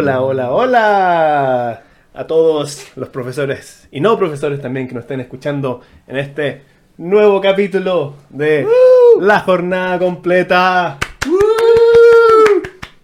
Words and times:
Hola, 0.00 0.22
hola, 0.22 0.50
hola, 0.50 1.82
a 2.14 2.26
todos 2.26 2.90
los 2.96 3.10
profesores 3.10 3.86
y 3.92 4.00
no 4.00 4.16
profesores 4.16 4.58
también 4.62 4.88
que 4.88 4.94
nos 4.94 5.02
estén 5.02 5.20
escuchando 5.20 5.82
en 6.08 6.16
este 6.16 6.62
nuevo 6.96 7.38
capítulo 7.42 8.14
de 8.30 8.66
La 9.20 9.40
Jornada 9.40 9.98
Completa. 9.98 10.96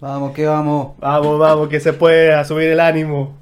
Vamos, 0.01 0.33
que 0.33 0.47
vamos. 0.47 0.97
Vamos, 0.97 1.38
vamos, 1.38 1.69
que 1.69 1.80
se 1.80 1.93
puede 1.93 2.33
a 2.33 2.47
subir 2.47 2.71
el 2.71 2.80
ánimo. 2.80 3.37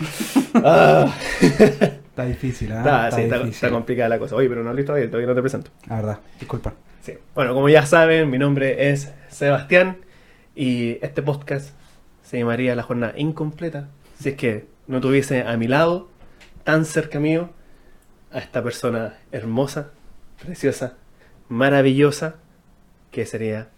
Ah. 0.54 1.12
Está 1.40 2.24
difícil, 2.24 2.72
¿eh? 2.72 2.76
Está, 2.78 3.10
sí, 3.10 3.22
está- 3.22 3.70
complicada 3.70 4.08
la 4.08 4.18
cosa. 4.18 4.34
Oye, 4.36 4.48
pero 4.48 4.62
no 4.62 4.72
listo 4.72 4.92
todavía, 4.92 5.10
todavía 5.10 5.26
no 5.28 5.34
te 5.34 5.42
presento. 5.42 5.70
La 5.88 5.96
verdad, 5.96 6.18
disculpa. 6.40 6.72
Sí. 7.02 7.12
Bueno, 7.34 7.52
como 7.52 7.68
ya 7.68 7.84
saben, 7.84 8.30
mi 8.30 8.38
nombre 8.38 8.90
es 8.92 9.12
Sebastián 9.28 9.98
y 10.54 10.92
este 11.04 11.20
podcast 11.22 11.74
se 12.34 12.40
llamaría 12.40 12.74
La 12.74 12.82
Jornada 12.82 13.12
Incompleta 13.16 13.86
si 14.18 14.30
es 14.30 14.34
que 14.34 14.66
no 14.88 15.00
tuviese 15.00 15.42
a 15.44 15.56
mi 15.56 15.68
lado, 15.68 16.08
tan 16.64 16.84
cerca 16.84 17.20
mío, 17.20 17.50
a 18.32 18.38
esta 18.38 18.60
persona 18.60 19.14
hermosa, 19.30 19.90
preciosa, 20.44 20.94
maravillosa, 21.48 22.34
que 23.12 23.24
sería 23.24 23.68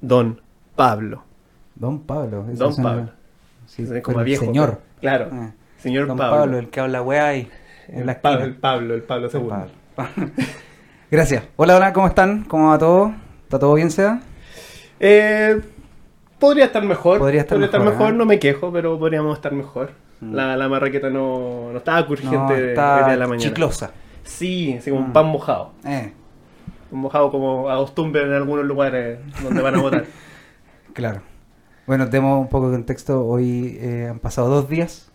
Don 0.00 0.40
Pablo. 0.74 1.22
Don 1.76 2.00
Pablo. 2.00 2.44
Don 2.54 2.72
suena- 2.74 2.90
Pablo. 2.90 3.10
Sí, 3.66 3.86
como 4.02 4.24
viejo. 4.24 4.44
señor. 4.46 4.80
Claro, 5.00 5.28
Ah, 5.32 5.52
señor 5.78 6.08
Don 6.08 6.16
Pablo. 6.16 6.38
Pablo. 6.40 6.58
el 6.58 6.70
que 6.70 6.80
habla 6.80 7.02
weá. 7.02 7.34
En 7.34 7.48
el, 7.88 8.06
la 8.06 8.20
Pablo 8.20 8.44
el 8.46 8.56
Pablo, 8.56 8.94
el 8.94 9.02
Pablo 9.04 9.28
segundo. 9.30 9.68
Gracias. 11.12 11.44
Hola, 11.54 11.76
hola, 11.76 11.92
¿cómo 11.92 12.08
están? 12.08 12.42
¿Cómo 12.46 12.70
va 12.70 12.78
todo? 12.78 13.14
¿Está 13.44 13.60
todo 13.60 13.74
bien, 13.74 13.92
Seba? 13.92 14.20
Eh, 14.98 15.60
podría 16.38 16.66
estar 16.66 16.82
mejor. 16.84 17.18
Podría 17.18 17.40
estar 17.42 17.58
mejor, 17.58 18.10
¿eh? 18.10 18.16
no 18.16 18.24
me 18.26 18.38
quejo, 18.38 18.72
pero 18.72 18.98
podríamos 18.98 19.36
estar 19.36 19.52
mejor. 19.52 19.90
Mm. 20.20 20.32
La, 20.34 20.56
la 20.56 20.68
marraqueta 20.68 21.10
no, 21.10 21.70
no 21.72 21.78
estaba 21.78 22.06
crujiente 22.06 22.36
No, 22.36 22.52
está 22.54 23.08
de 23.08 23.16
la 23.16 23.26
mañana. 23.26 23.42
chiclosa. 23.50 23.90
Sí, 24.24 24.74
así 24.78 24.90
como 24.90 25.02
un 25.02 25.10
Mm. 25.10 25.12
pan 25.12 25.26
mojado. 25.26 25.72
Eh, 25.84 26.12
Un 26.90 27.00
mojado 27.00 27.30
como 27.30 27.68
acostumbran 27.68 28.26
en 28.28 28.32
algunos 28.34 28.64
lugares 28.64 29.18
donde 29.42 29.60
van 29.60 29.74
a 29.74 29.80
votar. 29.82 30.04
claro. 30.94 31.20
Bueno, 31.86 32.06
demos 32.06 32.40
un 32.40 32.48
poco 32.48 32.68
de 32.70 32.76
contexto. 32.76 33.24
Hoy 33.26 33.76
eh, 33.80 34.08
han 34.10 34.18
pasado 34.20 34.48
dos 34.48 34.68
días 34.68 35.10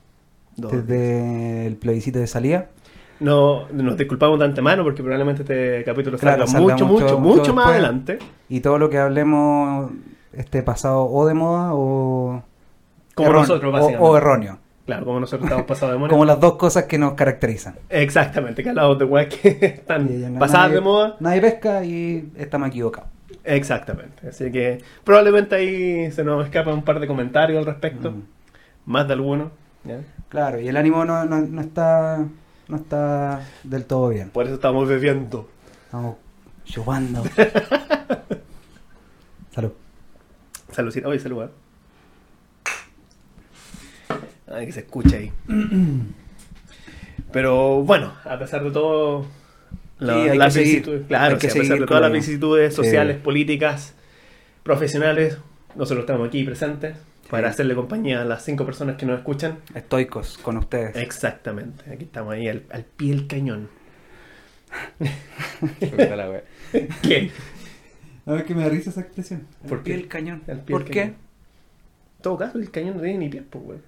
Dos. 0.56 0.72
desde 0.72 1.66
el 1.68 1.76
plebiscito 1.78 2.20
de 2.20 2.28
salida. 2.28 2.68
No, 3.20 3.68
nos 3.72 3.98
disculpamos 3.98 4.40
de 4.40 4.46
antemano 4.46 4.84
porque 4.84 5.02
probablemente 5.04 5.44
este 5.44 5.84
capítulo 5.84 6.18
Claro, 6.18 6.48
salga 6.48 6.52
salga 6.68 6.74
mucho, 6.74 6.86
mucho- 6.88 7.04
mucho, 7.04 7.20
mucho 7.20 7.40
mucho 7.40 7.54
más 7.54 7.66
después. 7.68 7.84
adelante. 7.86 8.20
Y 8.50 8.60
todo 8.62 8.78
lo 8.80 8.90
que 8.90 8.98
hablemos 8.98 9.92
esté 10.34 10.64
pasado 10.64 11.06
o 11.06 11.26
de 11.26 11.34
moda 11.34 11.70
o... 11.74 12.44
Como 13.16 13.28
erróneo, 13.30 13.48
nosotros, 13.48 13.70
o- 13.70 13.74
básicamente. 13.74 14.04
O, 14.10 14.18
erróneo. 14.18 14.58
Claro, 14.86 15.06
como 15.06 15.20
nosotros 15.20 15.46
estamos 15.46 15.66
pasados 15.66 15.94
de 15.94 16.00
moda. 16.00 16.10
Como 16.10 16.26
las 16.26 16.40
dos 16.40 16.56
cosas 16.56 16.86
que 16.86 16.98
nos 16.98 17.14
caracterizan. 17.14 17.76
Exactamente, 17.90 18.64
que 18.64 18.70
hablamos 18.70 18.98
de 19.00 19.06
weas 19.06 19.28
que 19.34 19.50
están 19.62 20.08
pasadas 20.40 20.70
nadie- 20.70 20.74
de 20.76 20.82
moda. 20.82 21.16
Nadie 21.20 21.42
pesca 21.42 21.84
y 21.86 22.32
estamos 22.38 22.70
equivocados. 22.70 23.10
Exactamente. 23.44 24.28
Así 24.30 24.52
que 24.52 24.84
probablemente 25.04 25.56
ahí 25.56 26.12
se 26.12 26.24
nos 26.24 26.46
escapa 26.46 26.74
un 26.74 26.84
par 26.84 27.00
de 27.00 27.08
comentarios 27.08 27.60
al 27.60 27.66
respecto. 27.66 28.12
Mm. 28.12 28.24
Más 28.86 29.08
de 29.08 29.14
alguno. 29.14 29.52
¿ya? 29.84 30.00
Claro, 30.30 30.60
y 30.60 30.68
el 30.68 30.78
ánimo 30.78 31.06
no, 31.06 31.26
no, 31.26 31.40
no 31.42 31.62
está 31.62 32.24
no 32.68 32.78
está 32.78 33.42
del 33.64 33.86
todo 33.86 34.10
bien. 34.10 34.30
Por 34.30 34.46
eso 34.46 34.56
estamos 34.56 34.88
bebiendo. 34.88 35.48
Estamos 35.86 36.16
chupando. 36.66 37.24
Salud. 39.54 39.72
Saludcita. 40.72 41.08
Oye, 41.08 41.20
salud. 41.20 41.44
¿eh? 41.44 41.48
Ay, 44.54 44.66
que 44.66 44.72
se 44.72 44.82
escucha 44.82 45.16
ahí. 45.18 45.32
Pero 47.32 47.84
bueno, 47.84 48.14
a 48.26 48.38
pesar 48.38 48.64
de 48.64 48.72
todo, 48.72 49.26
la- 50.00 50.14
Sí, 50.14 50.20
hay 50.30 50.38
las 50.38 50.56
vicisitudes- 50.58 51.08
claro, 51.08 51.36
a 51.36 51.40
pesar 51.40 51.80
de 51.80 51.86
todas 51.86 52.02
las 52.02 52.12
vicisitudes 52.12 52.74
Sí. 52.76 52.84
sociales, 52.84 53.18
políticas, 53.18 53.94
profesionales, 54.64 55.38
nosotros 55.76 56.02
estamos 56.04 56.28
aquí 56.28 56.44
presentes 56.44 56.98
para 57.30 57.48
hacerle 57.48 57.76
compañía 57.76 58.22
a 58.22 58.26
las 58.26 58.44
cinco 58.44 58.66
personas 58.66 58.98
que 58.98 59.06
nos 59.06 59.20
escuchan. 59.20 59.60
Estoicos 59.74 60.38
con 60.40 60.58
ustedes. 60.58 60.98
Exactamente, 60.98 61.90
aquí 61.90 62.04
estamos 62.04 62.34
ahí 62.34 62.50
al, 62.50 62.64
al 62.72 62.84
pie 62.84 63.12
del 63.16 63.28
cañón. 63.28 63.70
¿Qué? 67.02 67.32
A 68.26 68.34
ver 68.34 68.46
que 68.46 68.54
me 68.56 68.62
da 68.64 68.70
risa 68.70 68.90
esa 68.92 69.02
expresión. 69.02 69.48
¿Por 69.68 69.80
Al 69.80 69.84
pie 69.84 69.94
qué? 69.96 70.00
del 70.00 70.08
cañón. 70.08 70.42
Al 70.48 70.60
pie 70.62 70.74
¿Por 70.74 70.84
del 70.84 70.92
qué? 70.94 71.00
cañón. 71.02 71.16
En 72.18 72.22
todo 72.24 72.38
caso, 72.38 72.58
el 72.60 72.70
cañón 72.72 72.98
no 72.98 73.02
tiene 73.02 73.18
ni 73.18 73.30
pies, 73.30 73.44
pues, 73.50 73.64
güey. 73.64 73.80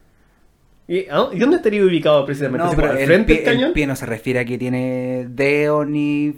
¿Y, 0.88 1.06
ah, 1.10 1.30
¿y 1.32 1.40
dónde 1.40 1.58
estaría 1.58 1.84
ubicado 1.84 2.26
precisamente? 2.26 2.58
No, 2.64 2.66
¿Así 2.66 2.76
pero 2.76 2.88
como 2.90 2.98
al 2.98 3.02
el 3.02 3.08
frente 3.08 3.28
pie, 3.28 3.36
del 3.36 3.46
cañón? 3.46 3.68
el 3.68 3.74
pie 3.74 3.88
no 3.88 3.96
se 3.96 4.06
refiere 4.06 4.40
a 4.40 4.46
que 4.46 4.58
tiene 4.58 5.28
dedo 5.30 5.86
ni... 5.86 6.36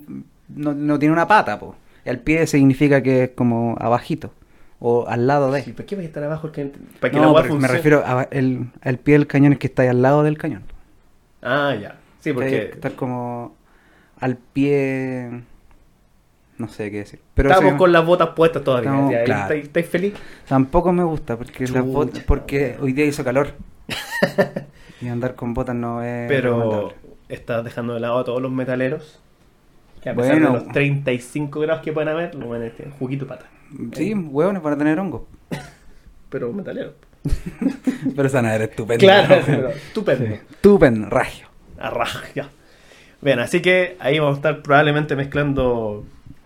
No, 0.49 0.73
no 0.73 0.99
tiene 0.99 1.13
una 1.13 1.27
pata, 1.27 1.57
po. 1.59 1.75
El 2.03 2.19
pie 2.19 2.45
significa 2.45 3.01
que 3.01 3.23
es 3.23 3.29
como 3.31 3.75
abajito. 3.79 4.31
O 4.79 5.07
al 5.07 5.25
lado 5.25 5.51
de. 5.51 5.61
¿Y 5.65 5.71
¿Para 5.71 5.85
qué 5.87 5.95
va 5.95 6.01
a 6.03 6.05
estar 6.05 6.23
abajo 6.23 6.47
el 6.47 6.53
cañón? 6.53 6.71
¿Para 6.99 7.11
que 7.11 7.19
No, 7.19 7.33
pero 7.33 7.55
me 7.55 7.67
refiero 7.67 8.03
a 8.05 8.27
el, 8.29 8.67
al 8.81 8.99
pie 8.99 9.13
del 9.15 9.25
cañón 9.25 9.53
es 9.53 9.59
que 9.59 9.67
está 9.67 9.81
ahí 9.83 9.87
al 9.87 10.01
lado 10.03 10.21
del 10.21 10.37
cañón. 10.37 10.63
Ah, 11.41 11.75
ya. 11.81 11.97
Sí, 12.19 12.33
porque 12.33 12.71
estar 12.73 12.93
como 12.93 13.55
al 14.19 14.37
pie... 14.37 15.41
No 16.57 16.67
sé 16.69 16.89
qué 16.89 16.99
decir. 16.99 17.19
Pero 17.33 17.49
estamos 17.49 17.73
con 17.75 17.91
las 17.91 18.05
botas 18.05 18.29
puestas 18.29 18.63
todavía. 18.63 18.89
Estamos- 18.89 19.11
ya, 19.11 19.23
claro. 19.23 19.41
¿estáis, 19.43 19.63
estáis 19.65 19.85
feliz? 19.87 20.13
Tampoco 20.47 20.93
me 20.93 21.03
gusta 21.03 21.37
porque 21.37 21.67
las 21.67 21.85
botas, 21.85 22.23
porque 22.23 22.77
hoy 22.79 22.93
día 22.93 23.05
hizo 23.05 23.23
calor. 23.23 23.49
y 25.01 25.07
andar 25.07 25.35
con 25.35 25.53
botas 25.53 25.75
no 25.75 26.01
es 26.01 26.27
Pero 26.27 26.93
estás 27.29 27.63
dejando 27.63 27.93
de 27.93 27.99
lado 27.99 28.19
a 28.19 28.23
todos 28.23 28.41
los 28.41 28.51
metaleros. 28.51 29.21
Que 30.01 30.09
a 30.09 30.15
pesar 30.15 30.35
de 30.35 30.41
los 30.41 30.67
35 30.67 31.59
grados 31.59 31.83
que 31.83 31.91
pueden 31.91 32.09
haber, 32.09 32.35
lo 32.35 32.49
van 32.49 32.63
a 32.63 32.69
tener 32.69 32.91
juguito 32.93 33.27
pata. 33.27 33.47
Sí, 33.93 34.13
huevones 34.13 34.61
para 34.61 34.77
tener 34.77 34.99
hongos. 34.99 35.23
Pero 36.29 36.53
metaleros. 36.53 36.93
Pero 38.15 38.27
esa 38.27 38.41
nada 38.41 38.55
era 38.55 38.65
estupendo. 38.65 39.03
Claro, 39.03 39.41
pero 39.45 39.69
estupendo. 39.69 40.25
Sí. 40.27 40.33
Estupendo, 40.33 41.09
ragio. 41.09 41.47
Ya. 42.35 42.49
Bien, 43.21 43.39
así 43.39 43.61
que 43.61 43.97
ahí 43.99 44.19
vamos 44.19 44.35
a 44.35 44.37
estar 44.37 44.61
probablemente 44.61 45.15
mezclando 45.15 46.05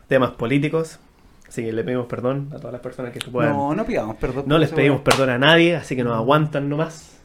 temas 0.09 0.31
políticos. 0.31 0.99
Así 1.47 1.63
que 1.63 1.71
le 1.71 1.83
pedimos 1.83 2.05
perdón 2.07 2.49
a 2.53 2.57
todas 2.57 2.73
las 2.73 2.81
personas 2.81 3.11
que 3.13 3.21
se 3.21 3.29
puedan. 3.31 3.53
No, 3.53 3.73
no 3.73 3.85
pidamos 3.85 4.17
perdón. 4.17 4.43
No 4.47 4.57
les 4.57 4.71
pedimos 4.71 5.01
perdón 5.01 5.29
a 5.29 5.37
nadie, 5.37 5.75
así 5.77 5.95
que 5.95 6.03
nos 6.03 6.15
aguantan 6.15 6.67
nomás. 6.69 7.15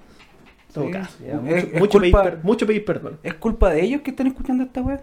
Todo 0.72 0.90
caso, 0.90 1.18
ya, 1.24 1.34
mucho, 1.36 1.56
es 1.56 1.74
mucho 1.74 1.98
culpa- 2.00 2.22
pedir, 2.22 2.34
per- 2.34 2.44
mucho 2.44 2.66
pedir 2.66 2.84
perdón. 2.84 3.18
¿Es 3.22 3.34
culpa 3.34 3.70
de 3.70 3.82
ellos 3.82 4.00
que 4.02 4.10
están 4.10 4.26
escuchando 4.26 4.64
esta 4.64 4.80
weá? 4.80 5.00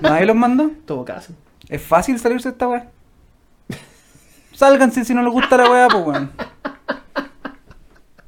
¿Nadie 0.00 0.26
los 0.26 0.36
mandó? 0.36 0.62
En 0.68 0.82
todo 0.86 1.04
caso. 1.04 1.34
¿Es 1.68 1.82
fácil 1.82 2.18
salirse 2.18 2.48
de 2.48 2.52
esta 2.52 2.68
weá? 2.68 2.88
Sálganse 4.54 5.04
si 5.04 5.12
no 5.14 5.22
les 5.22 5.32
gusta 5.32 5.56
la 5.58 5.70
weá, 5.70 5.88
pues 5.88 6.06
weón. 6.06 6.30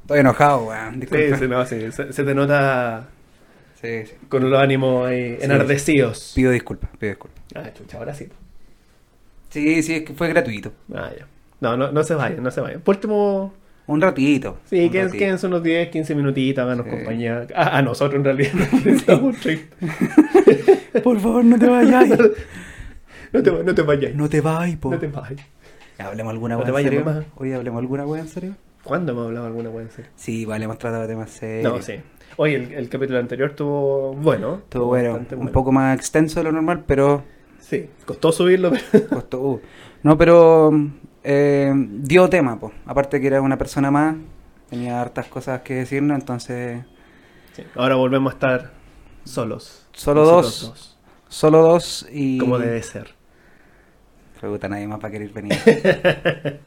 Estoy 0.02 0.18
enojado, 0.20 0.64
weón. 0.66 1.00
Sí, 1.00 1.34
sí, 1.38 1.48
no, 1.48 1.64
sí, 1.64 1.92
se, 1.92 2.12
se 2.12 2.24
te 2.24 2.34
nota 2.34 3.06
Sí, 3.80 4.04
sí. 4.06 4.14
con 4.28 4.50
los 4.50 4.60
ánimos 4.60 5.06
ahí 5.06 5.38
enardecidos. 5.40 6.32
Pido 6.34 6.50
disculpas, 6.50 6.90
pido 6.98 7.10
disculpas. 7.12 7.42
Ah, 7.54 7.70
chucha, 7.72 7.96
ahora 7.98 8.12
sí. 8.14 8.28
Sí, 9.54 9.82
sí, 9.82 9.94
es 9.94 10.02
que 10.02 10.12
fue 10.14 10.28
gratuito. 10.28 10.72
Ah, 10.94 11.10
ya. 11.16 11.26
No, 11.60 11.76
no, 11.76 11.92
no 11.92 12.02
se 12.02 12.14
vayan, 12.14 12.42
no 12.42 12.50
se 12.50 12.60
vayan. 12.60 12.80
Por 12.80 12.96
último, 12.96 13.54
Un 13.86 14.00
ratito. 14.00 14.58
sí, 14.64 14.80
un 14.84 14.90
queden- 14.90 15.04
ratito. 15.04 15.18
quédense 15.18 15.46
unos 15.46 15.62
10, 15.62 15.88
15 15.90 16.14
minutitos, 16.14 16.62
háganos 16.64 16.84
Sí. 16.86 16.90
compañía. 16.90 17.46
A, 17.54 17.78
a 17.78 17.82
nosotros 17.82 18.16
en 18.18 18.24
realidad. 18.24 18.52
Estamos 18.84 19.36
tristes. 19.38 19.68
Por 21.02 21.18
favor, 21.20 21.44
no 21.44 21.58
te 21.58 21.68
vayas. 21.68 22.08
No 23.32 23.42
te, 23.42 23.50
no 23.50 23.74
te 23.74 23.82
vayas. 23.82 24.14
No 24.14 24.28
te 24.28 24.40
vayas, 24.40 24.76
po. 24.78 24.90
No 24.92 24.98
te 25.00 25.08
vayas. 25.08 25.40
¿Hablemos 25.98 26.30
alguna 26.32 26.54
No 26.56 26.62
te 26.62 26.70
en 26.70 26.76
serio? 26.84 27.24
Hoy 27.34 27.52
hablemos 27.52 27.80
alguna 27.80 28.06
weá 28.06 28.20
en 28.22 28.28
serio. 28.28 28.54
¿Cuándo 28.84 29.10
hemos 29.10 29.26
hablado 29.26 29.46
alguna 29.46 29.70
wea 29.70 29.84
en 29.86 29.90
serio? 29.90 30.10
Sí, 30.14 30.44
vale, 30.44 30.66
hemos 30.66 30.78
tratado 30.78 31.02
de 31.02 31.08
temas 31.08 31.30
serios. 31.30 31.72
No, 31.72 31.82
sí. 31.82 31.94
Oye, 32.36 32.54
el, 32.56 32.72
el 32.74 32.88
capítulo 32.88 33.18
anterior 33.18 33.50
estuvo 33.50 34.12
bueno. 34.14 34.62
Todo 34.68 34.86
bueno, 34.86 35.20
un 35.36 35.48
poco 35.48 35.72
más 35.72 35.96
extenso 35.98 36.38
de 36.38 36.44
lo 36.44 36.52
normal, 36.52 36.84
pero 36.86 37.24
Sí, 37.74 37.90
costó 38.06 38.32
subirlo, 38.32 38.72
pero... 38.92 39.08
costó. 39.08 39.40
uh. 39.40 39.60
No, 40.02 40.16
pero 40.18 40.70
eh, 41.22 41.72
dio 41.74 42.28
tema, 42.28 42.58
pues. 42.58 42.72
Aparte 42.86 43.20
que 43.20 43.26
era 43.26 43.40
una 43.40 43.56
persona 43.58 43.90
más, 43.90 44.16
tenía 44.70 45.00
hartas 45.00 45.26
cosas 45.26 45.62
que 45.62 45.74
decirnos, 45.74 46.18
entonces 46.18 46.84
Sí, 47.52 47.62
Ahora 47.76 47.94
volvemos 47.94 48.32
a 48.32 48.34
estar 48.34 48.70
solos. 49.24 49.86
Solo 49.92 50.24
dos. 50.24 50.96
solo 51.28 51.58
dos 51.62 52.06
y. 52.12 52.38
Como 52.38 52.58
debe 52.58 52.82
ser. 52.82 53.14
Pregunta, 54.40 54.68
nadie 54.68 54.86
más 54.88 55.02
va 55.02 55.08
a 55.08 55.10
querer 55.10 55.30
venir. 55.30 55.56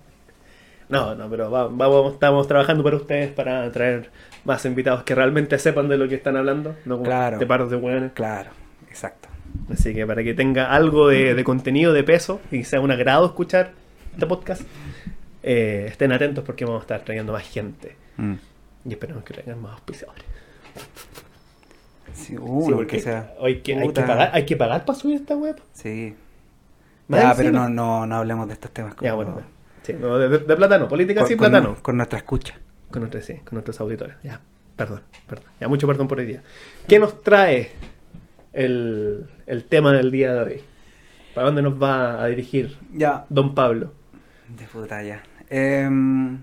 No, 0.89 1.15
no, 1.15 1.30
pero 1.30 1.51
va- 1.51 1.68
vamos, 1.68 2.13
estamos 2.13 2.48
trabajando 2.48 2.81
para 2.81 2.95
ustedes 2.95 3.30
para 3.33 3.69
traer 3.74 4.09
más 4.45 4.63
invitados 4.65 5.04
que 5.04 5.13
realmente 5.13 5.59
sepan 5.59 5.89
de 5.89 5.98
lo 5.98 6.07
que 6.07 6.15
están 6.15 6.38
hablando, 6.38 6.77
no 6.86 6.95
como 6.95 7.04
Claro. 7.06 7.38
de 7.39 7.45
paros 7.45 7.69
de 7.69 7.75
hueones. 7.75 8.13
claro, 8.13 8.51
exacto. 8.89 9.27
Así 9.71 9.94
que 9.94 10.06
para 10.06 10.24
que 10.24 10.33
tenga 10.33 10.71
algo 10.74 11.07
de, 11.09 11.33
de 11.33 11.44
contenido, 11.44 11.94
de 11.94 12.04
peso, 12.04 12.39
y 12.51 12.63
sea 12.63 12.80
un 12.81 12.92
agrado 12.92 13.25
escuchar 13.25 13.71
este 14.13 14.25
podcast, 14.25 14.62
eh, 15.44 15.86
estén 15.89 16.12
atentos 16.12 16.44
porque 16.44 16.65
vamos 16.65 16.81
a 16.81 16.83
estar 16.83 17.01
trayendo 17.01 17.33
más 17.33 17.44
gente. 17.44 17.95
Mm. 18.18 18.33
Y 18.86 18.92
esperamos 18.92 19.24
que 19.24 19.33
traigan 19.33 19.62
más 19.62 19.74
auspiciadores. 19.74 20.24
Sí, 22.13 22.36
porque 22.36 23.00
sea. 23.00 23.33
hay, 23.42 23.62
que, 23.62 23.75
hay, 23.75 23.92
que 23.92 24.01
pagar, 24.01 24.31
hay 24.33 24.45
que 24.45 24.56
pagar 24.56 24.86
para 24.86 24.98
subir 24.98 25.18
esta 25.18 25.36
web. 25.36 25.62
Sí. 25.74 26.15
Ya, 27.09 27.18
encima. 27.18 27.36
pero 27.36 27.51
no, 27.51 27.69
no, 27.69 28.06
no 28.07 28.15
hablemos 28.15 28.48
de 28.48 28.54
estos 28.54 28.71
temas. 28.71 28.95
Ya, 29.01 29.12
como- 29.12 29.24
bueno. 29.24 29.42
Sí, 29.83 29.94
no, 29.94 30.18
de, 30.18 30.27
de- 30.30 30.56
plátano, 30.56 30.88
política 30.88 31.21
con, 31.21 31.27
sin 31.30 31.38
con- 31.38 31.50
plátano. 31.50 31.75
con 31.81 31.95
nuestra 31.95 32.18
escucha. 32.19 32.56
Con 32.92 33.01
nuestros, 33.01 33.24
sí, 33.25 33.36
con 33.45 33.54
nuestros 33.54 33.80
auditores. 33.80 34.15
Ya, 34.24 34.42
perdón, 34.75 35.01
perdón. 35.27 35.45
Ya, 35.59 35.68
mucho 35.68 35.88
perdón 35.88 36.07
por 36.07 36.19
hoy 36.19 36.25
día. 36.25 36.42
¿Qué 36.88 37.00
nos 37.00 37.21
trae 37.21 37.71
el, 38.57 39.25
el 39.45 39.63
tema 39.65 39.92
del 39.94 40.12
día 40.12 40.33
de 40.33 40.39
hoy? 40.42 40.62
¿Para 41.33 41.48
dónde 41.48 41.62
nos 41.62 41.81
va 41.81 42.21
a 42.24 42.27
dirigir 42.27 42.77
Ya, 42.94 43.25
Don 43.30 43.54
Pablo? 43.56 43.94
de 44.50 44.65
puta 44.65 45.04
ya. 45.04 45.21
Em, 45.50 46.39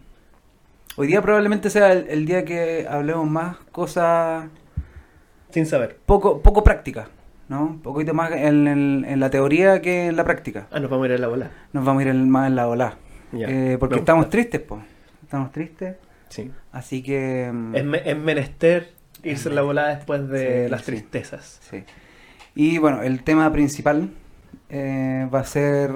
hoy 0.97 1.07
día 1.07 1.21
probablemente 1.23 1.71
sea 1.71 1.93
el, 1.93 2.07
el 2.09 2.27
día 2.27 2.45
que 2.45 2.87
hablemos 2.89 3.29
más 3.29 3.57
cosas 3.73 4.47
Sin 5.51 5.67
saber. 5.67 5.99
poco, 6.07 6.41
poco 6.43 6.63
prácticas, 6.63 7.09
¿no? 7.49 7.63
Un 7.65 7.81
poquito 7.81 8.13
más 8.15 8.31
en, 8.33 8.69
en- 8.69 9.05
en 9.07 9.21
la 9.21 9.31
teoría 9.31 9.81
que 9.83 10.07
en 10.07 10.17
la 10.17 10.25
práctica. 10.25 10.67
Ah, 10.71 10.81
nos 10.81 10.91
vamos 10.91 11.05
a 11.05 11.09
ir 11.09 11.15
a 11.15 11.19
la 11.19 11.29
bola. 11.29 11.51
Nos 11.73 11.85
vamos 11.85 12.01
a 12.01 12.05
ir 12.05 12.11
en- 12.11 12.29
más 12.31 12.47
en 12.47 12.57
la 12.57 12.69
ola. 12.69 12.97
Ya, 13.33 13.47
Eh, 13.49 13.77
porque 13.81 13.97
estamos 13.97 14.29
tristes, 14.31 14.61
pues. 14.61 14.83
Estamos 15.23 15.51
tristes. 15.51 15.97
Sí. 16.29 16.51
Así 16.73 17.03
que... 17.03 17.47
em, 17.47 17.75
Es, 17.75 17.85
me- 17.85 18.03
es 18.11 18.17
menester 18.17 18.91
irse 19.25 19.49
en 19.49 19.55
la 19.55 19.63
bola 19.63 19.89
después 19.95 20.29
de 20.29 20.65
Sí, 20.65 20.71
las 20.71 20.81
sí. 20.81 20.87
tristezas. 20.87 21.61
Sí. 21.71 21.85
Y 22.55 22.79
bueno, 22.79 23.03
el 23.03 23.23
tema 23.25 23.51
principal 23.53 24.11
eh, 24.69 25.29
va 25.33 25.41
a 25.41 25.45
ser 25.45 25.91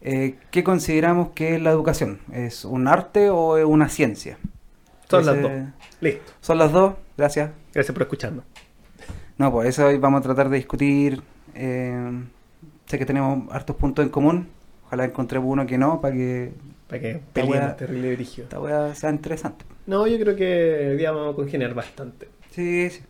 eh, 0.00 0.36
qué 0.50 0.62
consideramos 0.62 1.30
que 1.34 1.56
es 1.56 1.62
la 1.62 1.70
educación. 1.70 2.20
¿Es 2.32 2.64
un 2.64 2.86
arte 2.88 3.30
o 3.30 3.56
es 3.58 3.64
una 3.64 3.88
ciencia? 3.88 4.38
Son 5.08 5.24
las 5.26 5.40
dos. 5.40 5.52
Listo. 6.00 6.32
Son 6.40 6.58
las 6.58 6.72
dos, 6.72 6.94
gracias. 7.16 7.50
Gracias 7.72 7.92
por 7.92 8.02
escucharnos. 8.02 8.44
No, 9.38 9.52
pues 9.52 9.68
eso 9.68 9.86
hoy 9.86 9.98
vamos 9.98 10.20
a 10.20 10.22
tratar 10.22 10.48
de 10.48 10.56
discutir. 10.56 11.22
eh, 11.54 12.22
sé 12.86 12.98
que 12.98 13.06
tenemos 13.06 13.52
hartos 13.52 13.74
puntos 13.76 14.04
en 14.04 14.10
común. 14.10 14.48
Ojalá 14.86 15.04
encontremos 15.04 15.48
uno 15.50 15.66
que 15.66 15.76
no, 15.78 16.00
para 16.00 16.14
que 16.14 16.52
Para 16.88 17.00
que 17.02 17.20
peleemos 17.32 17.76
terrible 17.76 18.12
esta 18.14 18.60
weá 18.60 18.94
sea 18.94 19.10
interesante. 19.10 19.64
No, 19.86 20.06
yo 20.06 20.18
creo 20.20 20.36
que 20.36 20.88
hoy 20.90 20.96
día 20.96 21.10
vamos 21.10 21.32
a 21.32 21.36
congeniar 21.36 21.74
bastante. 21.74 22.28
Sí, 22.52 22.88
sí. 22.90 23.00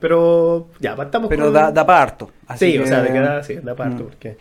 Pero 0.00 0.68
ya, 0.80 0.94
partamos 0.94 1.28
Pero 1.30 1.44
con... 1.44 1.54
da, 1.54 1.70
da 1.72 1.86
para 1.86 2.02
harto. 2.02 2.30
así 2.46 2.72
sí, 2.72 2.78
o 2.78 2.82
que- 2.82 2.88
sea, 2.88 3.00
de 3.02 3.12
queda, 3.12 3.42
sí, 3.42 3.54
da 3.62 3.74
parto, 3.74 4.02
Mm. 4.02 4.06
porque 4.06 4.36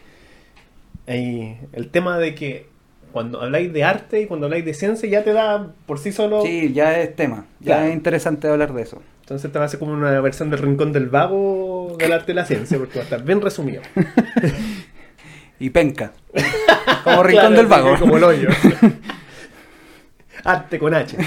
hay 1.08 1.58
el 1.72 1.90
tema 1.90 2.18
de 2.18 2.36
que 2.36 2.68
cuando 3.14 3.42
habláis 3.42 3.72
de 3.72 3.84
arte 3.84 4.22
y 4.22 4.26
cuando 4.26 4.48
habláis 4.48 4.66
de 4.66 4.74
ciencia 4.74 5.08
ya 5.08 5.24
te 5.24 5.32
da 5.34 5.72
por 5.86 6.00
sí 6.00 6.12
solo... 6.12 6.42
Sí, 6.42 6.74
ya 6.74 7.00
es 7.00 7.16
tema. 7.16 7.46
Ya 7.60 7.76
Claro. 7.76 7.86
es 7.88 7.94
interesante 7.94 8.48
hablar 8.48 8.74
de 8.74 8.82
eso. 8.82 9.02
Entonces 9.22 9.52
te 9.52 9.58
va 9.60 9.66
a 9.66 9.68
hacer 9.68 9.80
como 9.80 9.94
una 9.94 10.20
versión 10.20 10.50
del 10.50 10.60
rincón 10.60 10.92
del 10.92 11.08
vago 11.08 11.96
del 11.98 12.12
arte 12.12 12.32
y 12.34 12.36
la 12.36 12.46
ciencia, 12.46 12.78
porque 12.78 12.96
va 12.96 13.02
a 13.02 13.04
estar 13.04 13.24
bien 13.24 13.40
resumido. 13.42 13.82
Y 15.60 15.70
penca. 15.70 16.12
Como 17.04 17.24
rincón 17.24 17.54
Claro, 17.54 17.56
del 17.56 17.68
vago. 17.68 17.98
Como 18.00 18.18
el 18.18 18.24
hoyo. 18.24 18.50
arte 20.44 20.80
con 20.80 20.94
H. 20.94 21.18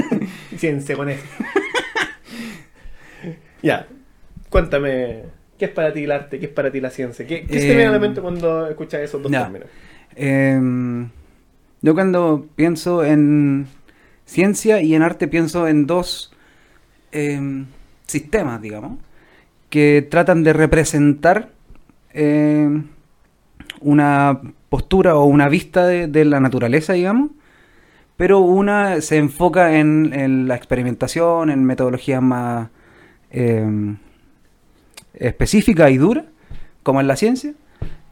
ciencia 0.56 0.96
con 0.96 1.08
S. 1.08 1.22
ya, 3.62 3.86
cuéntame, 4.48 5.24
¿qué 5.58 5.66
es 5.66 5.70
para 5.70 5.92
ti 5.92 6.04
el 6.04 6.12
arte? 6.12 6.38
¿Qué 6.38 6.46
es 6.46 6.52
para 6.52 6.70
ti 6.70 6.80
la 6.80 6.90
ciencia? 6.90 7.26
¿Qué, 7.26 7.46
qué 7.46 7.60
se 7.60 7.66
te 7.66 7.74
viene 7.74 7.88
a 7.88 7.92
la 7.92 7.98
Eh, 7.98 8.00
mente 8.00 8.20
cuando 8.20 8.68
escuchas 8.68 9.00
esos 9.02 9.22
dos 9.22 9.34
términos? 9.36 9.68
Em, 10.14 11.10
yo 11.82 11.94
cuando 11.94 12.48
pienso 12.56 13.04
en 13.04 13.68
ciencia 14.24 14.80
y 14.82 14.94
en 14.94 15.02
arte 15.02 15.28
pienso 15.28 15.68
en 15.68 15.86
dos 15.86 16.32
em, 17.12 17.66
sistemas, 18.06 18.60
digamos, 18.62 18.98
que 19.70 20.06
tratan 20.10 20.42
de 20.44 20.52
representar 20.52 21.50
em, 22.12 22.84
una 23.80 24.40
postura 24.68 25.16
o 25.16 25.24
una 25.24 25.48
vista 25.48 25.86
de, 25.86 26.24
la 26.24 26.40
naturaleza, 26.40 26.92
digamos, 26.94 27.30
pero 28.16 28.40
una 28.40 29.00
se 29.00 29.18
enfoca 29.18 29.78
en, 29.78 30.48
la 30.48 30.56
experimentación, 30.56 31.50
en 31.50 31.64
metodologías 31.64 32.22
más 32.22 32.68
em, 33.30 33.98
específicas 35.14 35.90
y 35.90 35.98
duras, 35.98 36.24
como 36.82 37.00
en 37.00 37.06
la 37.06 37.16
ciencia, 37.16 37.54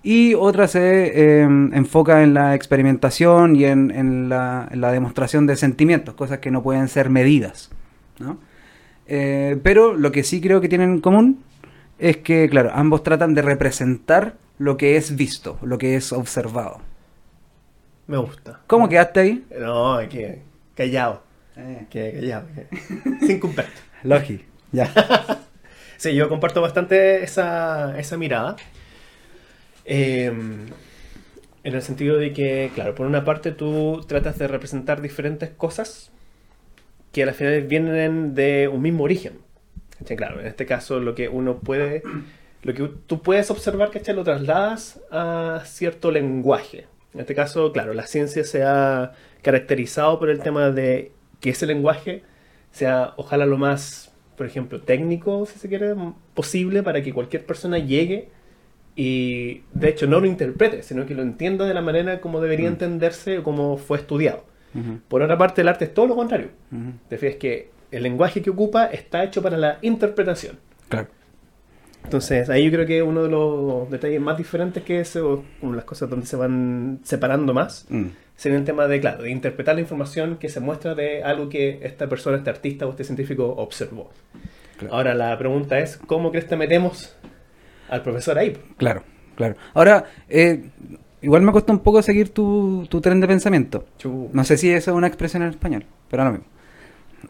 y 0.02 0.34
otra 0.34 0.68
se 0.68 1.40
eh, 1.40 1.42
enfoca 1.42 2.22
en 2.22 2.34
la 2.34 2.54
experimentación 2.54 3.56
y 3.56 3.64
en, 3.64 4.28
la, 4.28 4.68
demostración 4.92 5.46
de 5.46 5.56
sentimientos, 5.56 6.14
cosas 6.14 6.40
que 6.40 6.50
no 6.50 6.62
pueden 6.62 6.88
ser 6.88 7.08
medidas. 7.08 7.70
Eh, 9.06 9.58
pero 9.62 9.94
lo 9.94 10.12
que 10.12 10.22
sí 10.22 10.42
creo 10.42 10.60
que 10.60 10.68
tienen 10.68 10.90
en 10.90 11.00
común 11.00 11.42
es 11.98 12.18
que, 12.18 12.48
claro, 12.50 12.70
ambos 12.74 13.02
tratan 13.02 13.32
de 13.34 13.40
representar 13.40 14.36
lo 14.58 14.76
que 14.76 14.96
es 14.96 15.16
visto, 15.16 15.58
lo 15.62 15.78
que 15.78 15.96
es 15.96 16.12
observado. 16.12 16.80
Me 18.06 18.16
gusta. 18.18 18.60
¿Cómo 18.66 18.88
quedaste 18.88 19.20
ahí? 19.20 19.44
No, 19.58 19.98
que 20.10 20.42
callado. 20.74 21.22
Que 21.90 22.12
callado. 22.14 22.46
que- 22.54 23.26
Sin 23.26 23.40
cumplir. 23.40 23.66
Logi. 24.02 24.44
Ya. 24.72 24.90
Sí, 25.96 26.12
yo 26.14 26.28
comparto 26.28 26.60
bastante 26.60 27.22
esa, 27.22 27.98
esa 27.98 28.18
mirada. 28.18 28.56
Eh, 29.86 30.26
en 30.26 31.74
el 31.74 31.82
sentido 31.82 32.18
de 32.18 32.32
que, 32.32 32.70
claro, 32.74 32.94
por 32.94 33.06
una 33.06 33.24
parte 33.24 33.52
tú 33.52 34.04
tratas 34.06 34.36
de 34.38 34.48
representar 34.48 35.00
diferentes 35.00 35.50
cosas 35.50 36.10
que 37.12 37.22
a 37.22 37.26
la 37.26 37.32
final 37.32 37.62
vienen 37.62 38.34
de 38.34 38.68
un 38.68 38.82
mismo 38.82 39.04
origen. 39.04 39.38
Claro, 40.16 40.40
en 40.40 40.46
este 40.46 40.66
caso 40.66 41.00
lo 41.00 41.14
que 41.14 41.28
uno 41.28 41.60
puede, 41.60 42.02
lo 42.64 42.74
que 42.74 42.90
tú 43.06 43.22
puedes 43.22 43.50
observar, 43.50 43.90
¿cachai? 43.90 44.14
Lo 44.14 44.24
trasladas 44.24 45.00
a 45.10 45.62
cierto 45.64 46.10
lenguaje. 46.10 46.86
En 47.14 47.20
este 47.20 47.34
caso, 47.34 47.70
claro, 47.72 47.94
la 47.94 48.06
ciencia 48.06 48.42
se 48.44 48.64
ha 48.64 49.12
caracterizado 49.42 50.18
por 50.18 50.30
el 50.30 50.40
tema 50.40 50.70
de 50.70 51.12
que 51.40 51.50
ese 51.50 51.66
lenguaje 51.66 52.22
sea 52.72 53.12
ojalá 53.16 53.46
lo 53.46 53.56
más, 53.58 54.12
por 54.36 54.46
ejemplo, 54.46 54.80
técnico, 54.80 55.46
si 55.46 55.58
se 55.58 55.68
quiere, 55.68 55.94
posible 56.34 56.82
para 56.82 57.02
que 57.02 57.12
cualquier 57.12 57.46
persona 57.46 57.78
llegue 57.78 58.30
y 58.96 59.62
de 59.72 59.88
hecho 59.90 60.06
no 60.06 60.20
lo 60.20 60.26
interprete, 60.26 60.82
sino 60.82 61.04
que 61.06 61.14
lo 61.14 61.22
entienda 61.22 61.66
de 61.66 61.74
la 61.74 61.82
manera 61.82 62.20
como 62.20 62.40
debería 62.40 62.68
Mm. 62.70 62.72
entenderse 62.72 63.38
o 63.38 63.42
como 63.42 63.76
fue 63.76 63.98
estudiado. 63.98 64.44
Por 65.06 65.22
otra 65.22 65.38
parte, 65.38 65.60
el 65.60 65.68
arte 65.68 65.84
es 65.84 65.94
todo 65.94 66.08
lo 66.08 66.16
contrario. 66.16 66.48
ujú. 66.72 66.94
Te 67.08 67.16
fijas 67.16 67.36
que 67.36 67.70
el 67.92 68.02
lenguaje 68.02 68.42
que 68.42 68.50
ocupa 68.50 68.86
está 68.86 69.22
hecho 69.22 69.40
para 69.40 69.56
la 69.56 69.78
interpretación. 69.82 70.58
Claro. 70.88 71.06
Entonces, 72.04 72.50
ahí 72.50 72.64
yo 72.64 72.70
creo 72.70 72.86
que 72.86 73.02
uno 73.02 73.22
de 73.22 73.28
los 73.30 73.90
detalles 73.90 74.20
más 74.20 74.36
diferentes 74.36 74.82
que 74.82 75.00
ese, 75.00 75.20
o 75.20 75.42
las 75.62 75.84
cosas 75.84 76.08
donde 76.10 76.26
se 76.26 76.36
van 76.36 77.00
separando 77.02 77.54
más, 77.54 77.86
Mm. 77.88 78.06
sería 78.36 78.58
el 78.58 78.64
tema 78.64 78.86
de, 78.86 79.00
claro, 79.00 79.22
de 79.22 79.30
interpretar 79.30 79.74
la 79.74 79.80
información 79.80 80.36
que 80.36 80.48
se 80.48 80.60
muestra 80.60 80.94
de 80.94 81.22
algo 81.22 81.48
que 81.48 81.80
esta 81.82 82.06
persona, 82.08 82.36
este 82.36 82.50
artista 82.50 82.86
o 82.86 82.90
este 82.90 83.04
científico 83.04 83.46
observó. 83.56 84.10
Claro. 84.76 84.94
Ahora, 84.94 85.14
la 85.14 85.36
pregunta 85.38 85.78
es, 85.78 85.96
¿cómo 86.06 86.30
crees 86.30 86.44
que 86.46 86.56
metemos 86.56 87.16
al 87.88 88.02
profesor 88.02 88.38
ahí? 88.38 88.56
Claro, 88.76 89.02
claro. 89.36 89.54
Ahora, 89.72 90.04
eh, 90.28 90.64
igual 91.22 91.42
me 91.42 91.52
costó 91.52 91.72
un 91.72 91.78
poco 91.78 92.02
seguir 92.02 92.30
tu, 92.30 92.86
tu 92.90 93.00
tren 93.00 93.20
de 93.20 93.26
pensamiento. 93.26 93.86
No 94.32 94.44
sé 94.44 94.56
si 94.58 94.70
eso 94.70 94.90
es 94.90 94.96
una 94.96 95.06
expresión 95.06 95.42
en 95.42 95.50
español, 95.50 95.86
pero 96.10 96.24
no 96.24 96.32
mismo. 96.32 96.46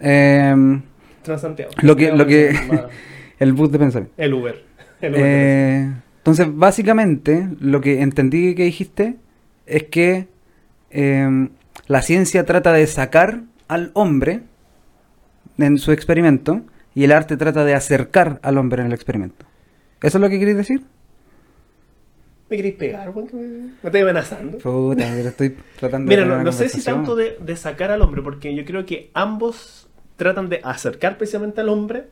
Em, 0.01 0.83
Transantiago. 1.23 1.71
lo 1.83 1.95
que- 1.95 2.11
lo 2.13 2.27
que- 2.27 2.59
el 3.39 3.53
bus 3.53 3.71
de 3.71 3.79
pensamiento. 3.79 4.15
El 4.17 4.35
Uber. 4.35 4.63
El 5.01 5.13
Uber 5.13 5.23
de 5.23 5.85
Eh, 5.85 5.93
entonces, 6.19 6.47
básicamente, 6.51 7.49
lo 7.61 7.81
que 7.81 8.01
entendí 8.01 8.55
que 8.55 8.65
dijiste 8.65 9.17
es 9.67 9.85
que 9.85 10.29
em, 10.91 11.51
la 11.87 12.01
ciencia 12.01 12.45
trata 12.47 12.73
de 12.73 12.87
sacar 12.87 13.43
al 13.69 13.91
hombre 13.95 14.41
en 15.59 15.79
su 15.79 15.93
experimento 15.93 16.63
y 16.95 17.05
el 17.05 17.13
arte 17.13 17.37
trata 17.37 17.65
de 17.65 17.75
acercar 17.75 18.41
al 18.43 18.57
hombre 18.57 18.81
en 18.81 18.87
el 18.87 18.95
experimento. 18.95 19.45
¿Eso 20.01 20.19
es 20.19 20.23
lo 20.23 20.31
que 20.31 20.39
queréis 20.39 20.57
decir? 20.57 20.83
¿Me 22.49 22.57
queréis 22.57 22.75
pegar, 22.77 23.11
weón? 23.11 23.29
Me 23.83 23.89
estoy 23.89 24.01
amenazando. 24.01 24.59
Puta, 24.59 25.11
pero 25.15 25.29
estoy 25.29 25.57
tratando 25.79 26.09
Mira, 26.09 26.23
de 26.23 26.29
no, 26.29 26.43
no 26.43 26.53
sé 26.53 26.69
si 26.69 26.83
tanto 26.83 27.17
de, 27.17 27.37
de 27.41 27.57
sacar 27.57 27.91
al 27.91 28.03
hombre, 28.03 28.23
porque 28.23 28.55
yo 28.55 28.65
creo 28.65 28.87
que 28.87 29.11
ambos 29.13 29.89
tratan 30.17 30.49
de 30.49 30.61
acercar 30.63 31.19
precisamente 31.19 31.61
al 31.61 31.69
hombre 31.69 32.05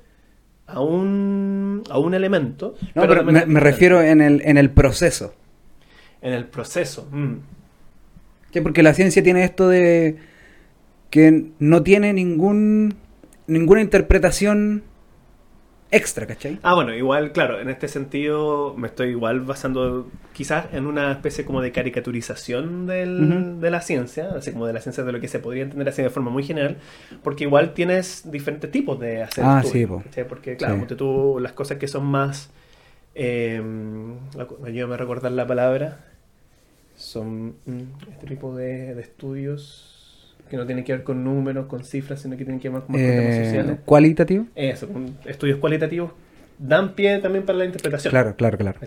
a 0.73 0.81
un, 0.81 1.83
a 1.91 1.99
un 1.99 2.15
elemento. 2.15 2.75
No, 2.95 3.07
pero 3.07 3.25
me, 3.25 3.61
refiero 3.61 4.03
en 4.03 4.21
el, 4.21 4.43
en 4.45 4.59
el 4.59 4.71
proceso. 4.71 5.35
En 6.21 6.33
el 6.33 6.47
proceso. 6.47 7.09
mm. 7.11 7.35
Sí, 8.53 8.61
porque 8.61 8.83
la 8.83 8.93
ciencia 8.93 9.23
tiene 9.23 9.45
esto 9.45 9.69
de 9.69 10.19
que 11.09 11.47
no 11.59 11.83
tiene 11.83 12.13
ningún 12.13 12.97
ninguna 13.47 13.81
interpretación 13.81 14.83
extra, 15.93 16.27
¿cachai? 16.27 16.59
Ah, 16.63 16.75
bueno, 16.75 16.95
igual, 16.95 17.33
claro, 17.33 17.61
en 17.61 17.69
este 17.69 17.87
sentido 17.87 18.75
me 18.77 18.89
estoy 18.89 19.11
igual 19.11 19.41
basando 19.41 20.09
quizás 20.33 20.67
en 20.73 20.87
una 20.87 21.13
especie 21.13 21.45
como 21.45 21.61
de 21.61 21.71
caricaturización 21.71 22.87
del- 22.87 23.61
de 23.61 23.71
la 23.71 23.81
ciencia, 23.83 24.31
así 24.37 24.53
como 24.53 24.67
de 24.67 24.73
la 24.73 24.81
ciencia 24.81 25.05
de 25.05 25.13
lo 25.13 25.21
que 25.21 25.29
se 25.29 25.39
podría 25.39 25.63
entender 25.65 25.89
así 25.89 26.03
de 26.03 26.11
forma 26.11 26.31
muy 26.31 26.43
general, 26.43 26.79
porque 27.23 27.45
igual 27.45 27.75
tienes 27.75 28.31
diferentes 28.31 28.71
tipos 28.71 28.99
de 28.99 29.23
hacer 29.23 29.45
Ah, 29.47 29.61
estudios, 29.63 29.73
sí, 29.73 29.87
po. 29.87 30.03
¿cachai? 30.03 30.27
Porque 30.27 30.57
claro, 30.57 30.85
Sí. 30.89 30.95
tú 30.97 31.39
las 31.41 31.53
cosas 31.53 31.79
que 31.79 31.87
son 31.89 32.07
más, 32.07 32.51
eh, 33.15 33.63
ayúdame 34.67 34.95
a 34.95 34.97
recordar 34.97 35.33
la 35.33 35.47
palabra, 35.47 36.07
son 36.97 37.55
mm, 37.67 38.11
este 38.13 38.27
tipo 38.27 38.57
de, 38.57 38.95
de 38.95 39.01
estudios 39.03 39.92
que 40.53 40.59
no 40.59 40.67
tienen 40.67 40.85
que 40.85 40.93
ver 40.93 41.03
con 41.03 41.25
números, 41.25 41.65
con 41.65 41.83
cifras, 41.83 42.21
sino 42.21 42.37
que 42.37 42.45
tienen 42.45 42.61
que 42.61 42.69
ver 42.69 42.81
más 42.81 42.85
con 42.85 42.95
temas 42.95 43.25
Eh, 43.25 43.45
sociales. 43.47 43.79
¿Cualitativo? 43.87 44.45
Eso, 44.55 44.87
con 44.87 45.17
estudios 45.25 45.59
cualitativos 45.59 46.11
dan 46.59 46.95
pie 46.95 47.19
también 47.21 47.47
para 47.47 47.57
la 47.59 47.65
interpretación. 47.65 48.11
Claro, 48.11 48.37
claro, 48.37 48.59
claro. 48.59 48.79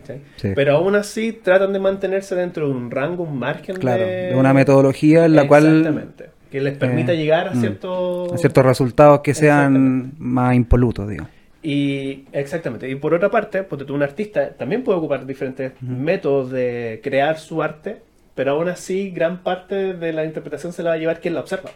Pero 0.53 0.75
aún 0.75 0.95
así 0.95 1.33
tratan 1.33 1.73
de 1.73 1.79
mantenerse 1.79 2.35
dentro 2.35 2.67
de 2.67 2.73
un 2.75 2.91
rango, 2.91 3.23
un 3.23 3.39
margen 3.39 3.77
Claro, 3.77 4.05
de... 4.05 4.27
de 4.27 4.35
una 4.35 4.53
metodología 4.53 5.25
en 5.25 5.35
la 5.35 5.47
cual 5.47 5.79
Exactamente. 5.79 6.29
Que 6.51 6.61
les 6.61 6.77
permita 6.77 7.13
eh, 7.13 7.17
llegar 7.17 7.47
a 7.47 7.53
mm, 7.55 7.59
ciertos... 7.59 8.31
a 8.33 8.37
ciertos 8.37 8.63
resultados 8.63 9.21
que 9.21 9.33
sean 9.33 10.13
más 10.19 10.55
impolutos, 10.55 11.09
digamos. 11.09 11.31
Y 11.63 12.25
exactamente. 12.31 12.87
Y 12.87 12.93
por 12.93 13.15
otra 13.15 13.31
parte, 13.31 13.63
porque 13.63 13.85
tú 13.85 13.95
un 13.95 14.03
artista 14.03 14.51
también 14.51 14.83
puede 14.83 14.99
ocupar 14.99 15.25
diferentes 15.25 15.71
métodos 15.81 16.51
de 16.51 17.01
crear 17.03 17.39
su 17.39 17.63
arte, 17.63 18.03
pero 18.35 18.51
aún 18.51 18.67
así 18.69 19.09
gran 19.11 19.41
parte 19.43 19.93
de 19.93 20.13
la 20.13 20.25
interpretación 20.25 20.73
se 20.73 20.83
la 20.83 20.89
va 20.91 20.95
a 20.95 20.99
llevar 20.99 21.19
quien 21.21 21.33
la 21.33 21.39
observa. 21.39 21.71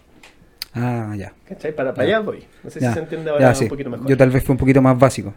Ah, 0.74 1.16
ya. 1.18 1.34
¿Cachai? 1.48 1.74
Para, 1.75 1.94
para 1.94 2.08
Ya. 2.08 2.18
allá 2.18 2.25
voy. 2.25 2.44
No 2.63 2.70
sé 2.70 2.80
Ya, 2.80 2.89
si 2.89 2.94
se 2.96 3.00
entiende 3.00 3.32
ahora 3.32 3.51
ya, 3.54 3.60
un 3.62 3.68
poquito 3.70 3.89
mejor. 3.89 4.08
Yo 4.08 4.16
tal 4.18 4.30
vez 4.30 4.44
fui 4.44 4.54
un 4.54 4.58
poquito 4.60 4.82
más 4.82 4.98
básico. 5.00 5.34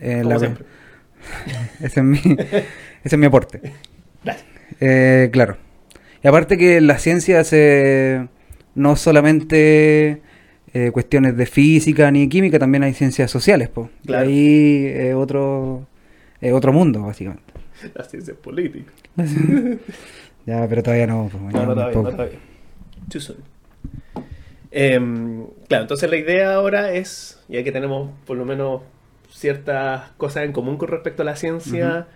Eh, 0.00 0.20
Como 0.22 0.30
la- 0.30 0.38
siempre. 0.38 0.64
ese, 1.80 2.00
es 2.00 2.06
mi, 2.06 2.18
ese 2.18 2.66
es 3.04 3.18
mi 3.18 3.26
aporte. 3.26 3.60
Eh, 4.80 5.28
claro. 5.32 5.56
Y 6.22 6.28
aparte 6.28 6.56
que 6.56 6.80
la 6.80 6.98
ciencia 6.98 7.44
se 7.44 8.28
no 8.74 8.94
solamente 8.96 10.22
eh, 10.72 10.90
cuestiones 10.92 11.36
de 11.36 11.46
física 11.46 12.10
ni 12.10 12.28
química, 12.28 12.58
también 12.58 12.84
hay 12.84 12.94
ciencias 12.94 13.30
sociales, 13.30 13.68
po. 13.68 13.90
Claro. 14.06 14.28
ahí 14.28 15.12
otro 15.14 15.86
otro 16.52 16.72
mundo, 16.72 17.02
básicamente. 17.02 17.52
La 17.94 18.04
ciencia 18.04 18.34
política. 18.34 18.92
Ya, 20.46 20.66
pero 20.68 20.82
todavía 20.82 21.06
no. 21.06 21.28
po, 21.30 21.38
No, 21.38 21.50
no, 21.66 21.74
todavía, 21.74 21.92
poco. 21.94 22.10
no, 22.10 22.16
todavía. 22.16 22.38
Too 23.10 23.20
soon. 23.20 23.38
Em, 24.72 25.46
claro, 25.68 25.82
entonces 25.84 26.08
la 26.10 26.16
idea 26.16 26.54
ahora 26.54 26.92
es, 26.92 27.42
ya 27.48 27.62
que 27.64 27.72
tenemos 27.72 28.10
por 28.26 28.36
lo 28.36 28.44
menos 28.44 28.82
ciertas 29.30 30.10
cosas 30.16 30.44
en 30.44 30.52
común 30.52 30.76
con 30.76 30.88
respecto 30.88 31.22
a 31.22 31.24
la 31.24 31.36
ciencia 31.36 32.06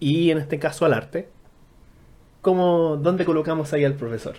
y 0.00 0.30
en 0.30 0.38
este 0.38 0.58
caso 0.58 0.86
al 0.86 0.94
arte, 0.94 1.28
¿cómo, 2.40 2.96
¿dónde 2.96 3.24
colocamos 3.24 3.72
ahí 3.72 3.84
al 3.84 3.94
profesor? 3.94 4.36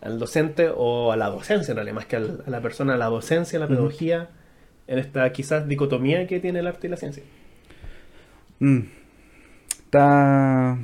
¿Al 0.00 0.18
docente 0.18 0.70
o 0.74 1.12
a 1.12 1.16
la 1.16 1.28
docencia 1.28 1.72
en 1.72 1.76
realidad? 1.76 1.94
Más 1.96 2.06
que 2.06 2.16
al- 2.16 2.42
a 2.46 2.50
la 2.50 2.60
persona, 2.60 2.94
a 2.94 2.96
la 2.96 3.06
docencia, 3.06 3.58
a 3.58 3.60
la 3.60 3.68
pedagogía, 3.68 4.30
en 4.86 4.98
esta 4.98 5.30
quizás 5.32 5.68
dicotomía 5.68 6.26
que 6.26 6.40
tiene 6.40 6.60
el 6.60 6.66
arte 6.66 6.86
y 6.86 6.90
la 6.90 6.96
ciencia. 6.96 7.22
Mm. 8.60 8.80
Está 9.84 10.78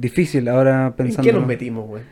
difícil 0.00 0.48
ahora 0.48 0.86
¿En 0.88 0.92
pensando. 0.94 1.22
qué 1.22 1.32
nos 1.32 1.46
metimos, 1.46 1.86
güey? 1.86 2.02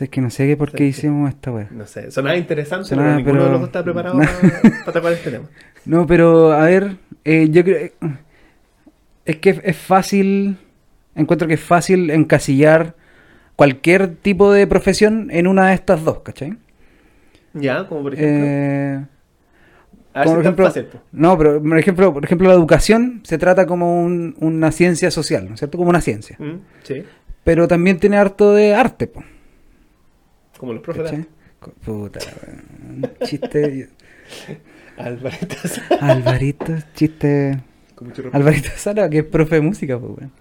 Es 0.00 0.08
que 0.10 0.20
no 0.20 0.30
sé 0.30 0.46
qué 0.46 0.56
por 0.56 0.70
qué 0.72 0.84
hicimos 0.86 1.28
esta 1.30 1.50
wea. 1.50 1.66
No 1.72 1.84
sé, 1.86 2.10
sonaba 2.12 2.36
interesante, 2.36 2.88
Sonaba, 2.88 3.16
pero 3.16 3.18
ninguno 3.18 3.44
de 3.44 3.50
los 3.50 3.60
dos 3.60 3.68
está 3.68 3.82
preparado 3.82 4.14
No. 4.20 4.24
para, 4.86 5.02
para 5.02 5.14
este 5.14 5.30
tema. 5.32 5.46
No, 5.84 6.06
pero 6.06 6.52
a 6.52 6.64
ver, 6.66 6.96
eh, 7.24 7.48
yo 7.50 7.64
creo. 7.64 7.90
Es 9.24 9.36
que 9.36 9.60
es 9.62 9.76
fácil. 9.76 10.56
Encuentro 11.14 11.48
que 11.48 11.54
es 11.54 11.60
fácil 11.60 12.10
encasillar 12.10 12.94
cualquier 13.56 14.14
tipo 14.14 14.52
de 14.52 14.66
profesión 14.68 15.30
en 15.32 15.48
una 15.48 15.68
de 15.68 15.74
estas 15.74 16.04
dos, 16.04 16.20
¿cachai? 16.20 16.56
Ya, 17.54 17.88
como 17.88 18.02
por 18.02 18.14
ejemplo. 18.14 18.46
Eh, 18.46 19.04
a 20.14 20.18
ver 20.20 20.26
como 20.28 20.28
si 20.28 20.28
por 20.34 20.38
es 20.38 20.44
tan 20.44 20.52
ejemplo- 20.54 20.66
fácil. 20.66 20.86
no, 21.12 21.36
pero 21.38 21.60
por 21.62 21.78
ejemplo, 21.78 22.12
por 22.14 22.24
ejemplo, 22.24 22.48
la 22.48 22.54
educación 22.54 23.20
se 23.24 23.36
trata 23.36 23.66
como 23.66 24.00
un- 24.02 24.36
una 24.38 24.70
ciencia 24.70 25.10
social, 25.10 25.46
¿no 25.48 25.54
es 25.54 25.60
cierto? 25.60 25.76
Como 25.76 25.90
una 25.90 26.00
ciencia. 26.00 26.36
Mm, 26.38 26.60
sí, 26.84 27.02
Pero 27.48 27.66
también 27.66 27.98
tiene 27.98 28.18
harto 28.18 28.52
de 28.52 28.74
arte, 28.74 29.06
po, 29.06 29.24
como 30.58 30.74
los 30.74 30.82
profes. 30.82 31.04
de 31.04 31.10
¿cachai? 31.10 31.28
Puta, 31.82 32.20
chiste. 33.24 33.88
Alvarito. 34.98 35.56
Alvarito, 35.98 36.74
chiste. 36.94 37.58
Con 37.94 38.08
mucho 38.08 38.20
respeto. 38.20 38.36
Alvarito 38.36 38.68
Sala, 38.76 39.08
que 39.08 39.20
es 39.20 39.24
profe 39.24 39.54
de 39.54 39.60
música, 39.62 39.98
pues, 39.98 40.12
weón. 40.18 40.32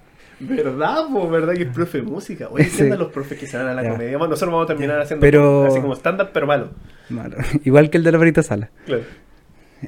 ¿Verdad, 0.41 1.07
po? 1.09 1.29
¿Verdad 1.29 1.53
que 1.53 1.63
es 1.63 1.69
profe 1.73 1.99
de 1.99 2.03
música? 2.03 2.49
Oye, 2.51 2.65
Sí. 2.65 2.89
los 2.89 3.09
profes 3.13 3.39
que 3.39 3.47
se 3.47 3.55
van 3.55 3.67
a 3.67 3.73
la 3.73 3.83
Ya. 3.83 3.91
comedia. 3.91 4.17
Bueno, 4.17 4.31
nosotros 4.31 4.51
vamos 4.51 4.65
a 4.65 4.67
terminar 4.67 4.99
haciendo 4.99 5.21
Pero- 5.21 5.65
así 5.67 5.79
como 5.79 5.93
estándar, 5.93 6.31
pero 6.33 6.45
malo. 6.45 6.71
Malo. 7.07 7.37
Igual 7.63 7.89
que 7.89 7.95
el 7.99 8.03
de 8.03 8.09
Alvarito 8.09 8.43
Sala. 8.43 8.69
Claro, 8.85 9.03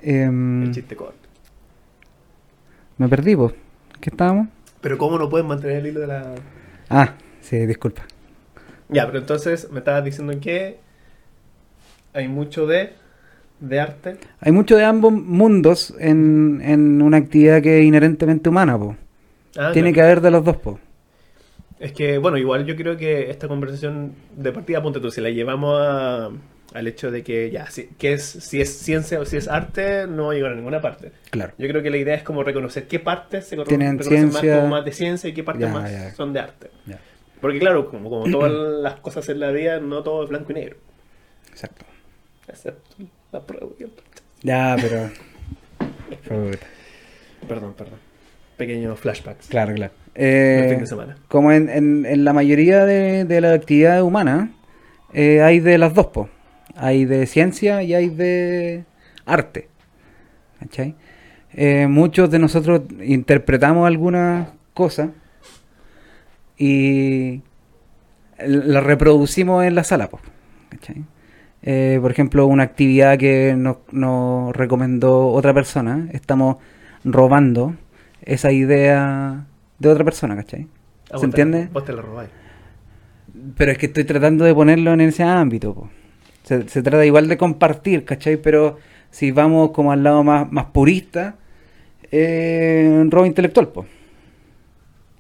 Em, 0.03 0.63
el 0.63 0.71
chiste 0.71 0.95
corto. 0.95 1.27
me 2.97 3.09
perdí, 3.09 3.35
pues. 3.35 3.53
¿Qué 3.99 4.09
estábamos? 4.09 4.47
Pero 4.79 4.97
¿cómo 4.97 5.17
no 5.19 5.29
pueden 5.29 5.47
mantener 5.47 5.79
el 5.79 5.87
hilo 5.87 5.99
de 5.99 6.07
la...? 6.07 6.33
Ah, 6.89 7.13
sí, 7.41 7.65
disculpa. 7.65 8.03
Ya, 8.89 9.05
pero 9.05 9.19
entonces 9.19 9.69
me 9.71 9.79
estabas 9.79 10.03
diciendo 10.03 10.33
que 10.41 10.77
hay 12.13 12.27
mucho 12.27 12.65
de, 12.67 12.93
de 13.59 13.79
arte. 13.79 14.17
Hay 14.41 14.51
mucho 14.51 14.75
de 14.77 14.85
ambos 14.85 15.13
mundos 15.13 15.93
en, 15.99 16.61
en 16.63 17.01
una 17.01 17.17
actividad 17.17 17.61
que 17.61 17.79
es 17.79 17.85
inherentemente 17.85 18.49
humana, 18.49 18.77
pues. 18.77 18.97
Ah, 19.57 19.71
Tiene 19.73 19.93
que 19.93 20.01
haber 20.01 20.21
de 20.21 20.31
los 20.31 20.43
dos, 20.43 20.57
pues. 20.57 20.77
Es 21.79 21.93
que, 21.93 22.17
bueno, 22.17 22.37
igual 22.37 22.65
yo 22.65 22.75
creo 22.75 22.97
que 22.97 23.29
esta 23.29 23.47
conversación 23.47 24.13
de 24.35 24.51
partida, 24.51 24.81
ponte 24.83 24.99
tú, 24.99 25.11
si 25.11 25.21
la 25.21 25.29
llevamos 25.29 25.75
a- 25.79 26.29
al 26.73 26.87
hecho 26.87 27.09
de 27.11 27.23
que 27.23 27.49
ya, 27.51 27.69
si, 27.71 27.87
que 27.97 28.13
es, 28.13 28.23
si 28.23 28.61
es 28.61 28.69
ciencia 28.77 29.19
o 29.19 29.25
si 29.25 29.37
es 29.37 29.47
arte, 29.47 30.05
no 30.07 30.27
va 30.27 30.31
a 30.33 30.35
llegar 30.35 30.51
a 30.51 30.55
ninguna 30.55 30.79
parte. 30.81 31.11
Claro. 31.31 31.53
Yo 31.57 31.67
creo 31.67 31.81
que 31.81 31.89
la 31.89 31.97
idea 31.97 32.15
es 32.15 32.23
como 32.23 32.43
reconocer 32.43 32.87
qué 32.87 32.99
partes 32.99 33.45
se 33.45 33.55
Tienen 33.63 33.97
reconocen 33.97 34.31
ciencia. 34.31 34.51
más 34.51 34.59
como 34.61 34.69
más 34.75 34.85
de 34.85 34.91
ciencia 34.91 35.29
y 35.29 35.33
qué 35.33 35.43
partes 35.43 35.67
Ya, 35.67 35.73
más 35.73 35.91
ya. 35.91 36.13
son 36.13 36.31
de 36.33 36.39
arte. 36.41 36.69
Ya. 36.85 36.99
Porque 37.41 37.59
claro, 37.59 37.89
como, 37.89 38.09
como 38.09 38.25
todas 38.31 38.51
las 38.51 38.99
cosas 38.99 39.27
en 39.29 39.39
la 39.39 39.51
vida, 39.51 39.79
no 39.79 40.03
todo 40.03 40.23
es 40.23 40.29
blanco 40.29 40.51
y 40.51 40.55
negro. 40.55 40.75
Exacto. 41.51 41.85
Excepto 42.47 42.95
la 43.31 43.41
prueba. 43.41 43.67
Ya, 44.43 44.75
pero. 44.79 45.09
Perdón, 47.47 47.73
perdón. 47.77 47.99
Pequeños 48.57 48.99
flashbacks. 48.99 49.47
Claro, 49.47 49.73
claro. 49.73 49.93
Eh, 50.15 50.67
fin 50.71 50.79
de 50.79 50.85
semana. 50.87 51.15
como 51.27 51.51
en, 51.51 51.69
en, 51.69 52.05
en 52.05 52.23
la 52.25 52.33
mayoría 52.33 52.85
de, 52.85 53.23
de 53.23 53.41
las 53.41 53.53
actividades 53.55 54.01
humanas, 54.03 54.49
eh, 55.13 55.41
hay 55.41 55.59
de 55.59 55.77
las 55.77 55.93
dos, 55.93 56.07
po. 56.07 56.29
Hay 56.81 57.05
de 57.05 57.25
ciencia 57.25 57.83
y 57.83 57.93
hay 57.93 58.09
de 58.09 58.83
arte. 59.25 59.67
¿Cachai? 60.59 60.95
Eh, 61.53 61.87
muchos 61.87 62.29
de 62.31 62.39
nosotros 62.39 62.81
interpretamos 63.03 63.85
algunas 63.87 64.49
cosas 64.73 65.09
y 66.57 67.41
las 68.45 68.83
reproducimos 68.83 69.63
en 69.65 69.75
la 69.75 69.83
sala. 69.83 70.09
¿Cachai? 70.69 71.03
Eh, 71.61 71.97
por 72.01 72.11
ejemplo, 72.11 72.45
una 72.47 72.63
actividad 72.63 73.17
que 73.17 73.55
nos, 73.57 73.77
nos 73.91 74.55
recomendó 74.55 75.27
otra 75.27 75.53
persona, 75.53 76.07
estamos 76.13 76.57
robando 77.03 77.75
esa 78.21 78.51
idea 78.51 79.45
de 79.79 79.89
otra 79.89 80.03
persona, 80.05 80.35
¿cachai? 80.35 80.67
Ah, 81.11 81.15
¿Se 81.17 81.19
te- 81.21 81.25
entiende? 81.25 81.69
Vos 81.73 81.83
te 81.85 81.93
la 81.93 82.01
robáis. 82.01 82.29
Pero 83.57 83.71
es 83.71 83.77
que 83.77 83.87
estoy 83.87 84.03
tratando 84.05 84.45
de 84.45 84.53
ponerlo 84.53 84.93
en 84.93 85.01
ese 85.01 85.23
ámbito. 85.23 85.73
po. 85.73 85.89
Se, 86.49 86.67
se 86.67 86.81
trata 86.81 87.05
igual 87.05 87.27
de 87.27 87.37
compartir, 87.37 88.05
¿cachai? 88.05 88.37
Pero 88.37 88.77
si 89.11 89.29
vamos 89.31 89.69
como 89.71 89.91
al 89.91 90.03
lado 90.03 90.23
más, 90.23 90.51
más 90.51 90.65
purista, 90.65 91.35
eh, 92.11 93.05
robo 93.09 93.25
intelectual, 93.27 93.67
po. 93.67 93.85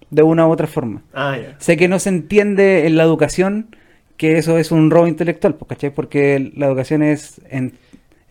de 0.09 0.23
una 0.23 0.47
u 0.47 0.51
otra 0.51 0.65
forma. 0.65 1.03
Ah. 1.13 1.37
Sé 1.59 1.77
que 1.77 1.87
no 1.87 1.99
se 1.99 2.09
entiende 2.09 2.87
en 2.87 2.97
la 2.97 3.03
educación 3.03 3.75
que 4.17 4.37
eso 4.39 4.57
es 4.57 4.71
un 4.71 4.89
robo 4.89 5.05
intelectual, 5.07 5.53
po, 5.53 5.65
¿cachai? 5.65 5.91
Porque 5.93 6.51
la 6.55 6.65
educación 6.65 7.03
es, 7.03 7.39
en- 7.51 7.73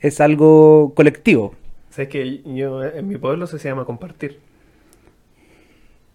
es 0.00 0.21
algo 0.21 0.93
colectivo. 0.97 1.55
Sabes 1.90 2.09
que 2.09 2.43
yo 2.45 2.83
en 2.85 3.07
mi 3.07 3.17
pueblo 3.17 3.47
se 3.47 3.59
llama 3.59 3.85
compartir. 3.85 4.40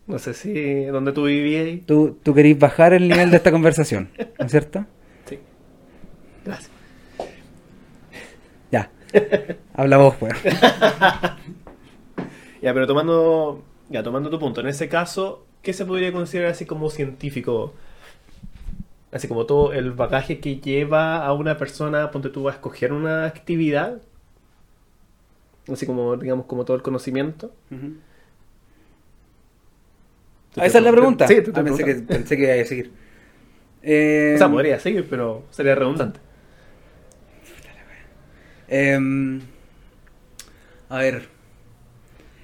No 0.05 0.19
sé 0.19 0.33
si 0.33 0.83
donde 0.85 1.13
tú 1.13 1.23
vivías. 1.23 1.85
Tú, 1.85 2.17
tú 2.21 2.33
querís 2.33 2.59
bajar 2.59 2.91
el 2.93 3.07
nivel 3.07 3.31
de 3.31 3.37
esta 3.37 3.51
conversación, 3.51 4.09
¿no 4.37 4.45
es 4.45 4.51
cierto? 4.51 4.85
Sí. 5.29 5.39
Gracias. 6.45 6.69
Ya. 8.69 8.89
Habla 9.75 9.97
vos, 9.97 10.15
pues. 10.19 10.33
Ya, 12.61 12.73
pero 12.73 12.87
tomando, 12.87 13.63
ya, 13.89 14.03
tomando 14.03 14.29
tu 14.29 14.39
punto, 14.39 14.61
en 14.61 14.67
ese 14.67 14.87
caso, 14.89 15.45
¿qué 15.61 15.73
se 15.73 15.85
podría 15.85 16.11
considerar 16.11 16.51
así 16.51 16.65
como 16.65 16.89
científico? 16.89 17.73
Así 19.11 19.27
como 19.27 19.45
todo 19.45 19.73
el 19.73 19.91
bagaje 19.91 20.39
que 20.39 20.57
lleva 20.59 21.25
a 21.25 21.33
una 21.33 21.57
persona, 21.57 22.09
ponte 22.11 22.29
tú 22.29 22.49
a 22.49 22.51
escoger 22.53 22.91
una 22.91 23.25
actividad, 23.25 24.01
así 25.71 25.85
como, 25.85 26.17
digamos, 26.17 26.45
como 26.45 26.65
todo 26.65 26.75
el 26.77 26.83
conocimiento. 26.83 27.51
Ah, 30.55 30.65
esa 30.67 30.77
es 30.79 30.83
la 30.83 30.91
pregunta. 30.91 31.27
Sí, 31.27 31.35
te 31.35 31.39
estoy 31.41 31.53
Ah, 31.61 31.63
pensé, 31.63 31.83
que, 31.83 31.91
preguntando. 31.91 32.13
pensé 32.19 32.37
que 32.37 32.43
iba 32.55 32.61
a 32.63 32.65
seguir. 32.65 32.91
Eh, 33.83 34.33
O 34.35 34.37
sea, 34.37 34.49
podría 34.49 34.79
seguir, 34.79 35.07
pero 35.09 35.43
sería 35.51 35.75
redundante. 35.75 36.19
Em, 38.67 39.41
a 40.89 40.97
ver. 40.99 41.27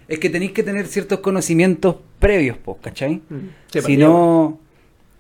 Es 0.08 0.20
que 0.20 0.30
tenéis 0.30 0.52
que 0.54 0.64
tener 0.64 0.88
ciertos 0.88 1.20
conocimientos 1.20 1.98
previos, 2.20 2.58
pues, 2.58 2.78
¿cachai? 2.82 3.22
Sí, 3.72 3.82
si 3.82 3.82
para 3.82 3.96
no. 3.96 4.60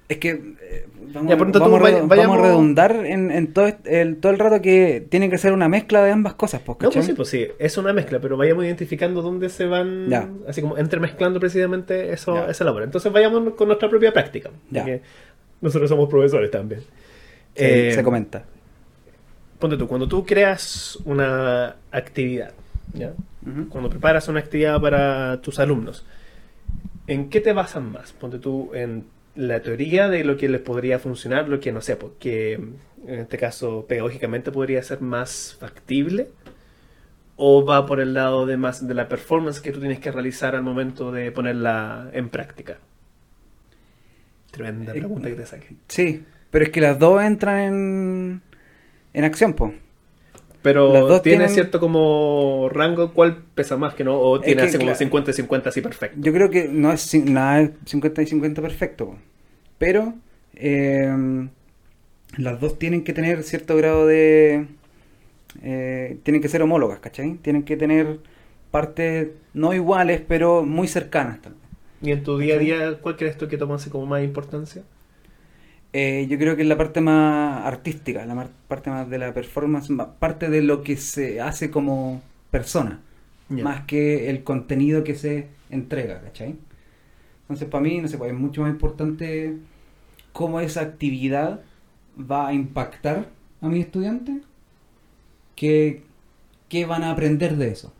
Es 0.07 0.17
que. 0.17 0.29
eh, 0.29 0.85
vamos, 1.13 1.29
Ya, 1.29 1.37
por 1.37 1.45
tanto, 1.47 1.59
vamos 1.59 1.79
tú 1.79 1.85
a 1.85 1.89
vaya- 1.89 2.01
redu- 2.03 2.07
vayamos- 2.07 2.35
vamos 2.37 2.45
a 2.45 2.49
redundar 2.49 3.05
en, 3.05 3.29
en 3.31 3.53
todo, 3.53 3.67
este- 3.67 4.01
el, 4.01 4.17
todo 4.17 4.31
el 4.31 4.39
rato 4.39 4.59
que 4.63 5.05
tiene 5.07 5.29
que 5.29 5.37
ser 5.37 5.53
una 5.53 5.69
mezcla 5.69 6.03
de 6.03 6.11
ambas 6.11 6.33
cosas, 6.33 6.61
pues, 6.65 6.77
No, 6.81 6.89
¿cachai? 6.89 7.01
pues 7.01 7.05
sí, 7.05 7.13
pues 7.13 7.29
sí, 7.29 7.47
es 7.59 7.77
una 7.77 7.93
mezcla, 7.93 8.19
pero 8.19 8.35
vayamos 8.35 8.65
identificando 8.65 9.21
dónde 9.21 9.49
se 9.49 9.65
van, 9.67 10.09
Ya. 10.09 10.27
así 10.47 10.61
como 10.61 10.77
entremezclando 10.79 11.39
precisamente 11.39 12.11
eso, 12.11 12.33
Ya. 12.33 12.49
esa 12.49 12.63
labor. 12.63 12.81
Entonces 12.83 13.11
vayamos 13.11 13.53
con 13.53 13.67
nuestra 13.67 13.87
propia 13.89 14.11
práctica, 14.11 14.49
Ya. 14.71 14.81
porque 14.81 15.01
nosotros 15.61 15.87
somos 15.89 16.09
profesores 16.09 16.49
también. 16.49 16.81
Se- 17.55 17.89
Eh, 17.89 17.93
se 17.93 18.03
comenta. 18.03 18.45
Ponte 19.59 19.77
tú, 19.77 19.87
cuando 19.87 20.07
tú 20.07 20.25
creas 20.25 20.97
una 21.05 21.75
actividad, 21.91 22.53
¿ya? 22.93 23.13
Cuando 23.69 23.89
preparas 23.89 24.27
una 24.27 24.39
actividad 24.39 24.79
para 24.79 25.41
tus 25.41 25.59
alumnos, 25.59 26.05
¿en 27.07 27.29
qué 27.29 27.41
te 27.41 27.53
basan 27.53 27.91
más? 27.91 28.13
Ponte 28.13 28.39
tú 28.39 28.71
en 28.73 29.05
la 29.35 29.61
teoría 29.61 30.07
de 30.09 30.23
lo 30.23 30.37
que 30.37 30.49
les 30.49 30.61
podría 30.61 30.99
funcionar, 30.99 31.49
lo 31.49 31.59
que 31.59 31.71
no 31.71 31.81
sé, 31.81 31.95
porque 31.95 32.53
en 32.53 33.19
este 33.19 33.37
caso 33.37 33.85
pedagógicamente 33.87 34.51
podría 34.51 34.81
ser 34.83 35.01
más 35.01 35.55
factible, 35.59 36.29
o 37.35 37.65
va 37.65 37.85
por 37.85 37.99
el 38.01 38.13
lado 38.13 38.45
de 38.45 38.57
más 38.57 38.85
de 38.87 38.93
la 38.93 39.07
performance 39.07 39.61
que 39.61 39.71
tú 39.71 39.79
tienes 39.79 39.99
que 39.99 40.11
realizar 40.11 40.55
al 40.55 40.63
momento 40.63 41.11
de 41.11 41.31
ponerla 41.31 42.09
en 42.13 42.29
práctica. 42.29 42.77
Tremenda 44.51 44.93
Eh, 44.93 44.99
pregunta 44.99 45.29
que 45.29 45.35
te 45.35 45.45
saqué. 45.45 45.75
Sí, 45.87 46.25
pero 46.49 46.65
es 46.65 46.71
que 46.71 46.81
las 46.81 46.99
dos 46.99 47.21
entran 47.23 47.59
en, 47.59 48.41
en 49.19 49.25
acción, 49.25 49.53
pues. 49.53 49.73
Pero 50.61 50.91
Las 50.93 51.01
dos 51.03 51.21
tiene 51.21 51.37
tienen- 51.39 51.53
cierto 51.53 51.79
como 51.79 52.69
rango, 52.71 53.13
¿cuál 53.13 53.37
pesa 53.55 53.77
más 53.77 53.93
que 53.93 54.03
no? 54.03 54.17
¿O 54.19 54.37
Es 54.37 54.41
tiene 54.41 54.61
que, 54.63 54.67
así 54.67 54.77
como 54.77 54.87
claro. 54.87 54.97
50 54.99 55.31
y 55.31 55.33
50 55.33 55.69
así 55.69 55.81
perfecto? 55.81 56.17
Yo 56.19 56.33
creo 56.33 56.49
que 56.49 56.67
no 56.67 56.91
es 56.91 57.13
nada 57.15 57.61
es 57.61 57.71
50 57.85 58.21
y 58.23 58.27
50 58.27 58.61
perfecto, 58.61 59.05
po. 59.07 59.17
pero 59.77 60.15
eh, 60.55 61.47
las 62.37 62.59
dos 62.59 62.77
tienen 62.79 63.03
que 63.03 63.13
tener 63.13 63.43
cierto 63.43 63.75
grado 63.77 64.05
de... 64.05 64.67
eh, 65.63 66.19
tienen 66.23 66.41
que 66.41 66.49
ser 66.49 66.61
homólogas, 66.61 66.99
¿cachai? 66.99 67.35
Tienen 67.35 67.63
que 67.63 67.77
tener 67.77 68.19
partes 68.71 69.29
no 69.53 69.73
iguales, 69.73 70.21
pero 70.27 70.63
muy 70.63 70.87
cercanas 70.87 71.41
también. 71.41 71.59
¿Y 72.01 72.11
en 72.11 72.23
tu 72.23 72.37
día 72.37 72.55
a 72.55 72.57
día 72.59 72.99
cuál 73.01 73.17
crees 73.17 73.37
tú 73.37 73.47
que 73.47 73.57
toma 73.57 73.75
así 73.75 73.89
como 73.89 74.05
más 74.05 74.23
importancia? 74.23 74.83
Eh, 75.93 76.27
yo 76.29 76.37
creo 76.37 76.55
que 76.55 76.61
es 76.63 76.67
la 76.67 76.77
parte 76.77 77.01
más 77.01 77.65
artística, 77.65 78.25
la 78.25 78.47
parte 78.67 78.89
más 78.91 79.09
de 79.09 79.17
la 79.17 79.33
performance, 79.33 79.89
ma- 79.89 80.13
parte 80.19 80.49
de 80.49 80.61
lo 80.61 80.83
que 80.83 80.97
se 80.97 81.41
hace 81.41 81.71
como 81.71 82.21
persona, 82.51 83.01
más 83.59 83.85
que 83.85 84.29
el 84.29 84.43
contenido 84.43 85.03
que 85.03 85.15
se 85.15 85.47
entrega, 85.71 86.21
¿cachai? 86.21 86.55
Entonces, 87.43 87.67
para 87.69 87.83
mí, 87.83 88.01
no 88.01 88.07
sé, 88.07 88.17
pues 88.17 88.31
es 88.33 88.39
mucho 88.39 88.61
más 88.63 88.71
importante 88.71 89.57
cómo 90.33 90.61
esa 90.61 90.81
actividad 90.81 91.61
va 92.19 92.47
a 92.49 92.53
impactar 92.53 93.29
a 93.61 93.69
mis 93.69 93.85
estudiantes 93.85 94.37
que 95.55 96.03
qué 96.69 96.85
van 96.85 97.03
a 97.03 97.11
aprender 97.11 97.57
de 97.57 97.69
eso. 97.69 97.93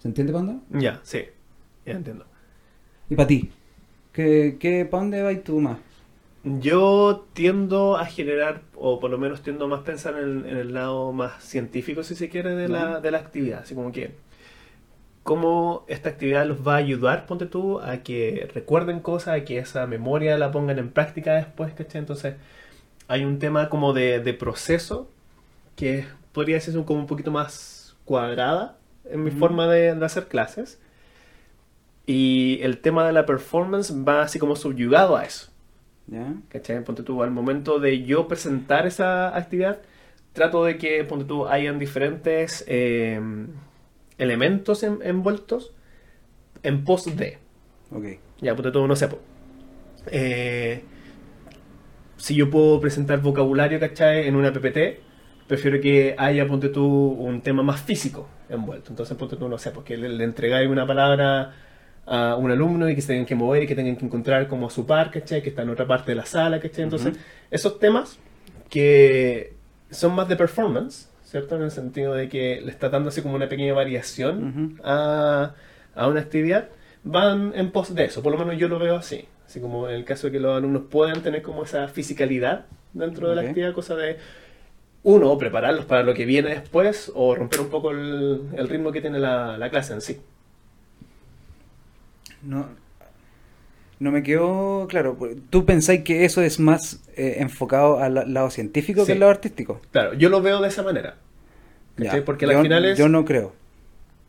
¿Se 0.00 0.08
entiende, 0.08 0.32
Panda? 0.32 0.58
Ya, 0.70 1.00
sí, 1.04 1.24
ya 1.86 1.92
entiendo. 1.94 2.26
Y 3.10 3.16
para 3.16 3.28
ti, 3.28 3.50
¿qué, 4.12 4.58
qué, 4.60 4.86
¿para 4.86 5.02
dónde 5.02 5.22
vas 5.22 5.44
tú 5.44 5.60
más? 5.60 5.78
Yo 6.42 7.26
tiendo 7.34 7.96
a 7.98 8.06
generar, 8.06 8.62
o 8.74 8.98
por 8.98 9.10
lo 9.10 9.18
menos 9.18 9.42
tiendo 9.42 9.68
más 9.68 9.80
a 9.80 9.84
pensar 9.84 10.16
en, 10.18 10.46
en 10.46 10.56
el 10.56 10.72
lado 10.74 11.12
más 11.12 11.42
científico, 11.44 12.02
si 12.02 12.14
se 12.14 12.30
quiere, 12.30 12.54
de 12.54 12.68
la, 12.68 13.00
de 13.00 13.10
la 13.10 13.18
actividad. 13.18 13.60
Así 13.60 13.74
como 13.74 13.92
que, 13.92 14.14
cómo 15.22 15.84
esta 15.88 16.08
actividad 16.10 16.46
los 16.46 16.66
va 16.66 16.74
a 16.74 16.76
ayudar, 16.78 17.26
ponte 17.26 17.46
tú, 17.46 17.80
a 17.80 17.98
que 17.98 18.48
recuerden 18.54 19.00
cosas, 19.00 19.36
a 19.40 19.44
que 19.44 19.58
esa 19.58 19.86
memoria 19.86 20.38
la 20.38 20.50
pongan 20.50 20.78
en 20.78 20.90
práctica 20.90 21.34
después, 21.34 21.74
¿cachai? 21.74 22.00
Entonces, 22.00 22.36
hay 23.08 23.24
un 23.24 23.38
tema 23.38 23.68
como 23.70 23.92
de, 23.92 24.20
de 24.20 24.34
proceso 24.34 25.10
que 25.76 26.06
podría 26.32 26.60
ser 26.60 26.78
un- 26.78 26.84
como 26.84 27.00
un 27.00 27.06
poquito 27.08 27.30
más 27.32 27.96
cuadrada 28.06 28.78
en 29.10 29.24
mi 29.24 29.30
forma 29.32 29.68
de, 29.68 29.94
de 29.94 30.06
hacer 30.06 30.28
clases. 30.28 30.80
Y 32.06 32.58
el 32.62 32.78
tema 32.78 33.06
de 33.06 33.12
la 33.12 33.26
performance 33.26 33.92
va 34.06 34.22
así 34.22 34.38
como 34.38 34.56
subyugado 34.56 35.16
a 35.16 35.24
eso. 35.24 35.49
¿Ya? 36.10 36.34
¿Cachai? 36.48 36.82
Ponte 36.84 37.02
tú, 37.02 37.22
al 37.22 37.30
momento 37.30 37.78
de 37.78 38.02
yo 38.04 38.26
presentar 38.26 38.86
esa 38.86 39.36
actividad, 39.36 39.80
trato 40.32 40.64
de 40.64 40.76
que, 40.78 41.04
ponte 41.04 41.24
tú, 41.24 41.46
hayan 41.46 41.78
diferentes 41.78 42.64
eh, 42.66 43.20
elementos 44.18 44.82
en- 44.82 44.98
envueltos 45.02 45.72
en 46.62 46.84
pos 46.84 47.06
de. 47.16 47.38
Ok. 47.92 48.06
Ya, 48.40 48.54
ponte 48.56 48.72
tú, 48.72 48.86
no 48.86 48.96
sé. 48.96 49.08
Eh, 50.08 50.84
si 52.16 52.34
yo 52.34 52.50
puedo 52.50 52.80
presentar 52.80 53.20
vocabulario, 53.20 53.80
¿cachai? 53.80 54.26
En 54.28 54.36
una 54.36 54.52
PPT, 54.52 55.00
prefiero 55.46 55.80
que 55.80 56.14
haya, 56.18 56.46
ponte 56.46 56.68
tú, 56.68 56.84
un 56.86 57.40
tema 57.40 57.62
más 57.62 57.80
físico 57.82 58.28
envuelto. 58.48 58.90
Entonces, 58.90 59.16
ponte 59.16 59.36
tú, 59.36 59.48
no 59.48 59.58
sé, 59.58 59.70
porque 59.70 59.96
le, 59.96 60.08
le 60.08 60.24
entregáis 60.24 60.68
una 60.68 60.86
palabra 60.86 61.54
a 62.06 62.36
un 62.36 62.50
alumno 62.50 62.88
y 62.88 62.94
que 62.94 63.00
se 63.00 63.08
tengan 63.08 63.26
que 63.26 63.34
mover 63.34 63.62
y 63.62 63.66
que 63.66 63.74
tengan 63.74 63.96
que 63.96 64.04
encontrar 64.04 64.48
como 64.48 64.66
a 64.66 64.70
su 64.70 64.86
par, 64.86 65.10
¿cachai? 65.10 65.42
Que 65.42 65.50
está 65.50 65.62
en 65.62 65.70
otra 65.70 65.86
parte 65.86 66.12
de 66.12 66.16
la 66.16 66.26
sala, 66.26 66.60
¿cachai? 66.60 66.84
Entonces, 66.84 67.16
esos 67.50 67.78
temas 67.78 68.18
que 68.68 69.54
son 69.90 70.14
más 70.14 70.28
de 70.28 70.36
performance, 70.36 71.08
¿cierto? 71.24 71.56
En 71.56 71.62
el 71.62 71.70
sentido 71.70 72.14
de 72.14 72.28
que 72.28 72.60
le 72.60 72.70
está 72.70 72.88
dando 72.88 73.08
así 73.08 73.22
como 73.22 73.34
una 73.34 73.48
pequeña 73.48 73.74
variación 73.74 74.80
a, 74.82 75.54
a 75.94 76.08
una 76.08 76.20
actividad, 76.20 76.68
van 77.04 77.52
en 77.54 77.70
pos 77.70 77.94
de 77.94 78.04
eso. 78.04 78.22
Por 78.22 78.32
lo 78.32 78.38
menos 78.38 78.58
yo 78.58 78.68
lo 78.68 78.78
veo 78.78 78.96
así. 78.96 79.26
Así 79.46 79.60
como 79.60 79.88
en 79.88 79.96
el 79.96 80.04
caso 80.04 80.28
de 80.28 80.32
que 80.32 80.40
los 80.40 80.56
alumnos 80.56 80.82
puedan 80.90 81.22
tener 81.22 81.42
como 81.42 81.64
esa 81.64 81.88
fisicalidad 81.88 82.66
dentro 82.92 83.28
de 83.28 83.36
la 83.36 83.42
actividad, 83.42 83.72
cosa 83.72 83.96
de, 83.96 84.16
uno, 85.02 85.36
prepararlos 85.38 85.86
para 85.86 86.02
lo 86.02 86.14
que 86.14 86.24
viene 86.26 86.50
después 86.50 87.10
o 87.14 87.34
romper 87.34 87.60
un 87.60 87.70
poco 87.70 87.90
el, 87.90 88.42
el 88.54 88.68
ritmo 88.68 88.92
que 88.92 89.00
tiene 89.00 89.18
la, 89.18 89.56
la 89.56 89.70
clase 89.70 89.94
en 89.94 90.00
sí. 90.00 90.20
No, 92.42 92.68
no 93.98 94.10
me 94.10 94.22
quedó 94.22 94.86
claro. 94.88 95.16
¿Tú 95.50 95.64
pensáis 95.66 96.02
que 96.02 96.24
eso 96.24 96.42
es 96.42 96.58
más 96.58 97.02
eh, 97.16 97.36
enfocado 97.38 97.98
al 97.98 98.14
la- 98.14 98.24
lado 98.24 98.50
científico 98.50 99.02
Sí. 99.02 99.06
que 99.08 99.12
al 99.12 99.20
lado 99.20 99.30
artístico? 99.32 99.80
Claro, 99.92 100.14
yo 100.14 100.28
lo 100.30 100.40
veo 100.40 100.60
de 100.60 100.68
esa 100.68 100.82
manera. 100.82 101.16
Porque 102.24 102.46
yo, 102.46 102.56
al 102.56 102.62
final 102.62 102.84
es... 102.86 102.98
yo 102.98 103.08
no 103.08 103.24
creo. 103.26 103.52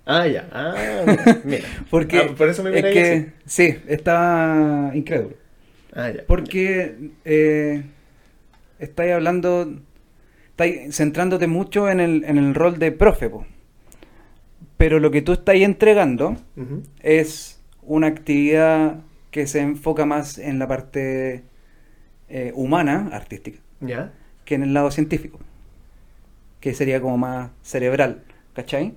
Ah, 0.05 0.27
ya. 0.27 0.49
Ah, 0.51 1.03
mira. 1.05 1.41
mira. 1.45 1.67
Porque 1.89 2.17
Ah, 2.17 2.35
por 2.37 2.49
eso 2.49 2.63
me 2.63 2.77
es 2.77 2.83
ahí 2.83 3.31
sí, 3.45 3.77
está 3.87 4.91
incrédulo. 4.93 5.35
Ah, 5.93 6.09
ya. 6.09 6.23
Porque 6.27 7.11
eh, 7.23 7.83
estáis 8.79 9.13
hablando, 9.13 9.71
estáis 10.49 10.93
centrándote 10.95 11.47
mucho 11.47 11.89
en 11.89 12.01
el, 12.01 12.23
en 12.25 12.37
el 12.37 12.55
rol 12.55 12.77
de 12.77 12.91
profe, 12.91 13.29
po. 13.29 13.45
pero 14.75 14.99
lo 14.99 15.11
que 15.11 15.21
tú 15.21 15.31
estás 15.33 15.55
entregando 15.55 16.35
es 17.01 17.60
una 17.83 18.07
actividad 18.07 19.01
que 19.31 19.47
se 19.47 19.59
enfoca 19.61 20.05
más 20.05 20.37
en 20.37 20.59
la 20.59 20.67
parte 20.67 21.43
eh, 22.29 22.51
humana, 22.55 23.09
artística, 23.13 23.59
Ya. 23.79 24.11
que 24.45 24.55
en 24.55 24.63
el 24.63 24.73
lado 24.73 24.91
científico, 24.91 25.39
que 26.59 26.73
sería 26.73 27.01
como 27.01 27.17
más 27.17 27.51
cerebral, 27.61 28.23
¿cachai? 28.53 28.93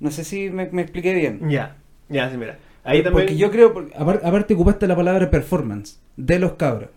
No 0.00 0.10
sé 0.10 0.24
si 0.24 0.50
me, 0.50 0.68
me 0.70 0.82
expliqué 0.82 1.14
bien. 1.14 1.48
Ya. 1.50 1.76
Ya, 2.08 2.30
sí, 2.30 2.36
mira. 2.36 2.58
Ahí 2.84 3.02
también... 3.02 3.26
Porque 3.26 3.36
yo 3.36 3.50
creo, 3.50 3.72
porque 3.72 3.94
apar- 3.94 4.20
aparte 4.22 4.54
ocupaste 4.54 4.86
la 4.86 4.96
palabra 4.96 5.30
performance 5.30 6.00
de 6.16 6.38
los 6.38 6.54
cabros. 6.54 6.90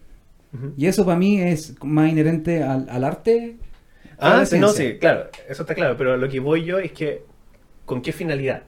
Y 0.76 0.88
eso 0.88 1.06
para 1.06 1.18
mí 1.18 1.40
es 1.42 1.76
más 1.84 2.10
inherente 2.10 2.64
al, 2.64 2.90
al 2.90 3.04
arte. 3.04 3.58
Ah, 4.18 4.44
sí, 4.46 4.58
no, 4.58 4.70
sí, 4.70 4.98
claro, 5.00 5.30
eso 5.48 5.62
está 5.64 5.76
claro, 5.76 5.96
pero 5.98 6.18
lo 6.18 6.28
que 6.30 6.40
voy 6.40 6.64
yo 6.64 6.80
es 6.80 6.92
que, 6.94 7.24
¿con 7.86 8.02
qué 8.02 8.12
finalidad? 8.12 8.64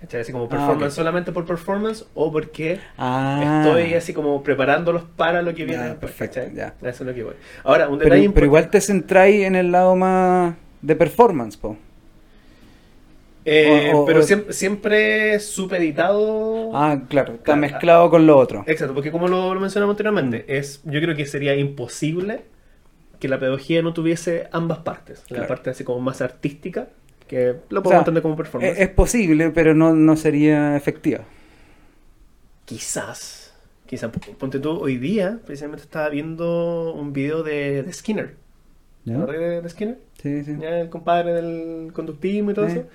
¿Cachai? 0.00 0.20
Así 0.20 0.32
como 0.32 0.44
Ah, 0.44 0.48
performance 0.48 0.94
solamente 0.94 1.32
por 1.32 1.44
performance 1.46 2.04
o 2.14 2.30
porque 2.30 2.80
Ah, 2.98 3.40
estoy 3.40 3.94
así 3.94 4.12
como 4.12 4.42
preparándolos 4.42 5.04
para 5.16 5.42
lo 5.42 5.54
que 5.54 5.64
viene 5.64 5.84
después, 5.84 6.12
perfecto, 6.12 6.40
ya. 6.54 6.74
Eso 6.82 7.02
es 7.04 7.06
lo 7.08 7.14
que 7.14 7.22
voy. 7.24 7.34
Ahora, 7.64 7.88
un 7.88 7.98
pero, 7.98 8.14
detalle 8.14 8.30
pero 8.34 8.46
igual 8.46 8.70
te 8.70 8.80
centráis 8.80 9.44
en 9.44 9.54
el 9.54 9.72
lado 9.72 9.96
más 9.96 10.54
de 10.82 10.96
performance, 10.96 11.56
po. 11.56 11.76
Eh, 13.44 13.92
o- 13.92 14.02
o- 14.02 14.06
pero 14.06 14.18
o- 14.20 14.22
siempre, 14.22 14.52
siempre 14.52 15.38
supeditado... 15.40 16.70
Ah, 16.74 17.02
claro, 17.08 17.34
está 17.34 17.44
Claro. 17.44 17.60
mezclado 17.60 18.10
con 18.10 18.26
lo 18.26 18.36
otro. 18.36 18.64
Exacto, 18.66 18.92
porque 18.94 19.12
como 19.12 19.28
lo, 19.28 19.54
lo 19.54 19.60
mencionamos 19.60 19.92
anteriormente, 19.94 20.44
es, 20.58 20.82
yo 20.84 21.00
creo 21.00 21.14
que 21.14 21.26
sería 21.26 21.54
imposible 21.54 22.44
que 23.20 23.28
la 23.28 23.38
pedagogía 23.38 23.82
no 23.82 23.94
tuviese 23.94 24.48
ambas 24.52 24.78
partes. 24.80 25.24
La 25.30 25.46
parte 25.46 25.70
así 25.70 25.84
como 25.84 26.00
más 26.00 26.20
artística, 26.22 26.88
que 27.26 27.56
lo 27.70 27.82
O 27.82 27.82
podemos 27.82 27.88
sea, 27.88 27.98
entender 28.00 28.22
como 28.22 28.36
performance. 28.36 28.74
Es, 28.74 28.80
es 28.80 28.88
posible, 28.90 29.50
pero 29.50 29.74
no, 29.74 29.94
no 29.94 30.16
sería 30.16 30.76
efectiva. 30.76 31.24
Quizás. 32.64 33.54
quizá 33.86 34.10
ponte 34.10 34.58
tú, 34.58 34.70
hoy 34.80 34.98
día 34.98 35.40
precisamente 35.46 35.84
estaba 35.84 36.08
viendo 36.08 36.92
un 36.94 37.12
video 37.12 37.42
de, 37.42 37.82
de 37.82 37.92
Skinner. 37.92 38.36
¿Te 39.04 39.12
¿Ya? 39.12 39.18
de, 39.26 39.62
de 39.62 39.68
Skinner? 39.68 39.98
Sí, 40.20 40.44
sí. 40.44 40.56
Ya, 40.60 40.80
el 40.80 40.88
compadre 40.90 41.32
del 41.34 41.92
conductismo 41.92 42.50
y 42.50 42.54
todo 42.54 42.68
Sí. 42.68 42.78
eso. 42.78 42.88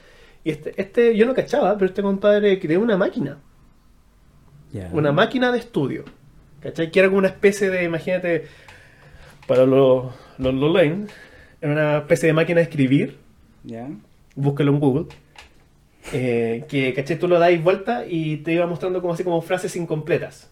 Y 0.43 0.51
este, 0.51 0.73
este, 0.81 1.15
yo 1.15 1.25
no 1.25 1.33
cachaba, 1.33 1.73
pero 1.77 1.85
este 1.87 2.01
compadre 2.01 2.59
creó 2.59 2.81
una 2.81 2.97
máquina. 2.97 3.37
Ya. 4.71 4.89
Una 4.91 5.11
máquina 5.11 5.51
de 5.51 5.59
estudio. 5.59 6.05
¿Cachai? 6.61 6.91
Que 6.91 6.99
era 6.99 7.07
como 7.09 7.19
una 7.19 7.27
especie 7.29 7.69
de, 7.69 7.83
imagínate, 7.83 8.45
para 9.47 9.65
los, 9.65 10.13
los, 10.37 10.53
los 10.53 10.73
leen, 10.73 11.07
era 11.61 11.71
una 11.73 11.97
especie 11.99 12.27
de 12.27 12.33
máquina 12.33 12.57
de 12.59 12.63
escribir. 12.63 13.17
Ya. 13.63 13.89
Búscalo 14.35 14.71
en 14.71 14.79
Google. 14.79 15.05
eh, 16.13 16.65
que, 16.67 16.93
¿cachai? 16.93 17.17
Tú 17.19 17.27
lo 17.27 17.39
dais 17.39 17.61
vuelta 17.63 18.05
y 18.07 18.37
te 18.37 18.53
iba 18.53 18.65
mostrando 18.65 19.01
como 19.01 19.13
así 19.13 19.23
como 19.23 19.41
frases 19.41 19.75
incompletas. 19.75 20.49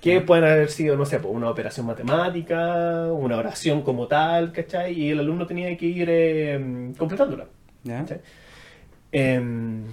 Que 0.00 0.20
pueden 0.20 0.42
haber 0.44 0.68
sido, 0.70 0.96
no 0.96 1.04
sé, 1.06 1.20
pues, 1.20 1.32
una 1.32 1.48
operación 1.48 1.86
matemática, 1.86 3.06
una 3.12 3.36
oración 3.36 3.82
como 3.82 4.08
tal, 4.08 4.50
¿cachai? 4.52 4.98
Y 4.98 5.10
el 5.10 5.20
alumno 5.20 5.46
tenía 5.46 5.76
que 5.76 5.86
ir 5.86 6.08
eh, 6.10 6.92
completándola. 6.98 7.46
Ya. 7.84 8.00
¿cachai? 8.00 8.20
Em, 9.12 9.84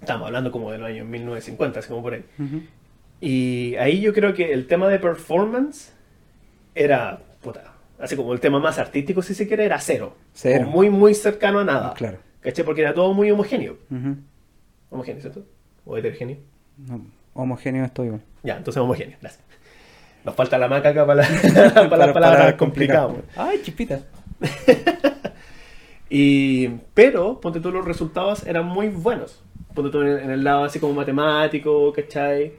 estamos 0.00 0.26
hablando 0.26 0.52
como 0.52 0.70
de 0.70 0.78
los 0.78 0.88
años 0.88 1.06
1950, 1.06 1.78
así 1.78 1.88
como 1.88 2.02
por 2.02 2.12
ahí. 2.14 2.24
Y 3.20 3.74
ahí 3.76 4.02
yo 4.02 4.12
creo 4.12 4.34
que 4.34 4.52
el 4.52 4.66
tema 4.66 4.88
de 4.88 4.98
performance 4.98 5.92
era, 6.74 7.20
puta, 7.40 7.72
así 7.98 8.16
como 8.16 8.32
el 8.32 8.40
tema 8.40 8.58
más 8.60 8.78
artístico, 8.78 9.22
si 9.22 9.34
se 9.34 9.46
quiere, 9.46 9.64
era 9.64 9.78
cero. 9.80 10.14
Cero. 10.32 10.66
O 10.68 10.70
muy, 10.70 10.90
muy 10.90 11.14
cercano 11.14 11.60
a 11.60 11.64
nada. 11.64 11.94
Claro. 11.94 12.18
¿Cachai? 12.40 12.64
Porque 12.64 12.82
era 12.82 12.94
todo 12.94 13.12
muy 13.14 13.30
homogéneo. 13.30 13.76
Ujú. 13.90 14.16
Homogéneo, 14.90 15.20
¿cierto? 15.20 15.44
O 15.84 15.96
heterogéneo. 15.96 16.38
No, 16.78 17.00
homogéneo 17.34 17.84
estoy 17.84 18.06
igual. 18.06 18.22
Ya, 18.42 18.56
entonces 18.56 18.80
homogéneo, 18.80 19.16
gracias. 19.20 19.42
Nos 20.24 20.34
falta 20.34 20.58
la 20.58 20.68
maca 20.68 20.88
acá 20.90 21.06
para, 21.06 21.22
la- 21.22 21.74
para 21.90 22.06
las 22.06 22.12
palabras 22.12 22.54
complicadas. 22.54 23.10
güey. 23.12 23.22
Ay, 23.36 23.60
chispita. 23.62 24.00
Y, 26.08 26.68
pero, 26.94 27.40
ponte 27.40 27.60
tú, 27.60 27.72
los 27.72 27.84
resultados 27.84 28.46
eran 28.46 28.64
muy 28.66 28.88
buenos. 28.88 29.42
Ponte 29.74 29.90
tú 29.90 30.02
en 30.02 30.06
el, 30.08 30.18
en 30.20 30.30
el 30.30 30.44
lado 30.44 30.64
así 30.64 30.78
como 30.78 30.94
matemático, 30.94 31.92
¿cachai? 31.92 32.52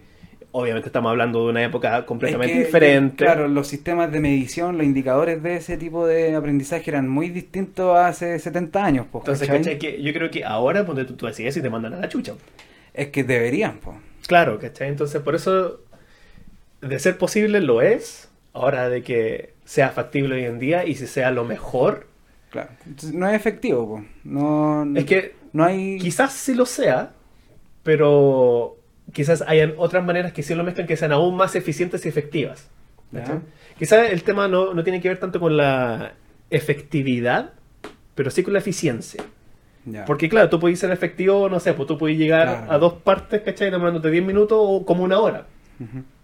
Obviamente 0.51 0.87
estamos 0.89 1.09
hablando 1.11 1.43
de 1.43 1.51
una 1.51 1.63
época 1.63 2.05
completamente 2.05 2.53
Es 2.53 2.59
que, 2.59 2.65
diferente. 2.65 3.25
Claro, 3.25 3.47
los 3.47 3.67
sistemas 3.67 4.11
de 4.11 4.19
medición, 4.19 4.77
los 4.77 4.85
indicadores 4.85 5.43
de 5.43 5.57
ese 5.57 5.77
tipo 5.77 6.07
de 6.07 6.35
aprendizaje 6.35 6.89
eran 6.89 7.07
muy 7.07 7.29
distintos 7.29 7.95
a 7.95 8.07
hace 8.07 8.39
70 8.39 8.83
años. 8.83 9.05
Pues, 9.11 9.23
Entonces, 9.23 9.47
¿cachai? 9.47 9.63
¿cachai? 9.75 9.79
Que 9.79 10.01
yo 10.01 10.13
creo 10.13 10.31
que 10.31 10.43
ahora, 10.43 10.85
ponte 10.85 11.05
tú, 11.05 11.15
tú 11.15 11.27
decías 11.27 11.55
y 11.57 11.61
te 11.61 11.69
mandan 11.69 11.93
a 11.93 11.99
la 11.99 12.09
chucha. 12.09 12.33
Es 12.93 13.07
que 13.07 13.23
deberían, 13.23 13.79
pues. 13.79 13.97
Claro, 14.27 14.57
¿cachai? 14.59 14.87
Entonces, 14.87 15.21
por 15.21 15.35
eso, 15.35 15.81
de 16.81 16.99
ser 16.99 17.17
posible, 17.17 17.61
lo 17.61 17.81
es. 17.81 18.29
Ahora, 18.53 18.89
de 18.89 19.03
que 19.03 19.53
sea 19.65 19.89
factible 19.89 20.35
hoy 20.35 20.45
en 20.45 20.57
día 20.57 20.85
y 20.85 20.95
si 20.95 21.05
sea 21.05 21.29
lo 21.29 21.43
mejor, 21.43 22.07
Claro. 22.49 22.69
Entonces, 22.85 23.13
no 23.13 23.27
es 23.27 23.35
efectivo, 23.35 23.87
pues. 23.87 24.03
No, 24.23 24.87
es 24.95 25.05
que 25.05 25.35
no 25.53 25.65
hay. 25.65 25.97
quizás 25.99 26.33
sí 26.33 26.53
lo 26.53 26.65
sea, 26.65 27.11
pero 27.83 28.77
quizás 29.13 29.43
hayan 29.47 29.73
otras 29.77 30.03
maneras 30.05 30.33
que 30.33 30.43
sí 30.43 30.53
lo 30.55 30.63
mezclan 30.63 30.87
que 30.87 30.97
sean 30.97 31.11
aún 31.11 31.35
más 31.35 31.55
eficientes 31.55 32.05
y 32.05 32.09
efectivas. 32.09 32.69
Quizás 33.79 34.09
el 34.11 34.23
tema 34.23 34.47
no, 34.47 34.73
no 34.73 34.83
tiene 34.83 34.99
que 35.01 35.07
ver 35.09 35.19
tanto 35.19 35.39
con 35.39 35.55
la 35.55 36.13
efectividad, 36.49 37.53
pero 38.15 38.29
sí 38.31 38.43
con 38.43 38.53
la 38.53 38.59
eficiencia. 38.59 39.23
Ya. 39.85 40.03
Porque 40.05 40.27
claro, 40.27 40.49
tú 40.49 40.59
puedes 40.59 40.79
ser 40.79 40.91
efectivo, 40.91 41.47
no 41.49 41.59
sé, 41.61 41.73
pues 41.73 41.87
tú 41.87 41.97
puedes 41.97 42.17
llegar 42.17 42.47
Claro. 42.47 42.71
a 42.71 42.77
dos 42.77 42.93
partes, 42.95 43.41
¿cachai? 43.41 43.71
Demorándote 43.71 44.09
10 44.11 44.25
minutos 44.25 44.57
o 44.59 44.85
como 44.85 45.03
una 45.03 45.19
hora. 45.19 45.45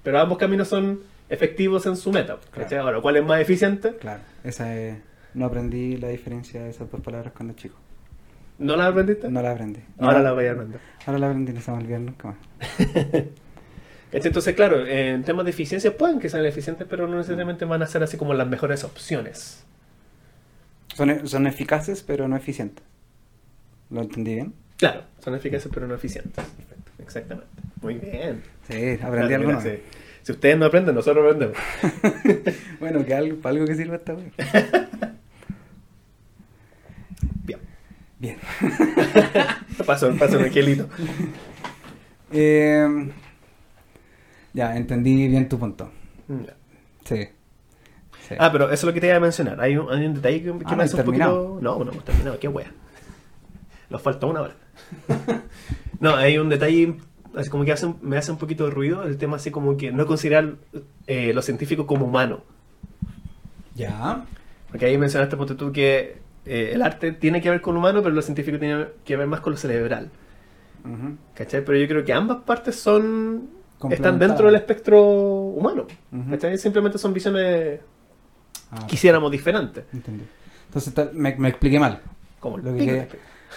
Pero 0.03 0.19
ambos 0.19 0.37
caminos 0.37 0.67
son 0.67 0.99
efectivos 1.29 1.85
en 1.85 1.95
su 1.95 2.11
meta. 2.11 2.37
¿cachai? 2.51 2.67
Claro. 2.69 2.83
Ahora, 2.87 3.01
¿cuál 3.01 3.17
es 3.17 3.23
más 3.25 3.39
eficiente? 3.39 3.95
Claro. 3.97 4.21
Esa 4.43 4.75
es. 4.75 4.97
No 5.33 5.45
aprendí 5.45 5.95
la 5.97 6.09
diferencia 6.09 6.61
de 6.63 6.69
esas 6.71 6.91
dos 6.91 6.99
palabras 7.01 7.33
cuando 7.35 7.53
chico. 7.55 7.75
¿No 8.59 8.75
la 8.75 8.87
aprendiste? 8.87 9.29
No 9.29 9.41
la 9.41 9.51
aprendí. 9.51 9.79
Ahora 9.99 10.19
No, 10.19 10.23
la 10.25 10.31
voy 10.33 10.45
a 10.45 10.51
aprender. 10.51 10.79
Ahora 11.05 11.19
la 11.19 11.27
aprendí, 11.27 11.53
no 11.53 11.61
se 11.61 11.71
me 11.71 11.77
olvidar 11.77 12.01
nunca 12.01 12.27
más. 12.29 12.37
¿Cachai? 12.77 13.29
Entonces, 14.11 14.55
claro, 14.55 14.85
en 14.85 15.23
temas 15.23 15.43
de 15.45 15.51
eficiencia 15.51 15.97
pueden 15.97 16.19
que 16.19 16.29
sean 16.29 16.45
eficientes, 16.45 16.85
pero 16.89 17.07
no 17.07 17.17
necesariamente 17.17 17.65
van 17.65 17.81
a 17.81 17.87
ser 17.87 18.03
así 18.03 18.15
como 18.15 18.33
las 18.35 18.47
mejores 18.47 18.83
opciones. 18.83 19.63
Son, 20.95 21.09
e- 21.09 21.25
son 21.27 21.47
eficaces, 21.47 22.03
pero 22.03 22.27
no 22.27 22.35
eficientes. 22.37 22.85
¿Lo 23.89 24.01
entendí 24.01 24.35
bien? 24.35 24.53
Claro, 24.77 25.01
son 25.23 25.33
eficaces, 25.33 25.71
pero 25.73 25.87
no 25.87 25.95
eficientes. 25.95 26.45
Perfecto, 26.45 26.91
exactamente. 26.99 27.49
Muy 27.81 27.95
bien. 27.95 28.43
Sí, 28.69 28.99
aprendí 29.01 29.33
algo 29.33 29.59
si, 29.61 29.69
si 30.21 30.31
ustedes 30.31 30.57
no 30.59 30.65
aprenden, 30.65 30.93
nosotros 30.93 31.25
aprendemos. 31.25 31.57
Bueno, 32.79 33.03
que 33.05 33.15
algo, 33.15 33.37
para 33.41 33.53
algo 33.55 33.65
que 33.65 33.75
sirva 33.75 33.95
esta 33.95 34.13
wea. 34.15 34.29
Bien. 37.45 37.59
Bien. 38.23 38.37
Paso 39.85 40.07
un 40.07 40.17
angelito. 40.21 40.87
Eh, 42.31 43.11
ya, 44.53 44.77
entendí 44.77 45.27
bien 45.27 45.49
tu 45.49 45.59
punto. 45.59 45.91
Ya. 46.29 46.55
Sí. 47.03 47.27
Sí. 48.25 48.35
Ah, 48.39 48.49
pero 48.49 48.67
eso 48.67 48.73
es 48.73 48.83
lo 48.85 48.93
que 48.93 49.01
te 49.01 49.07
iba 49.07 49.17
a 49.17 49.19
mencionar. 49.19 49.59
Hay 49.59 49.75
un, 49.75 49.91
hay 49.91 50.05
un 50.05 50.13
detalle 50.13 50.41
que, 50.41 50.57
que 50.57 50.65
Ah, 50.65 50.75
me 50.77 50.83
hace 50.83 50.95
un 50.95 51.03
poquito. 51.03 51.59
No, 51.61 51.83
no 51.83 51.91
hemos 51.91 52.05
terminado, 52.05 52.39
qué 52.39 52.47
wea. 52.47 52.71
Nos 53.89 54.01
falta 54.01 54.25
una 54.25 54.39
hora. 54.39 54.55
no, 55.99 56.15
hay 56.15 56.37
un 56.37 56.47
detalle 56.47 56.95
así 57.35 57.49
como 57.49 57.65
que 57.65 57.73
hace, 57.73 57.93
me 58.01 58.15
hace 58.15 58.31
un 58.31 58.37
poquito 58.37 58.63
de 58.63 58.71
ruido 58.71 59.03
el 59.03 59.17
tema 59.17 59.35
así 59.35 59.51
como 59.51 59.75
que 59.75 59.91
no 59.91 60.05
considerar 60.05 60.55
eh, 61.07 61.33
lo 61.33 61.41
científico 61.41 61.85
como 61.85 62.05
humano. 62.05 62.45
Ya. 63.75 64.23
Porque 64.69 64.85
ahí 64.85 64.97
mencionaste, 64.97 65.35
ponte 65.35 65.55
tú, 65.55 65.73
que 65.73 66.22
eh, 66.45 66.71
el 66.73 66.81
arte 66.81 67.11
tiene 67.13 67.41
que 67.41 67.49
ver 67.49 67.61
con 67.61 67.73
lo 67.73 67.79
humano, 67.79 68.01
pero 68.03 68.13
lo 68.13 68.21
científico 68.21 68.59
tiene 68.59 68.87
que 69.05 69.15
ver 69.17 69.27
más 69.27 69.39
con 69.41 69.53
lo 69.53 69.57
cerebral. 69.57 70.09
Ujú. 70.83 71.17
¿Cachai? 71.33 71.63
Pero 71.63 71.77
yo 71.77 71.87
creo 71.87 72.03
que 72.03 72.13
ambas 72.13 72.43
partes 72.43 72.75
son 72.75 73.49
están 73.89 74.17
dentro 74.19 74.45
del 74.47 74.55
espectro 74.55 75.01
humano. 75.01 75.85
Ujú. 76.11 76.29
¿Cachai? 76.31 76.57
Simplemente 76.57 76.97
son 76.97 77.13
visiones, 77.13 77.79
Ah, 78.71 78.85
quisiéramos, 78.87 79.31
diferentes. 79.31 79.85
entendí. 79.93 80.23
Entonces 80.67 81.13
me, 81.13 81.35
me 81.35 81.49
expliqué 81.49 81.79
mal. 81.79 81.99
Como 82.39 82.57
el 82.57 82.63
Lo 82.65 82.73
que 82.73 82.85
quería- 82.85 83.07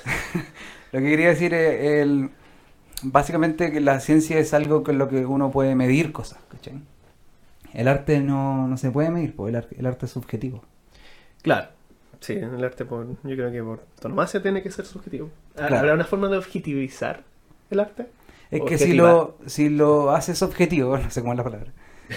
Lo 0.93 1.01
que 1.01 1.07
quería 1.07 1.29
decir 1.29 1.55
es 1.55 2.03
el, 2.03 2.31
básicamente 3.03 3.73
que 3.73 3.81
la 3.81 3.99
ciencia 4.01 4.39
es 4.39 4.53
algo 4.55 4.83
con 4.85 4.99
lo 4.99 5.09
que 5.09 5.25
uno 5.27 5.51
puede 5.51 5.75
medir 5.75 6.13
cosas. 6.13 6.39
¿cachai? 6.51 6.75
El 7.73 7.89
arte 7.89 8.21
no, 8.21 8.69
no 8.69 8.77
se 8.77 8.91
puede 8.91 9.11
medir, 9.11 9.35
porque 9.35 9.59
el 9.79 9.87
arte 9.87 10.07
es 10.07 10.13
subjetivo. 10.13 10.65
Claro. 11.43 11.69
Sí, 12.21 12.33
el 12.35 12.65
arte, 12.65 12.85
por, 12.85 13.07
yo 13.07 13.37
creo 13.37 13.53
que 13.53 13.63
por 13.63 13.81
tonomasia 14.01 14.43
tiene 14.43 14.63
que 14.63 14.71
ser 14.71 14.87
subjetivo. 14.87 15.31
¿Habrá 15.57 15.95
una 15.95 16.05
forma 16.05 16.29
de 16.29 16.39
objetivizar 16.39 17.25
el 17.71 17.81
arte? 17.81 18.07
Es 18.51 18.63
que 18.63 18.79
si 18.79 18.93
lo, 18.93 19.39
si 19.47 19.69
lo 19.69 20.11
haces 20.13 20.43
objetivo, 20.43 20.97
no 21.03 21.11
sé 21.11 21.21
cómo 21.21 21.33
es 21.33 21.39
la 21.39 21.45
palabra, 21.45 21.73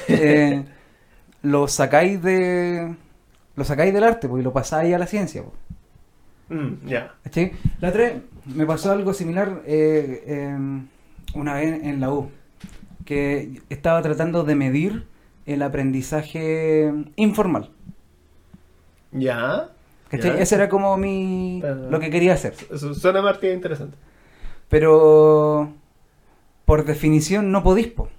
eh, 0.07 0.65
lo 1.43 1.67
sacáis 1.67 2.21
de 2.23 2.95
lo 3.55 3.65
sacáis 3.65 3.93
del 3.93 4.03
arte 4.05 4.27
y 4.27 4.41
lo 4.43 4.53
pasáis 4.53 4.95
a 4.95 4.99
la 4.99 5.07
ciencia. 5.07 5.43
pues, 5.43 5.55
Mm, 6.49 6.87
ya. 6.89 7.15
¿cachai? 7.23 7.53
La 7.79 7.89
otra 7.89 8.01
vez 8.03 8.23
me 8.45 8.65
pasó 8.65 8.91
algo 8.91 9.13
similar 9.13 9.61
eh, 9.65 10.23
eh, 10.25 10.57
una 11.35 11.55
vez 11.55 11.83
en 11.83 11.99
la 11.99 12.11
U, 12.11 12.31
que 13.05 13.61
estaba 13.69 14.01
tratando 14.01 14.43
de 14.43 14.55
medir 14.55 15.07
el 15.45 15.61
aprendizaje 15.63 16.93
informal. 17.15 17.71
Ya. 19.13 19.69
¿Cachai? 20.09 20.41
Ese 20.41 20.55
era 20.55 20.69
como 20.69 20.97
mi 20.97 21.59
Pero- 21.61 21.89
lo 21.89 21.99
que 21.99 22.09
quería 22.09 22.33
hacer. 22.33 22.53
Suena 22.77 23.21
que 23.39 23.53
interesante. 23.53 23.97
Pero 24.69 25.73
por 26.65 26.85
definición 26.85 27.51
no 27.51 27.63
podís, 27.63 27.87
po. 27.87 28.09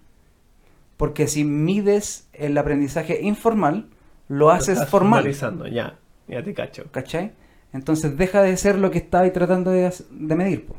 porque 0.97 1.29
si 1.29 1.45
mides 1.45 2.29
el 2.33 2.59
aprendizaje 2.59 3.21
informal, 3.23 3.87
lo 4.29 4.37
Lo 4.47 4.51
haces 4.51 4.71
estás 4.75 4.89
formal, 4.89 5.21
formalizando, 5.21 5.67
ya. 5.67 5.97
Ya 6.29 6.43
te 6.43 6.53
cacho. 6.55 6.85
¿cachai? 6.91 7.33
Entonces 7.73 8.17
deja 8.17 8.43
de 8.43 8.57
ser 8.57 8.77
lo 8.79 8.91
que 8.91 8.99
estabas 8.99 9.33
tratando 9.33 9.71
de, 9.71 9.93
de 10.11 10.37
medir, 10.37 10.67
po. 10.67 10.75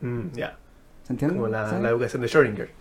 Mm, 0.00 0.28
ya. 0.34 0.56
¿se 1.04 1.12
entiende? 1.12 1.36
Como 1.36 1.48
la, 1.48 1.78
la 1.80 1.88
educación 1.88 2.22
de 2.22 2.28
Schrödinger. 2.28 2.68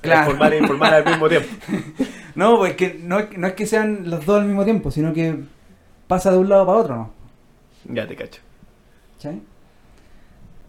Claro. 0.00 0.26
Formal 0.30 0.52
e 0.52 0.58
informal 0.58 0.94
al 0.94 1.04
mismo 1.04 1.28
tiempo. 1.28 1.48
No, 2.36 2.56
pues 2.58 2.74
que 2.76 3.00
no, 3.02 3.18
no 3.36 3.46
es 3.48 3.54
que 3.54 3.66
sean 3.66 4.08
los 4.08 4.24
dos 4.24 4.40
al 4.40 4.46
mismo 4.46 4.62
tiempo, 4.64 4.92
sino 4.92 5.12
que 5.12 5.40
pasa 6.08 6.32
de 6.32 6.38
un 6.38 6.48
lado 6.48 6.66
para 6.66 6.78
otro, 6.78 6.96
¿no? 6.96 7.10
Ya 7.94 8.06
te 8.06 8.16
cacho. 8.16 8.40
¿Cachai? 9.14 9.40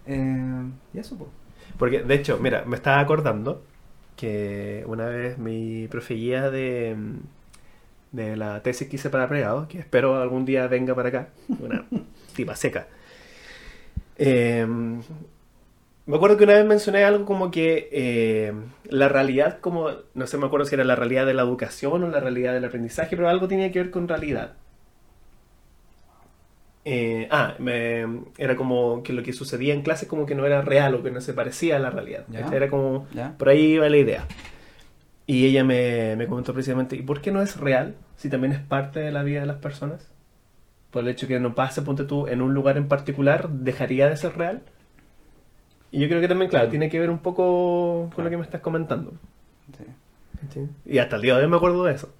Eh, 0.06 0.70
y 0.94 0.98
eso, 0.98 1.16
pues. 1.16 1.30
Porque, 1.78 2.02
de 2.02 2.14
hecho, 2.14 2.38
mira, 2.38 2.64
me 2.66 2.76
estaba 2.76 3.00
acordando 3.00 3.62
que 4.16 4.84
una 4.86 5.06
vez 5.06 5.38
mi 5.38 5.88
profe 5.88 6.14
guía 6.14 6.50
de, 6.50 6.96
de 8.12 8.36
la 8.36 8.62
tesis 8.62 8.88
que 8.88 8.96
hice 8.96 9.10
para 9.10 9.28
pregrado, 9.28 9.66
que 9.68 9.78
espero 9.78 10.20
algún 10.20 10.44
día 10.44 10.66
venga 10.66 10.94
para 10.94 11.08
acá, 11.08 11.28
una 11.58 11.86
tipa 12.36 12.54
seca, 12.56 12.88
eh, 14.18 14.66
Me 16.06 16.16
acuerdo 16.16 16.36
que 16.36 16.44
una 16.44 16.54
vez 16.54 16.66
mencioné 16.66 17.04
algo 17.04 17.24
como 17.24 17.50
que 17.50 17.88
eh, 17.92 18.52
la 18.84 19.08
realidad, 19.08 19.60
como, 19.60 19.90
no 20.14 20.26
sé, 20.26 20.36
me 20.38 20.46
acuerdo 20.46 20.66
si 20.66 20.74
era 20.74 20.84
la 20.84 20.96
realidad 20.96 21.24
de 21.24 21.34
la 21.34 21.42
educación 21.42 22.02
o 22.02 22.08
la 22.08 22.20
realidad 22.20 22.52
del 22.52 22.64
aprendizaje, 22.64 23.16
pero 23.16 23.28
algo 23.28 23.48
tenía 23.48 23.72
que 23.72 23.78
ver 23.78 23.90
con 23.90 24.08
realidad. 24.08 24.54
Eh, 26.84 27.28
ah, 27.30 27.54
me- 27.58 28.22
era 28.38 28.56
como 28.56 29.02
que 29.02 29.12
lo 29.12 29.22
que 29.22 29.32
sucedía 29.32 29.74
en 29.74 29.82
clase 29.82 30.06
como 30.06 30.24
que 30.26 30.34
no 30.34 30.46
era 30.46 30.62
real 30.62 30.94
o 30.94 31.02
que 31.02 31.10
no 31.10 31.20
se 31.20 31.34
parecía 31.34 31.76
a 31.76 31.78
la 31.78 31.90
realidad. 31.90 32.24
Era 32.52 32.68
como, 32.70 33.06
por 33.38 33.48
ahí 33.50 33.74
iba 33.74 33.88
la 33.88 33.96
idea. 33.98 34.26
Y 35.26 35.46
ella 35.46 35.62
me, 35.62 36.16
me 36.16 36.26
comentó 36.26 36.52
precisamente, 36.52 36.96
¿y 36.96 37.02
por 37.02 37.20
qué 37.20 37.30
no 37.30 37.40
es 37.42 37.56
real 37.58 37.94
si 38.16 38.28
también 38.28 38.52
es 38.52 38.58
parte 38.60 38.98
de 39.00 39.12
la 39.12 39.22
vida 39.22 39.40
de 39.40 39.46
las 39.46 39.58
personas? 39.58 40.08
Por 40.90 41.04
el 41.04 41.08
hecho 41.10 41.28
que 41.28 41.38
no 41.38 41.54
pase, 41.54 41.82
ponte 41.82 42.04
tú, 42.04 42.26
en 42.26 42.42
un 42.42 42.52
lugar 42.54 42.76
en 42.76 42.88
particular, 42.88 43.48
¿dejaría 43.48 44.08
de 44.08 44.16
ser 44.16 44.36
real? 44.36 44.62
Y 45.92 46.00
yo 46.00 46.08
creo 46.08 46.20
que 46.20 46.28
también, 46.28 46.50
claro, 46.50 46.68
tiene 46.68 46.88
que 46.88 46.98
ver 46.98 47.10
un 47.10 47.18
poco 47.18 48.10
con 48.14 48.24
lo 48.24 48.30
que 48.30 48.36
me 48.36 48.42
estás 48.42 48.60
comentando. 48.60 49.12
Sí. 50.52 50.60
Y 50.86 50.98
hasta 50.98 51.16
el 51.16 51.22
día 51.22 51.36
de 51.36 51.44
hoy 51.44 51.50
me 51.50 51.56
acuerdo 51.56 51.84
de 51.84 51.94
eso. 51.94 52.12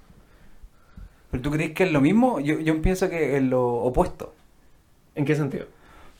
¿Pero 1.30 1.42
tú 1.42 1.50
crees 1.50 1.72
que 1.72 1.84
es 1.84 1.92
lo 1.92 2.00
mismo? 2.00 2.38
Yo, 2.40 2.60
yo 2.60 2.80
pienso 2.82 3.08
que 3.08 3.36
es 3.36 3.42
lo 3.42 3.64
opuesto. 3.66 4.34
¿En 5.14 5.24
qué 5.24 5.34
sentido? 5.34 5.66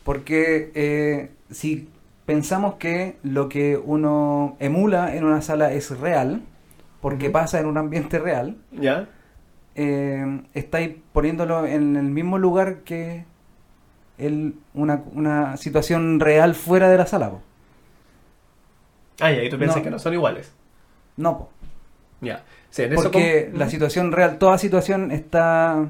Porque 0.03 0.71
eh, 0.75 1.29
si 1.49 1.89
pensamos 2.25 2.75
que 2.75 3.17
lo 3.23 3.49
que 3.49 3.77
uno 3.77 4.55
emula 4.59 5.15
en 5.15 5.23
una 5.23 5.41
sala 5.41 5.73
es 5.73 5.97
real, 5.99 6.41
porque 7.01 7.29
pasa 7.29 7.59
en 7.59 7.65
un 7.65 7.77
ambiente 7.77 8.19
real, 8.19 8.57
¿Ya? 8.71 9.07
eh, 9.75 10.41
estáis 10.53 10.95
poniéndolo 11.13 11.65
en 11.65 11.95
el 11.95 12.05
mismo 12.05 12.37
lugar 12.37 12.79
que 12.79 13.25
el- 14.17 14.55
una, 14.73 15.03
una 15.13 15.57
situación 15.57 16.19
real 16.19 16.53
fuera 16.55 16.89
de 16.89 16.97
la 16.97 17.05
sala. 17.07 17.29
po. 17.31 17.41
Ah, 19.19 19.31
y 19.31 19.49
tú 19.49 19.57
piensas 19.57 19.77
No. 19.77 19.83
que 19.83 19.89
no 19.91 19.99
son 19.99 20.13
iguales. 20.13 20.51
No, 21.17 21.37
po. 21.37 21.49
Ya. 22.21 22.43
Sí, 22.69 22.83
en 22.83 22.95
porque 22.95 23.51
la 23.53 23.69
situación 23.69 24.11
real, 24.11 24.37
toda 24.37 24.57
situación 24.57 25.11
está 25.11 25.89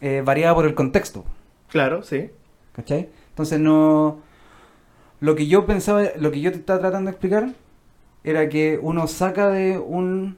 eh, 0.00 0.22
variada 0.24 0.54
por 0.54 0.66
el 0.66 0.74
contexto. 0.74 1.24
Claro, 1.74 2.04
sí. 2.04 2.30
¿Cachai? 2.72 3.08
Entonces 3.30 3.58
no... 3.58 4.20
Lo 5.18 5.34
que 5.34 5.48
yo 5.48 5.66
pensaba, 5.66 6.04
lo 6.20 6.30
que 6.30 6.40
yo 6.40 6.52
te 6.52 6.58
estaba 6.58 6.78
tratando 6.78 7.08
de 7.10 7.14
explicar 7.14 7.50
era 8.22 8.48
que 8.48 8.78
uno 8.80 9.08
saca 9.08 9.48
de 9.48 9.76
un 9.76 10.36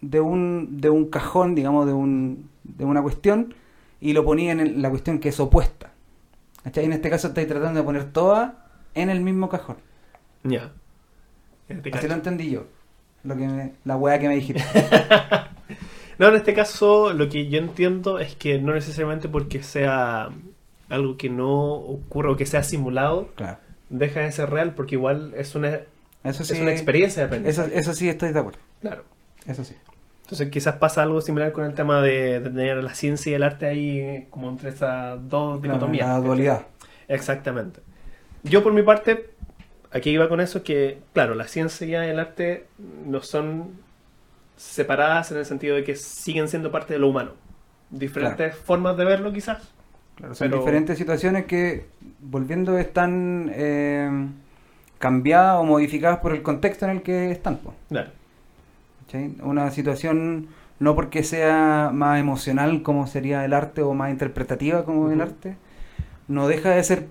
de 0.00 0.20
un 0.20 0.80
de 0.80 0.88
un 0.88 1.10
cajón, 1.10 1.54
digamos, 1.54 1.84
de 1.86 1.92
un 1.92 2.48
de 2.64 2.86
una 2.86 3.02
cuestión 3.02 3.52
y 4.00 4.14
lo 4.14 4.24
ponía 4.24 4.52
en 4.52 4.80
la 4.80 4.88
cuestión 4.88 5.18
que 5.18 5.28
es 5.28 5.38
opuesta. 5.40 5.92
¿Cachai? 6.64 6.86
En 6.86 6.94
este 6.94 7.10
caso 7.10 7.28
estáis 7.28 7.48
tratando 7.48 7.80
de 7.80 7.84
poner 7.84 8.10
todas 8.12 8.52
en 8.94 9.10
el 9.10 9.20
mismo 9.20 9.50
cajón. 9.50 9.76
Ya. 10.42 10.72
Así 11.68 11.90
cacho. 11.90 12.08
lo 12.08 12.14
entendí 12.14 12.48
yo. 12.50 12.64
Lo 13.24 13.36
que 13.36 13.46
me- 13.46 13.72
la 13.84 13.96
weá 13.96 14.18
que 14.18 14.28
me 14.28 14.36
dijiste. 14.36 14.64
No, 16.18 16.26
en 16.28 16.34
este 16.34 16.52
caso 16.54 17.12
lo 17.12 17.28
que 17.28 17.48
yo 17.48 17.58
entiendo 17.58 18.18
es 18.18 18.34
que 18.34 18.58
no 18.60 18.72
necesariamente 18.74 19.28
porque 19.28 19.62
sea 19.62 20.30
algo 20.88 21.16
que 21.16 21.28
no 21.28 21.72
ocurra 21.72 22.30
o 22.32 22.36
que 22.36 22.46
sea 22.46 22.62
simulado, 22.62 23.28
claro. 23.34 23.58
deja 23.90 24.20
de 24.20 24.32
ser 24.32 24.50
real, 24.50 24.74
porque 24.74 24.94
igual 24.96 25.32
es 25.36 25.54
una, 25.54 25.80
Eso 26.24 26.44
sí. 26.44 26.54
es 26.54 26.60
una 26.60 26.72
experiencia 26.72 27.26
de 27.26 27.26
Eso, 27.48 27.62
aprendizaje. 27.62 27.78
eso 27.78 27.94
sí 27.94 28.08
estoy 28.08 28.32
de 28.32 28.38
acuerdo. 28.38 28.58
Claro. 28.80 29.04
Eso 29.46 29.64
sí. 29.64 29.74
Entonces 30.22 30.50
quizás 30.50 30.76
pasa 30.76 31.02
algo 31.02 31.20
similar 31.22 31.52
con 31.52 31.64
el 31.64 31.72
tema 31.74 32.02
de, 32.02 32.40
de 32.40 32.50
tener 32.50 32.82
la 32.84 32.94
ciencia 32.94 33.30
y 33.30 33.34
el 33.34 33.42
arte 33.42 33.66
ahí 33.66 34.26
como 34.30 34.50
entre 34.50 34.68
esas 34.70 35.18
dos 35.28 35.62
dicotomías. 35.62 36.06
la 36.08 36.18
dualidad. 36.20 36.66
Exactamente. 37.08 37.80
Yo 38.42 38.62
por 38.62 38.72
mi 38.74 38.82
parte, 38.82 39.30
aquí 39.90 40.10
iba 40.10 40.28
con 40.28 40.40
eso, 40.42 40.62
que 40.62 40.98
claro, 41.14 41.34
la 41.34 41.48
ciencia 41.48 42.06
y 42.06 42.10
el 42.10 42.18
arte 42.18 42.66
no 43.06 43.22
son 43.22 43.72
separadas 44.56 45.30
en 45.32 45.38
el 45.38 45.46
sentido 45.46 45.76
de 45.76 45.84
que 45.84 45.96
siguen 45.96 46.48
siendo 46.48 46.70
parte 46.70 46.92
de 46.92 46.98
lo 46.98 47.08
humano. 47.08 47.32
Diferentes 47.90 48.54
formas 48.54 48.96
de 48.98 49.04
verlo 49.06 49.32
quizás. 49.32 49.62
Claro, 50.18 50.34
son 50.34 50.48
Pero- 50.50 50.58
diferentes 50.60 50.98
situaciones 50.98 51.46
que, 51.46 51.86
volviendo, 52.20 52.76
están 52.78 53.50
eh, 53.54 54.10
cambiadas 54.98 55.58
o 55.60 55.64
modificadas 55.64 56.18
por 56.18 56.32
el 56.32 56.42
contexto 56.42 56.84
en 56.86 56.90
el 56.92 57.02
que 57.02 57.30
están. 57.30 57.58
Una 59.42 59.70
situación 59.70 60.48
no 60.80 60.94
porque 60.94 61.22
sea 61.22 61.90
más 61.92 62.20
emocional 62.20 62.82
como 62.82 63.06
sería 63.06 63.44
el 63.44 63.52
arte 63.54 63.80
o 63.82 63.94
más 63.94 64.10
interpretativa 64.10 64.84
como 64.84 65.10
el 65.10 65.20
arte, 65.20 65.56
no 66.28 66.46
deja 66.46 66.70
de 66.70 66.84
ser 66.84 67.06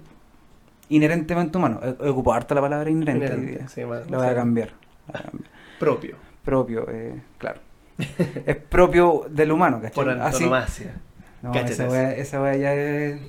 inherentemente 0.90 1.58
humano. 1.58 1.80
He, 1.84 2.06
he 2.06 2.10
ocupado 2.10 2.36
harta 2.36 2.56
la 2.56 2.62
palabra 2.62 2.90
inherente. 2.90 3.26
Inherente, 3.26 3.68
sí, 3.70 3.82
La 3.82 3.88
voy 3.88 4.28
a 4.28 4.36
cambiar. 4.36 4.70
la 5.08 5.14
voy 5.14 5.22
a 5.22 5.24
cambiar. 5.32 5.50
Propio. 5.80 6.16
Propio, 6.46 6.88
eh, 6.90 7.22
claro. 7.38 7.60
es 8.46 8.56
propio 8.58 9.26
del 9.30 9.52
humano, 9.52 9.82
¿cachai? 9.82 9.96
Por 9.96 10.10
Así- 10.10 10.36
antonomasia. 10.44 10.94
No, 11.42 11.52
esa 11.54 11.88
wea, 11.92 12.16
esa 12.16 12.42
wea 12.42 12.56
ya 12.56 12.74
es, 12.74 13.20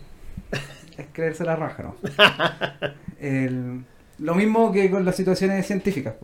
es 0.96 1.06
creerse 1.12 1.44
la 1.44 1.56
raja, 1.56 1.82
¿no? 1.82 1.94
El- 3.20 3.84
lo 4.18 4.34
mismo 4.34 4.72
que 4.72 4.90
con 4.90 5.04
las 5.04 5.14
situaciones 5.16 5.66
científicas. 5.66 6.14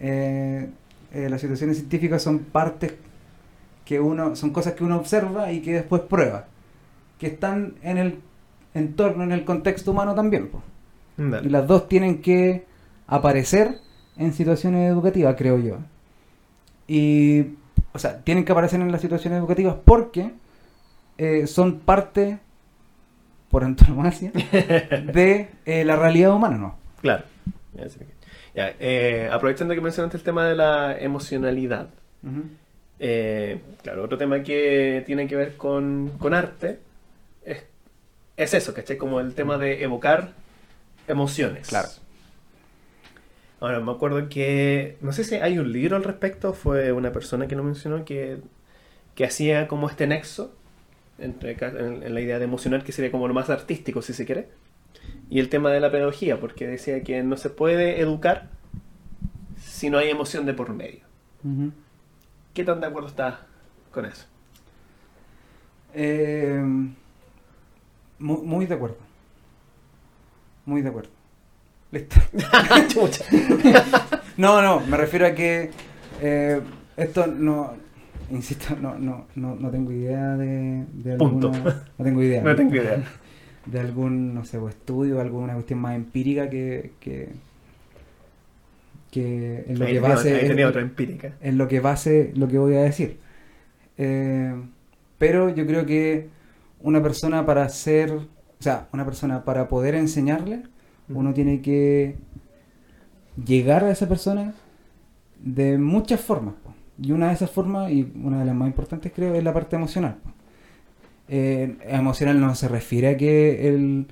Eh, 0.00 0.68
eh, 1.12 1.28
las 1.28 1.40
situaciones 1.40 1.76
científicas 1.78 2.22
son 2.22 2.40
partes 2.40 2.94
que 3.84 3.98
uno, 3.98 4.36
son 4.36 4.50
cosas 4.50 4.74
que 4.74 4.84
uno 4.84 4.96
observa 4.96 5.50
y 5.50 5.60
que 5.60 5.72
después 5.74 6.02
prueba, 6.02 6.46
que 7.18 7.26
están 7.28 7.74
en 7.82 7.98
el 7.98 8.20
entorno, 8.74 9.24
en 9.24 9.32
el 9.32 9.44
contexto 9.44 9.90
humano 9.90 10.14
también. 10.14 10.50
Dale. 11.16 11.48
Y 11.48 11.50
las 11.50 11.66
dos 11.66 11.88
tienen 11.88 12.20
que 12.22 12.64
aparecer 13.08 13.78
en 14.16 14.32
situaciones 14.32 14.88
educativas, 14.92 15.34
creo 15.36 15.58
yo. 15.58 15.78
Y, 16.86 17.54
o 17.92 17.98
sea, 17.98 18.18
tienen 18.22 18.44
que 18.44 18.52
aparecer 18.52 18.80
en 18.80 18.92
las 18.92 19.00
situaciones 19.00 19.38
educativas 19.38 19.76
porque 19.84 20.32
eh, 21.18 21.48
son 21.48 21.80
parte, 21.80 22.38
por 23.50 23.64
antonomasia, 23.64 24.30
de 24.32 25.48
eh, 25.66 25.84
la 25.84 25.96
realidad 25.96 26.32
humana, 26.32 26.56
¿no? 26.56 26.78
Claro. 27.02 27.24
Ya, 28.54 28.74
eh, 28.80 29.28
aprovechando 29.30 29.74
que 29.74 29.80
mencionaste 29.80 30.16
el 30.16 30.22
tema 30.22 30.46
de 30.46 30.56
la 30.56 30.96
emocionalidad. 30.98 31.88
claro, 33.82 34.04
otro 34.04 34.18
tema 34.18 34.42
que 34.42 35.02
tiene 35.06 35.28
que 35.28 35.36
ver 35.36 35.56
con, 35.56 36.12
con 36.18 36.34
arte 36.34 36.80
es, 37.44 37.64
es 38.36 38.54
eso, 38.54 38.74
¿cachai? 38.74 38.96
Como 38.96 39.20
el 39.20 39.34
tema 39.34 39.58
de 39.58 39.84
evocar 39.84 40.32
emociones. 41.06 41.68
Claro. 41.68 41.88
Ahora, 43.60 43.80
me 43.80 43.90
acuerdo 43.92 44.28
que, 44.28 44.96
no 45.00 45.12
sé 45.12 45.24
si 45.24 45.36
hay 45.36 45.58
un 45.58 45.72
libro 45.72 45.96
al 45.96 46.04
respecto, 46.04 46.52
fue 46.52 46.92
una 46.92 47.12
persona 47.12 47.48
que 47.48 47.56
lo 47.56 47.64
mencionó 47.64 48.04
que, 48.04 48.38
que 49.14 49.24
hacía 49.24 49.66
como 49.66 49.88
este 49.88 50.06
nexo 50.06 50.54
entre, 51.18 51.52
en, 51.60 52.02
en 52.02 52.14
la 52.14 52.20
idea 52.20 52.38
de 52.38 52.44
emocionar, 52.44 52.84
que 52.84 52.92
sería 52.92 53.10
como 53.10 53.28
lo 53.28 53.34
más 53.34 53.50
artístico, 53.50 54.02
si 54.02 54.12
se 54.12 54.24
quiere, 54.26 54.48
y 55.30 55.40
el 55.40 55.48
tema 55.48 55.70
de 55.70 55.80
la 55.80 55.90
pedagogía, 55.90 56.38
porque 56.40 56.66
decía 56.66 57.02
que 57.02 57.22
no 57.22 57.36
se 57.36 57.50
puede 57.50 58.00
educar 58.00 58.48
si 59.60 59.90
no 59.90 59.98
hay 59.98 60.10
emoción 60.10 60.46
de 60.46 60.54
por 60.54 60.72
medio. 60.74 61.00
¿Qué 62.54 62.64
tan 62.64 62.80
de 62.80 62.86
acuerdo 62.86 63.08
estás 63.08 63.36
con 63.92 64.04
eso? 64.06 64.26
Eh, 65.94 66.62
mu- 68.18 68.42
muy, 68.42 68.66
de 68.66 68.74
acuerdo. 68.74 68.96
Muy 70.66 70.82
de 70.82 70.88
acuerdo. 70.88 71.10
Listo. 71.92 72.16
No, 74.36 74.62
no, 74.62 74.78
me 74.86 74.96
refiero 74.96 75.26
a 75.26 75.32
que 75.32 75.70
eh, 76.20 76.60
esto 76.96 77.26
no, 77.26 77.74
insisto, 78.30 78.76
no, 78.80 78.98
no, 78.98 79.26
no, 79.36 79.54
no 79.56 79.70
tengo 79.70 79.92
idea 79.92 80.36
de, 80.36 80.84
de 80.92 81.16
Punto. 81.16 81.48
alguna- 81.52 81.82
no 81.98 82.04
tengo 82.04 82.22
idea. 82.22 82.42
No 82.44 82.54
tengo 82.56 82.74
idea. 82.76 83.02
De 83.66 83.80
algún, 83.80 84.34
no 84.34 84.44
sé, 84.46 84.56
o 84.58 84.68
estudio, 84.70 85.20
alguna 85.20 85.52
cuestión 85.54 85.80
más 85.80 85.94
empírica 85.94 86.48
que, 86.48 86.92
que, 87.00 87.28
que 89.10 89.64
en 89.68 89.78
lo 89.78 89.86
Ahí 89.86 89.94
que 89.94 90.00
tenía, 90.00 90.14
base, 90.14 90.34
ahí 90.34 90.46
tenía 90.48 90.64
en- 90.64 90.70
otra 90.70 90.82
empírica. 90.82 91.32
en 91.40 91.58
lo 91.58 91.68
que 91.68 91.80
base 91.80 92.32
lo 92.34 92.48
que 92.48 92.58
voy 92.58 92.74
a 92.76 92.82
decir. 92.82 93.18
Eh, 93.98 94.54
pero 95.18 95.48
yo 95.50 95.66
creo 95.66 95.86
que 95.86 96.28
una 96.80 97.02
persona 97.02 97.44
para 97.46 97.68
ser, 97.68 98.12
o 98.12 98.26
sea, 98.60 98.88
una 98.92 99.04
persona 99.04 99.44
para 99.44 99.68
poder 99.68 99.94
enseñarle, 99.94 100.62
uno 101.08 101.32
tiene 101.34 101.60
que 101.62 102.16
llegar 103.44 103.84
a 103.84 103.90
esa 103.90 104.08
persona 104.08 104.54
de 105.42 105.78
muchas 105.78 106.20
formas. 106.20 106.54
Y 107.00 107.12
una 107.12 107.28
de 107.28 107.34
esas 107.34 107.50
formas, 107.50 107.90
y 107.90 108.10
una 108.22 108.40
de 108.40 108.46
las 108.46 108.54
más 108.54 108.68
importantes 108.68 109.12
creo, 109.14 109.34
es 109.34 109.44
la 109.44 109.52
parte 109.52 109.76
emocional. 109.76 110.16
Eh, 111.28 111.76
emocional 111.86 112.40
no 112.40 112.54
se 112.54 112.68
refiere 112.68 113.08
a 113.08 113.16
que 113.16 113.68
el, 113.68 114.06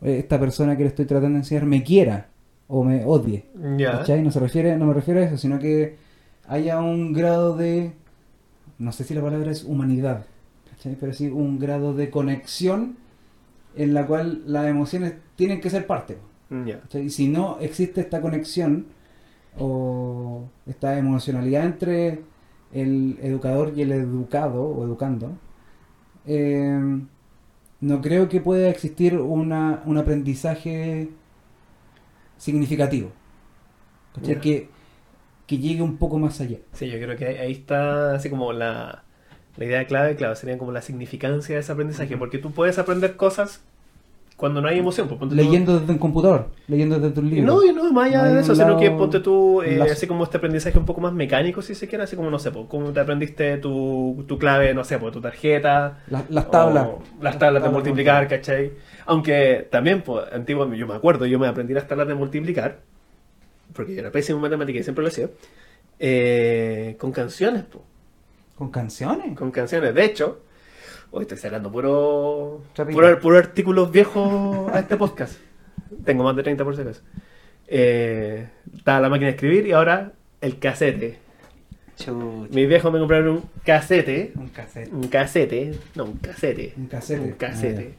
esta 0.00 0.40
persona 0.40 0.76
que 0.76 0.84
le 0.84 0.88
estoy 0.88 1.04
tratando 1.04 1.34
de 1.34 1.42
enseñar 1.42 1.66
me 1.66 1.82
quiera 1.82 2.28
o 2.66 2.82
me 2.82 3.04
odie. 3.04 3.44
¿Cachai? 3.78 4.22
No 4.22 4.30
se 4.30 4.40
refiere, 4.40 4.76
no 4.76 4.86
me 4.86 4.94
refiero 4.94 5.20
a 5.20 5.24
eso, 5.24 5.36
sino 5.36 5.58
que 5.58 5.96
haya 6.48 6.80
un 6.80 7.12
grado 7.12 7.56
de, 7.56 7.92
no 8.78 8.92
sé 8.92 9.04
si 9.04 9.14
la 9.14 9.22
palabra 9.22 9.50
es 9.50 9.64
humanidad, 9.64 10.24
¿cachai? 10.70 10.96
Pero 10.98 11.12
sí 11.12 11.28
un 11.28 11.58
grado 11.58 11.94
de 11.94 12.10
conexión 12.10 12.96
en 13.76 13.94
la 13.94 14.06
cual 14.06 14.42
las 14.46 14.66
emociones 14.66 15.14
tienen 15.36 15.60
que 15.60 15.70
ser 15.70 15.86
parte. 15.86 16.16
¿cachai? 16.48 17.02
Y 17.02 17.10
si 17.10 17.28
no 17.28 17.58
existe 17.60 18.00
esta 18.00 18.20
conexión 18.20 18.86
o 19.58 20.48
esta 20.66 20.98
emocionalidad 20.98 21.66
entre 21.66 22.22
el 22.72 23.18
educador 23.22 23.72
y 23.76 23.82
el 23.82 23.92
educado 23.92 24.62
o 24.64 24.84
educando, 24.84 25.32
eh, 26.26 26.80
no 27.80 28.00
creo 28.00 28.28
que 28.28 28.40
pueda 28.40 28.68
existir 28.70 29.18
una, 29.18 29.82
un 29.86 29.98
aprendizaje 29.98 31.10
significativo. 32.38 33.10
Que, 34.24 34.68
que 35.46 35.58
llegue 35.58 35.82
un 35.82 35.96
poco 35.98 36.18
más 36.18 36.40
allá. 36.40 36.58
Sí, 36.72 36.88
yo 36.90 36.98
creo 36.98 37.16
que 37.16 37.26
ahí- 37.26 37.52
está 37.52 38.14
así 38.14 38.30
como 38.30 38.52
la, 38.52 39.04
la 39.56 39.64
idea 39.64 39.86
clave, 39.86 40.16
claro, 40.16 40.36
sería 40.36 40.58
como 40.58 40.72
la 40.72 40.82
significancia 40.82 41.54
de 41.56 41.60
ese 41.62 41.72
aprendizaje, 41.72 42.16
porque 42.16 42.38
tú 42.38 42.52
puedes 42.52 42.78
aprender 42.78 43.16
cosas 43.16 43.62
cuando 44.36 44.60
no 44.60 44.68
hay 44.68 44.78
emoción. 44.78 45.06
pues, 45.08 45.18
ponte 45.20 45.34
tú- 45.36 45.40
Leyendo 45.42 45.78
desde 45.78 45.92
un 45.92 45.98
computador, 45.98 46.48
leyendo 46.66 46.98
desde 46.98 47.20
un 47.20 47.30
libro. 47.30 47.52
no, 47.54 47.64
y 47.64 47.72
no, 47.72 47.92
más 47.92 48.06
allá 48.08 48.22
No 48.24 48.34
de 48.34 48.40
eso, 48.40 48.54
sino 48.54 48.68
lado- 48.68 48.80
que 48.80 48.90
ponte 48.90 49.20
tú, 49.20 49.62
eh, 49.62 49.80
así 49.82 50.06
como 50.06 50.24
este 50.24 50.38
aprendizaje 50.38 50.76
un 50.78 50.84
poco 50.84 51.00
más 51.00 51.12
mecánico, 51.12 51.62
si 51.62 51.74
se 51.74 51.86
quiere, 51.88 52.04
así 52.04 52.16
como, 52.16 52.30
no 52.30 52.38
sé, 52.38 52.50
pues, 52.50 52.66
como 52.68 52.92
te 52.92 53.00
aprendiste 53.00 53.58
tu, 53.58 54.24
tu 54.26 54.38
clave, 54.38 54.74
no 54.74 54.82
sé, 54.84 54.98
pues, 54.98 55.12
tu 55.12 55.20
tarjeta, 55.20 55.98
Las, 56.08 56.28
las 56.30 56.50
tablas. 56.50 56.88
las 57.20 57.38
tablas 57.38 57.62
de 57.62 57.68
multiplicar, 57.68 58.26
¿cachai? 58.28 58.72
Aunque 59.06 59.68
también, 59.70 60.02
pues, 60.02 60.24
antiguo, 60.32 60.72
yo 60.74 60.86
me 60.86 60.94
acuerdo, 60.94 61.26
yo 61.26 61.38
me 61.38 61.46
aprendí 61.46 61.74
las 61.74 61.86
tablas 61.86 62.08
de 62.08 62.14
multiplicar, 62.14 62.78
porque 63.74 63.94
yo 63.94 64.00
era 64.00 64.10
pésimo 64.10 64.38
en 64.38 64.42
matemática 64.42 64.78
y 64.78 64.82
siempre 64.82 65.02
lo 65.02 65.08
hacía, 65.08 65.28
eh, 65.98 66.96
con 66.98 67.12
canciones, 67.12 67.64
pues, 67.70 67.84
¿Con 68.56 68.70
canciones? 68.70 69.36
con 69.36 69.50
canciones. 69.50 69.94
De 69.94 70.04
hecho, 70.04 70.40
hoy 71.12 71.22
estoy 71.22 71.38
sacando 71.38 71.70
puro, 71.70 72.62
puro, 72.92 73.18
puro 73.20 73.38
artículos 73.38 73.90
viejos 73.92 74.68
a 74.72 74.80
este 74.80 74.96
podcast. 74.96 75.36
Tengo 76.04 76.24
más 76.24 76.34
de 76.36 76.42
30 76.42 76.64
por 76.64 76.74
si 76.74 76.82
acaso. 76.82 77.02
Eh, 77.68 78.48
estaba 78.76 79.00
la 79.00 79.08
máquina 79.08 79.26
de 79.28 79.32
escribir 79.34 79.66
y 79.66 79.72
ahora 79.72 80.12
el 80.40 80.58
casete. 80.58 81.18
Chucha. 81.96 82.12
Mis 82.12 82.68
viejos 82.68 82.92
me 82.92 82.98
compraron 82.98 83.28
un 83.28 83.42
casete. 83.64 84.32
Un 84.34 84.48
cassette. 84.48 84.92
Un 84.92 85.08
casete. 85.08 85.78
No, 85.94 86.04
un 86.04 86.16
casete. 86.16 86.72
Un 86.76 86.86
casete. 86.86 87.20
Un 87.22 87.32
casete. 87.32 87.94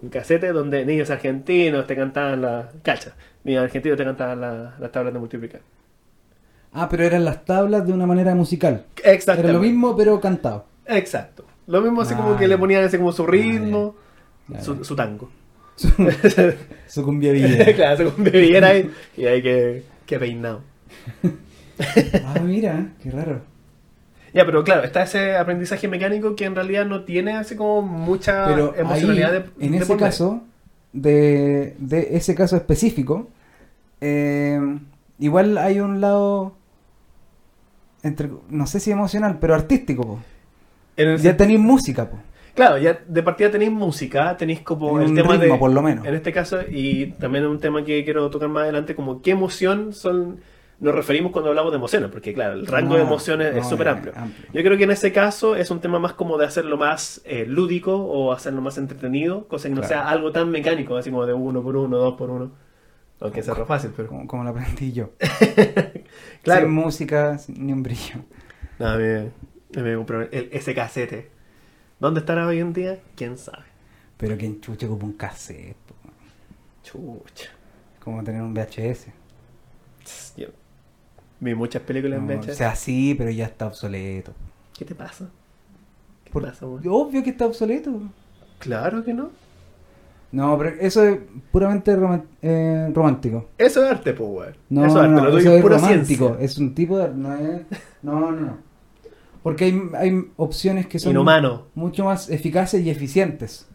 Un 0.00 0.08
casete 0.08 0.52
donde 0.52 0.84
niños 0.86 1.10
argentinos 1.10 1.86
te 1.86 1.94
cantaban 1.96 2.40
las. 2.42 2.66
Cacha. 2.82 3.12
Niños 3.44 3.64
argentinos 3.64 3.98
te 3.98 4.04
cantaban 4.04 4.40
la- 4.40 4.74
las 4.78 4.90
tablas 4.92 5.12
de 5.12 5.18
multiplicar. 5.20 5.60
Ah, 6.72 6.88
pero 6.88 7.04
eran 7.04 7.24
las 7.24 7.44
tablas 7.44 7.86
de 7.86 7.92
una 7.92 8.06
manera 8.06 8.34
musical. 8.34 8.84
Exacto. 9.04 9.42
Era 9.42 9.52
lo 9.52 9.60
mismo, 9.60 9.94
pero 9.96 10.18
cantado. 10.20 10.64
Exacto. 10.86 11.44
Lo 11.72 11.80
mismo 11.80 12.02
así 12.02 12.14
como 12.14 12.34
Ah, 12.34 12.36
que 12.36 12.46
le 12.46 12.54
ya. 12.54 12.58
ponían 12.58 12.84
así 12.84 12.98
como 12.98 13.12
su 13.12 13.26
ritmo, 13.26 13.96
su, 14.60 14.94
tango. 14.94 15.30
Su, 15.74 15.88
su 16.86 17.02
cumbia 17.02 17.32
villa. 17.32 17.74
claro, 17.74 18.10
su 18.10 18.22
bebiera 18.22 18.68
ahí 18.68 18.90
y 19.16 19.24
ahí 19.24 19.42
que, 19.42 19.82
que 20.04 20.18
peinado. 20.18 20.60
Ah, 22.26 22.38
mira, 22.44 22.92
qué 23.02 23.10
raro. 23.10 23.40
Ya, 24.34 24.44
pero 24.44 24.62
claro, 24.62 24.84
está 24.84 25.02
ese 25.02 25.36
aprendizaje 25.36 25.88
mecánico 25.88 26.36
que 26.36 26.44
en 26.44 26.54
realidad 26.54 26.84
no 26.86 27.04
tiene 27.04 27.32
así 27.36 27.56
como 27.56 27.82
mucha 27.82 28.44
Pero 28.46 28.72
ahí, 28.74 28.80
emocionalidad 28.80 29.32
de, 29.32 29.44
en 29.66 29.72
de 29.72 29.78
ese 29.78 29.96
caso, 29.96 30.42
de, 30.92 31.74
de 31.78 32.16
ese 32.16 32.34
caso 32.34 32.56
específico, 32.56 33.30
eh, 34.02 34.60
igual 35.18 35.56
hay 35.58 35.80
un 35.80 36.00
lado, 36.02 36.54
entre, 38.02 38.30
no 38.50 38.66
sé 38.66 38.78
si 38.78 38.90
emocional, 38.90 39.38
pero 39.40 39.54
artístico. 39.54 40.02
po. 40.02 40.18
En 40.96 41.16
Ya 41.18 41.36
tenéis 41.36 41.60
música, 41.60 42.08
po. 42.10 42.18
Claro, 42.54 42.76
ya 42.78 43.00
de 43.06 43.22
partida 43.22 43.50
tenéis 43.50 43.72
música, 43.72 44.36
tenéis 44.36 44.60
como 44.60 45.00
el 45.00 45.08
un 45.08 45.14
tema 45.14 45.32
ritmo, 45.32 45.54
de... 45.54 45.58
por 45.58 45.70
lo 45.72 45.80
menos. 45.82 46.04
En 46.06 46.14
este 46.14 46.32
caso, 46.32 46.60
y 46.68 47.12
también 47.12 47.46
un 47.46 47.58
tema 47.58 47.82
que 47.82 48.04
quiero 48.04 48.28
tocar 48.28 48.48
más 48.50 48.64
adelante, 48.64 48.94
como 48.94 49.22
qué 49.22 49.30
emoción 49.30 49.92
son 49.94 50.40
nos 50.82 50.96
referimos 50.96 51.30
cuando 51.30 51.48
hablamos 51.50 51.70
de 51.70 51.76
emociones, 51.78 52.10
porque 52.10 52.34
claro, 52.34 52.54
el 52.54 52.66
rango 52.66 52.96
de 52.96 53.02
emociones 53.02 53.54
es 53.56 53.68
súper 53.68 53.86
amplio. 53.88 54.12
amplio. 54.16 54.48
Yo 54.52 54.62
creo 54.64 54.76
que 54.76 54.82
en 54.82 54.90
ese 54.90 55.12
caso 55.12 55.54
es 55.54 55.70
un 55.70 55.80
tema 55.80 56.00
más 56.00 56.14
como 56.14 56.36
de 56.38 56.44
hacerlo 56.44 56.76
más 56.76 57.22
eh, 57.24 57.46
lúdico 57.46 57.94
o 57.94 58.32
hacerlo 58.32 58.60
más 58.62 58.76
entretenido, 58.78 59.46
cosa 59.46 59.68
que 59.68 59.76
no 59.76 59.84
sea 59.84 60.08
algo 60.08 60.32
tan 60.32 60.50
mecánico, 60.50 60.96
así 60.96 61.10
como 61.10 61.24
de 61.24 61.34
uno 61.34 61.62
por 61.62 61.76
uno, 61.76 61.96
dos 61.98 62.14
por 62.14 62.30
uno. 62.30 62.50
Aunque 63.20 63.44
sea 63.44 63.54
re 63.54 63.64
fácil, 63.64 63.92
pero... 63.96 64.08
Como, 64.08 64.26
como 64.26 64.42
lo 64.42 64.50
aprendí 64.50 64.92
yo. 64.92 65.10
Claro. 66.42 66.66
Sin 66.66 66.74
música, 66.74 67.38
sin- 67.38 67.64
ni 67.64 67.72
un 67.72 67.84
brillo. 67.84 68.16
No, 68.80 68.88
a 68.88 68.96
mí 68.96 69.04
me, 69.80 69.94
compré 69.96 70.28
el, 70.32 70.48
ese 70.52 70.74
casete. 70.74 71.30
¿Dónde 72.00 72.20
estará 72.20 72.46
hoy 72.46 72.58
en 72.58 72.72
día? 72.72 72.98
¿Quién 73.16 73.38
sabe? 73.38 73.64
Pero 74.16 74.36
que 74.36 74.60
chucha 74.60 74.86
como 74.88 75.06
un 75.06 75.12
cassette, 75.14 75.76
po. 75.86 75.94
Chucha. 76.82 77.48
como 78.00 78.22
tener 78.24 78.42
un 78.42 78.52
VHS. 78.54 79.06
Yo 80.36 80.48
vi 81.40 81.54
muchas 81.54 81.82
películas 81.82 82.18
en 82.18 82.26
No, 82.26 82.34
VHS. 82.34 82.48
o 82.50 82.54
sea, 82.54 82.74
sí, 82.74 83.14
pero 83.16 83.30
ya 83.30 83.46
está 83.46 83.66
obsoleto. 83.66 84.32
¿Qué 84.76 84.84
te 84.84 84.94
pasa? 84.94 85.28
¿Qué 86.24 86.30
Por- 86.32 86.44
pasa, 86.44 86.66
güey? 86.66 86.82
Obvio 86.88 87.22
que 87.22 87.30
está 87.30 87.46
obsoleto. 87.46 88.00
Claro 88.58 89.04
que 89.04 89.14
no. 89.14 89.30
No, 90.32 90.56
pero 90.56 90.70
eso 90.80 91.04
es 91.04 91.18
puramente 91.50 91.94
eh, 92.40 92.90
romántico. 92.94 93.50
Eso 93.58 93.84
es 93.84 93.90
arte, 93.90 94.14
pues, 94.14 94.28
güey. 94.30 94.48
No, 94.70 94.86
eso 94.86 94.96
es 94.98 95.02
arte, 95.04 95.14
no, 95.14 95.24
lo 95.24 95.30
tuyo 95.30 95.38
eso 95.40 95.50
es 95.50 95.56
es 95.56 95.62
pura 95.62 95.76
romántico. 95.76 96.26
ciencia. 96.28 96.44
Es 96.44 96.58
un 96.58 96.74
tipo 96.74 96.98
de... 96.98 97.08
No, 97.14 97.34
es- 97.36 97.62
no, 98.02 98.18
no, 98.20 98.30
no. 98.32 98.58
Porque 99.42 99.64
hay, 99.64 99.82
hay 99.94 100.24
opciones 100.36 100.86
que 100.86 100.98
son 100.98 101.12
Inhumano. 101.12 101.66
mucho 101.74 102.04
más 102.04 102.30
eficaces 102.30 102.84
y 102.84 102.90
eficientes. 102.90 103.68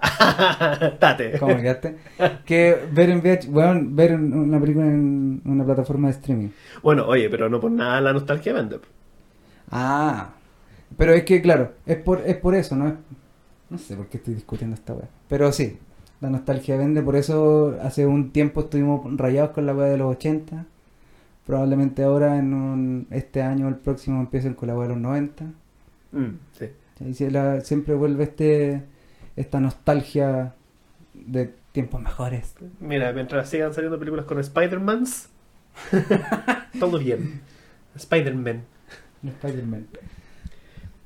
Tate. 0.98 1.38
¿Cómo 1.38 1.56
quedaste? 1.56 1.96
que 2.44 2.76
ver 2.92 3.10
en 3.10 3.18
VH, 3.20 3.48
bueno, 3.48 3.80
ver 3.90 4.14
una 4.14 4.60
película 4.60 4.86
en 4.86 5.40
una 5.44 5.64
plataforma 5.64 6.08
de 6.08 6.14
streaming. 6.14 6.48
Bueno, 6.82 7.06
oye, 7.06 7.28
pero 7.30 7.48
no 7.48 7.60
por 7.60 7.70
nada 7.70 8.00
la 8.00 8.12
nostalgia 8.12 8.52
vende. 8.52 8.80
Ah, 9.70 10.30
pero 10.96 11.12
es 11.12 11.24
que 11.24 11.40
claro, 11.40 11.72
es 11.86 11.96
por, 11.96 12.22
es 12.26 12.36
por 12.36 12.54
eso, 12.54 12.76
¿no? 12.76 12.96
No 13.70 13.78
sé 13.78 13.96
por 13.96 14.06
qué 14.08 14.18
estoy 14.18 14.34
discutiendo 14.34 14.74
esta 14.74 14.92
weá. 14.92 15.08
Pero 15.28 15.50
sí, 15.52 15.78
la 16.20 16.30
nostalgia 16.30 16.76
vende, 16.76 17.02
por 17.02 17.16
eso 17.16 17.76
hace 17.82 18.06
un 18.06 18.30
tiempo 18.30 18.60
estuvimos 18.60 19.04
rayados 19.16 19.50
con 19.50 19.66
la 19.66 19.74
weá 19.74 19.88
de 19.88 19.96
los 19.98 20.12
80. 20.16 20.66
Probablemente 21.46 22.02
ahora, 22.02 22.38
en 22.38 22.54
un- 22.54 23.06
este 23.10 23.42
año 23.42 23.66
o 23.66 23.68
el 23.68 23.76
próximo, 23.76 24.20
empiecen 24.20 24.54
con 24.54 24.68
la 24.68 24.74
de 24.74 24.88
los 24.88 24.96
90. 24.98 25.44
Mm, 26.12 26.38
sí. 26.52 26.66
Y 27.04 27.14
se 27.14 27.30
la- 27.30 27.60
siempre 27.60 27.94
vuelve 27.94 28.24
este 28.24 28.82
esta 29.36 29.58
nostalgia 29.60 30.54
de 31.12 31.52
tiempos 31.72 32.00
mejores. 32.00 32.54
Mira, 32.80 33.12
mientras 33.12 33.48
sigan 33.50 33.74
saliendo 33.74 33.98
películas 33.98 34.26
con 34.26 34.38
Spider-Mans, 34.38 35.28
todo 36.80 36.98
bien. 36.98 37.40
Spider-Man. 37.96 38.62
Spider-Man. 39.24 39.86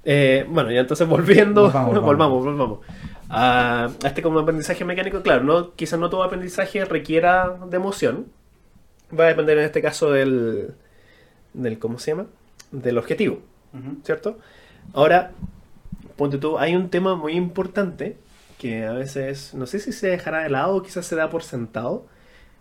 Eh, 0.04 0.46
bueno, 0.48 0.70
ya 0.70 0.80
entonces 0.80 1.06
volviendo, 1.08 1.62
Volvamos, 1.64 1.94
volvamos, 2.00 2.44
volvamos. 2.44 2.44
volvamos. 2.44 2.78
A 3.30 3.88
a 4.04 4.08
este 4.08 4.22
como 4.22 4.38
aprendizaje 4.38 4.84
mecánico, 4.84 5.20
claro, 5.22 5.44
no, 5.44 5.74
quizás 5.74 5.98
no 5.98 6.08
todo 6.08 6.22
aprendizaje 6.22 6.84
requiera 6.84 7.58
de 7.70 7.76
emoción. 7.76 8.26
Va 9.16 9.24
a 9.24 9.28
depender 9.28 9.58
en 9.58 9.64
este 9.64 9.82
caso 9.82 10.10
del, 10.10 10.74
del 11.54 11.78
¿cómo 11.78 11.98
se 11.98 12.12
llama? 12.12 12.26
Del 12.70 12.98
objetivo, 12.98 13.40
¿cierto? 14.04 14.38
Ahora, 14.92 15.32
ponte 16.16 16.38
tú, 16.38 16.58
hay 16.58 16.74
un 16.74 16.90
tema 16.90 17.14
muy 17.14 17.32
importante 17.32 18.16
que 18.58 18.84
a 18.84 18.92
veces, 18.92 19.54
no 19.54 19.66
sé 19.66 19.78
si 19.78 19.92
se 19.92 20.08
dejará 20.08 20.42
de 20.42 20.50
lado 20.50 20.76
o 20.76 20.82
quizás 20.82 21.06
se 21.06 21.16
da 21.16 21.30
por 21.30 21.42
sentado, 21.42 22.06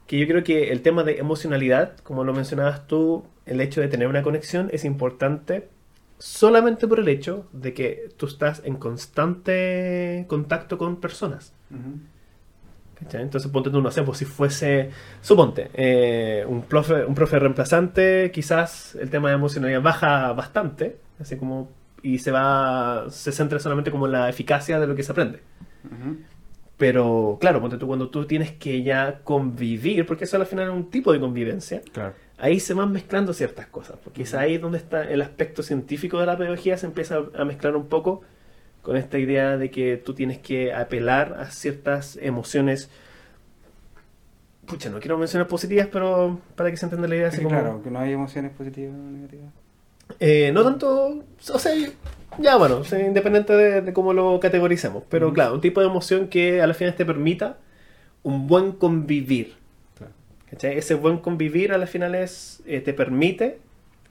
que 0.05 0.17
yo 0.17 0.27
creo 0.27 0.43
que 0.43 0.71
el 0.71 0.81
tema 0.81 1.03
de 1.03 1.17
emocionalidad, 1.17 1.97
como 2.03 2.23
lo 2.23 2.33
mencionabas 2.33 2.87
tú, 2.87 3.25
el 3.45 3.59
hecho 3.59 3.81
de 3.81 3.87
tener 3.87 4.07
una 4.07 4.23
conexión 4.23 4.69
es 4.71 4.85
importante 4.85 5.67
solamente 6.19 6.87
por 6.87 6.99
el 6.99 7.07
hecho 7.09 7.47
de 7.51 7.73
que 7.73 8.09
tú 8.17 8.25
estás 8.25 8.61
en 8.63 8.75
constante 8.75 10.25
contacto 10.27 10.77
con 10.77 10.97
personas. 10.97 11.53
¿Cachai? 12.99 13.21
Entonces, 13.21 13.51
ponte 13.51 13.69
tú, 13.69 13.81
no 13.81 13.91
sé, 13.91 14.03
pues 14.03 14.17
si 14.17 14.25
fuese, 14.25 14.89
suponte, 15.21 15.69
eh, 15.73 16.45
un, 16.47 16.61
profe, 16.63 17.05
un 17.05 17.13
profe 17.15 17.39
reemplazante, 17.39 18.31
quizás 18.33 18.95
el 18.95 19.09
tema 19.09 19.29
de 19.29 19.35
emocionalidad 19.35 19.81
baja 19.81 20.33
bastante, 20.33 20.97
así 21.19 21.37
como, 21.37 21.69
y 22.01 22.19
se 22.19 22.31
va, 22.31 23.05
se 23.09 23.31
centra 23.31 23.59
solamente 23.59 23.91
como 23.91 24.05
en 24.05 24.13
la 24.13 24.29
eficacia 24.29 24.79
de 24.79 24.87
lo 24.87 24.95
que 24.95 25.03
se 25.03 25.11
aprende. 25.11 25.39
Pero, 26.77 27.37
claro, 27.41 27.59
ponte 27.59 27.77
tú, 27.77 27.87
cuando 27.87 28.09
tú 28.09 28.25
tienes 28.25 28.51
que 28.51 28.83
ya 28.83 29.21
convivir, 29.23 30.05
porque 30.05 30.25
eso 30.25 30.37
al 30.37 30.45
final 30.45 30.65
es 30.67 30.73
un 30.73 30.89
tipo 30.91 31.11
de 31.11 31.19
convivencia, 31.19 31.81
Claro. 31.91 32.13
ahí 32.37 32.59
se 32.59 32.75
van 32.75 32.91
mezclando 32.91 33.33
ciertas 33.33 33.65
cosas, 33.65 33.97
porque 34.03 34.21
es 34.23 34.33
ahí 34.35 34.59
donde 34.59 34.77
está 34.77 35.03
el 35.03 35.21
aspecto 35.21 35.63
científico 35.63 36.19
de 36.19 36.27
la 36.27 36.37
pedagogía, 36.37 36.77
se 36.77 36.85
empieza 36.85 37.17
a 37.35 37.45
mezclar 37.45 37.75
un 37.75 37.87
poco 37.87 38.21
con 38.87 38.95
esta 38.95 39.19
idea 39.19 39.57
de 39.57 39.69
que 39.69 39.97
tú 39.97 40.13
tienes 40.13 40.37
que 40.37 40.73
apelar 40.73 41.35
a 41.41 41.51
ciertas 41.51 42.17
emociones. 42.21 42.89
Pucha, 44.65 44.89
no 44.89 45.01
quiero 45.01 45.17
mencionar 45.17 45.45
positivas, 45.49 45.89
pero 45.91 46.39
para 46.55 46.71
que 46.71 46.77
se 46.77 46.85
entienda 46.85 47.05
la 47.05 47.15
idea. 47.17 47.29
Sí, 47.31 47.39
como- 47.43 47.49
claro, 47.49 47.83
que 47.83 47.91
no 47.91 47.99
hay 47.99 48.13
emociones 48.13 48.53
positivas 48.53 48.95
o 48.95 49.11
negativas. 49.11 49.51
Eh, 50.21 50.51
no 50.53 50.63
tanto, 50.63 51.21
o 51.53 51.59
sea, 51.59 51.73
ya 52.39 52.55
bueno, 52.55 52.77
o 52.77 52.83
sea, 52.85 53.05
independiente 53.05 53.51
de, 53.51 53.81
de 53.81 53.91
cómo 53.91 54.13
lo 54.13 54.39
categoricemos, 54.39 55.03
pero 55.09 55.33
claro, 55.33 55.53
un 55.55 55.59
tipo 55.59 55.81
de 55.81 55.87
emoción 55.87 56.29
que 56.29 56.61
a 56.61 56.67
la 56.67 56.73
final 56.73 56.95
te 56.95 57.05
permita 57.05 57.57
un 58.23 58.47
buen 58.47 58.71
convivir 58.71 59.55
¿Cachai? 60.49 60.77
Ese 60.77 60.95
buen 60.95 61.17
convivir 61.17 61.73
a 61.73 61.77
la 61.77 61.87
final 61.87 62.15
es, 62.15 62.63
eh, 62.65 62.79
te 62.79 62.93
permite 62.93 63.57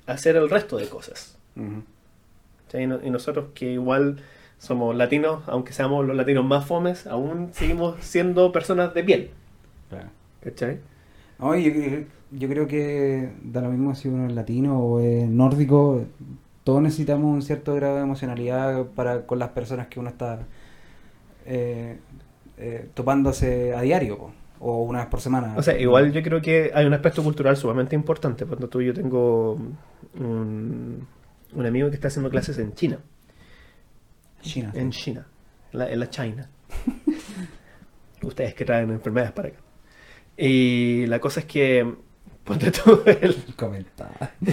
hacer 0.05 0.37
el 0.37 0.51
resto 0.51 0.77
de 0.77 0.87
cosas. 0.87 1.39
Y 2.75 2.87
nosotros 3.11 3.47
que 3.55 3.73
igual 3.73 4.21
somos 4.59 4.95
latinos, 4.97 5.43
aunque 5.47 5.73
seamos 5.73 6.07
los 6.07 6.17
latinos 6.17 6.45
más 6.45 6.67
fomes, 6.67 7.07
aún 7.07 7.51
seguimos 7.53 7.97
siendo 8.01 8.53
personas 8.53 8.95
de 8.95 9.05
piel. 9.05 9.31
Claro. 9.89 10.09
¿Cachai? 10.43 10.79
No, 11.39 11.55
yo, 11.57 12.49
creo 12.49 12.67
que 12.67 13.31
da 13.43 13.61
lo 13.61 13.71
mismo 13.71 13.95
si 13.95 14.09
uno 14.09 14.27
es 14.27 14.33
latino 14.33 14.79
o 14.79 15.01
es 15.01 15.29
nórdico, 15.29 16.05
todos 16.65 16.81
necesitamos 16.83 17.33
un 17.33 17.43
cierto 17.43 17.75
grado 17.75 17.97
de 17.97 18.03
emocionalidad 18.03 18.87
para 18.95 19.27
con 19.27 19.39
las 19.39 19.51
personas 19.51 19.89
que 19.89 20.01
uno 20.01 20.09
está 20.09 20.41
eh, 21.45 21.99
eh, 22.57 22.89
topándose 22.95 23.75
a 23.75 23.83
diario 23.83 24.17
po, 24.17 24.33
o 24.61 24.83
una 24.85 25.01
vez 25.01 25.09
por 25.09 25.21
semana. 25.21 25.55
O 25.57 25.63
sea, 25.63 25.79
igual 25.79 26.13
yo 26.13 26.23
creo 26.23 26.41
que 26.41 26.71
hay 26.75 26.87
un 26.87 26.95
aspecto 26.95 27.23
cultural 27.23 27.57
sumamente 27.57 27.95
importante. 27.95 28.47
Cuando 28.47 28.69
tú 28.69 28.81
yo 28.81 28.95
tengo 28.95 29.59
un, 30.19 31.07
un 31.55 31.67
amigo 31.67 31.91
que 31.91 31.97
está 31.97 32.09
haciendo 32.09 32.31
clases 32.31 32.59
en 32.59 32.73
China. 32.75 32.99
China. 34.47 34.73
En 34.75 34.91
China. 34.91 35.27
En 35.73 35.79
la, 35.79 35.91
en 35.91 36.01
la 36.01 36.11
China. 36.11 36.51
Ustedes 38.23 38.55
que 38.55 38.65
traen 38.65 38.91
enfermedades 38.91 39.33
para 39.33 39.49
acá. 39.49 39.59
Y 40.37 41.07
la 41.07 41.21
cosa 41.21 41.41
es 41.41 41.47
que. 41.47 41.95
Ponte 42.45 42.71
tú 42.71 43.03
el, 43.07 43.45
Comentar. 43.57 44.35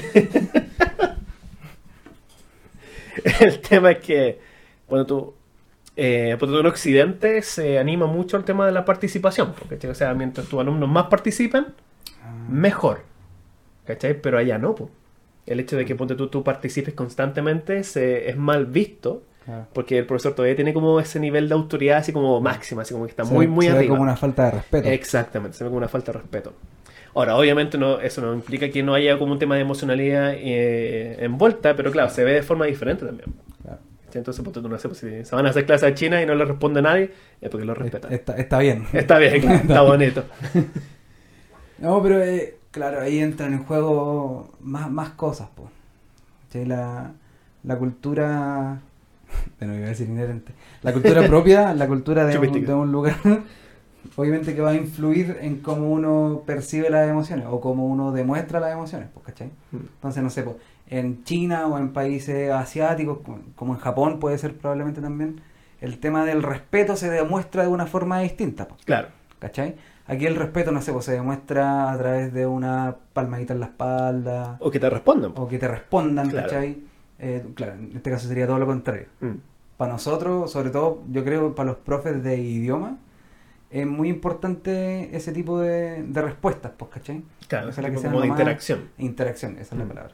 el 3.39 3.59
tema 3.61 3.91
es 3.91 3.99
que. 3.99 4.39
Cuando 4.85 5.05
tú. 5.05 5.35
Eh, 5.95 6.35
ponte 6.39 6.53
tú 6.53 6.59
en 6.59 6.65
Occidente 6.65 7.43
se 7.43 7.77
anima 7.77 8.07
mucho 8.07 8.35
al 8.35 8.45
tema 8.45 8.65
de 8.65 8.71
la 8.71 8.83
participación. 8.83 9.53
¿cachai? 9.69 9.91
O 9.91 9.95
sea, 9.95 10.13
mientras 10.15 10.47
tus 10.47 10.59
alumnos 10.59 10.89
más 10.89 11.05
participen, 11.05 11.67
Ah, 12.23 12.33
mejor. 12.49 13.03
¿Cachai? 13.85 14.19
Pero 14.21 14.37
allá 14.37 14.57
no, 14.57 14.75
po. 14.75 14.89
El 15.45 15.59
hecho 15.59 15.75
de 15.75 15.85
que 15.85 15.95
ponte 15.95 16.15
tú, 16.15 16.27
tú 16.27 16.43
participes 16.43 16.93
constantemente 16.93 17.83
se, 17.83 18.29
es 18.29 18.37
mal 18.37 18.65
visto 18.65 19.23
claro. 19.45 19.67
porque 19.73 19.97
el 19.97 20.05
profesor 20.05 20.33
todavía 20.33 20.55
tiene 20.55 20.73
como 20.73 20.99
ese 20.99 21.19
nivel 21.19 21.47
de 21.49 21.55
autoridad 21.55 21.97
así 21.99 22.11
como 22.13 22.39
máxima, 22.41 22.81
así 22.83 22.93
como 22.93 23.05
que 23.05 23.11
está 23.11 23.25
Se 23.25 23.33
muy, 23.33 23.45
ve- 23.47 23.51
muy 23.51 23.65
se 23.67 23.71
ve 23.71 23.77
arriba. 23.79 23.91
como 23.91 24.03
una 24.03 24.15
falta 24.17 24.45
de 24.45 24.51
respeto. 24.51 24.89
Exactamente, 24.89 25.57
se 25.57 25.63
ve 25.63 25.69
como 25.69 25.77
una 25.77 25.87
falta 25.89 26.11
de 26.11 26.19
respeto. 26.19 26.53
Ahora, 27.15 27.35
obviamente 27.37 27.77
no, 27.77 27.99
eso 27.99 28.21
no 28.21 28.33
implica 28.33 28.69
que 28.69 28.81
no 28.81 28.93
haya 28.95 29.19
como 29.19 29.33
un 29.33 29.39
tema 29.39 29.55
de 29.55 29.61
emocionalidad 29.61 30.33
eh, 30.35 31.17
envuelta, 31.23 31.75
pero 31.75 31.91
claro, 31.91 32.09
se 32.09 32.23
ve 32.23 32.33
de 32.33 32.43
forma 32.43 32.65
diferente 32.65 33.05
también. 33.05 33.29
Entonces, 34.15 34.45
tú, 34.53 34.61
no 34.69 34.77
sé, 34.77 34.87
pues, 34.87 34.99
si 34.99 35.25
se 35.25 35.35
van 35.35 35.47
a 35.47 35.49
hacer 35.49 35.65
clases 35.65 35.89
a 35.91 35.95
China 35.95 36.21
y 36.21 36.27
no 36.27 36.35
le 36.35 36.45
responde 36.45 36.81
a 36.81 36.83
nadie, 36.83 37.11
es 37.41 37.49
porque 37.49 37.65
lo 37.65 37.73
respetan. 37.73 38.13
Está, 38.13 38.35
está 38.37 38.59
bien. 38.59 38.85
Está 38.93 39.17
bien, 39.17 39.43
está 39.51 39.81
bonito. 39.81 40.23
No, 41.79 42.01
pero 42.01 42.21
eh, 42.23 42.57
claro, 42.71 43.01
ahí 43.01 43.19
entran 43.19 43.53
en 43.53 43.63
juego 43.65 44.51
más, 44.61 44.89
más 44.91 45.09
cosas, 45.11 45.49
pues. 45.55 45.69
La, 46.67 47.11
la 47.63 47.75
cultura, 47.77 48.79
bueno, 49.59 49.75
iba 49.75 49.85
a 49.85 49.89
decir 49.89 50.07
inherente, 50.09 50.51
la 50.81 50.93
cultura 50.93 51.21
propia, 51.27 51.73
la 51.73 51.87
cultura 51.87 52.25
de 52.25 52.37
un, 52.37 52.51
de 52.87 52.91
lugar, 52.91 53.15
obviamente 54.15 54.53
que 54.55 54.61
va 54.61 54.71
a 54.71 54.75
influir 54.75 55.37
en 55.41 55.57
cómo 55.59 55.89
uno 55.91 56.43
percibe 56.45 56.89
las 56.89 57.09
emociones 57.09 57.45
o 57.49 57.59
cómo 57.61 57.87
uno 57.87 58.11
demuestra 58.11 58.59
las 58.59 58.73
emociones, 58.73 59.09
pues, 59.13 59.25
¿cachai? 59.25 59.47
Mm. 59.71 59.77
Entonces, 59.77 60.23
no 60.23 60.29
sé, 60.29 60.43
pues, 60.43 60.55
en 60.89 61.23
China 61.23 61.67
o 61.67 61.77
en 61.77 61.93
países 61.93 62.51
asiáticos, 62.51 63.19
como- 63.55 63.73
en 63.73 63.79
Japón 63.79 64.19
puede 64.19 64.37
ser 64.37 64.55
probablemente 64.57 65.01
también, 65.01 65.41
el 65.81 65.99
tema 65.99 66.25
del 66.25 66.43
respeto 66.43 66.95
se 66.95 67.09
demuestra 67.09 67.63
de 67.63 67.69
una 67.69 67.85
forma 67.87 68.19
distinta, 68.19 68.67
pues. 68.67 68.83
Claro. 68.85 69.07
¿Cachai? 69.39 69.75
Aquí 70.05 70.25
el 70.25 70.35
respeto, 70.35 70.71
no 70.71 70.81
sé, 70.81 70.91
pues 70.93 71.05
se 71.05 71.13
demuestra 71.13 71.91
a 71.91 71.97
través 71.97 72.33
de 72.33 72.45
una 72.45 72.95
palmadita 73.13 73.53
en 73.53 73.59
la 73.61 73.65
espalda 73.67 74.57
O 74.59 74.69
que 74.69 74.79
te 74.79 74.89
respondan. 74.89 75.33
po. 75.33 75.43
o 75.43 75.47
que 75.47 75.57
te 75.57 75.67
respondan, 75.67 76.29
Claro. 76.29 76.47
¿cachai? 76.49 76.83
Eh, 77.25 77.43
claro, 77.55 77.73
en 77.75 77.91
este 77.95 78.09
caso 78.11 78.27
sería 78.27 78.45
todo 78.47 78.59
lo 78.59 78.65
contrario. 78.65 79.07
Mm. 79.21 79.35
Para 79.77 79.93
nosotros, 79.93 80.51
sobre 80.51 80.69
todo, 80.69 81.01
yo 81.09 81.23
creo 81.23 81.55
para 81.55 81.67
los 81.71 81.77
profes 81.79 82.21
de 82.23 82.37
idioma, 82.37 82.97
es 83.71 83.87
muy 83.87 84.09
importante 84.09 85.15
ese 85.15 85.31
tipo 85.31 85.59
de, 85.59 86.03
de 86.03 86.21
respuestas, 86.21 86.71
pues, 86.77 86.91
¿cachai? 86.91 87.23
Claro, 87.47 87.71
que 87.73 87.93
como 87.93 88.21
de 88.21 88.27
interacción. 88.27 88.89
Interacción, 88.97 89.53
esa 89.53 89.73
es 89.75 89.79
la 89.79 89.85
Mm. 89.85 89.87
palabra. 89.87 90.13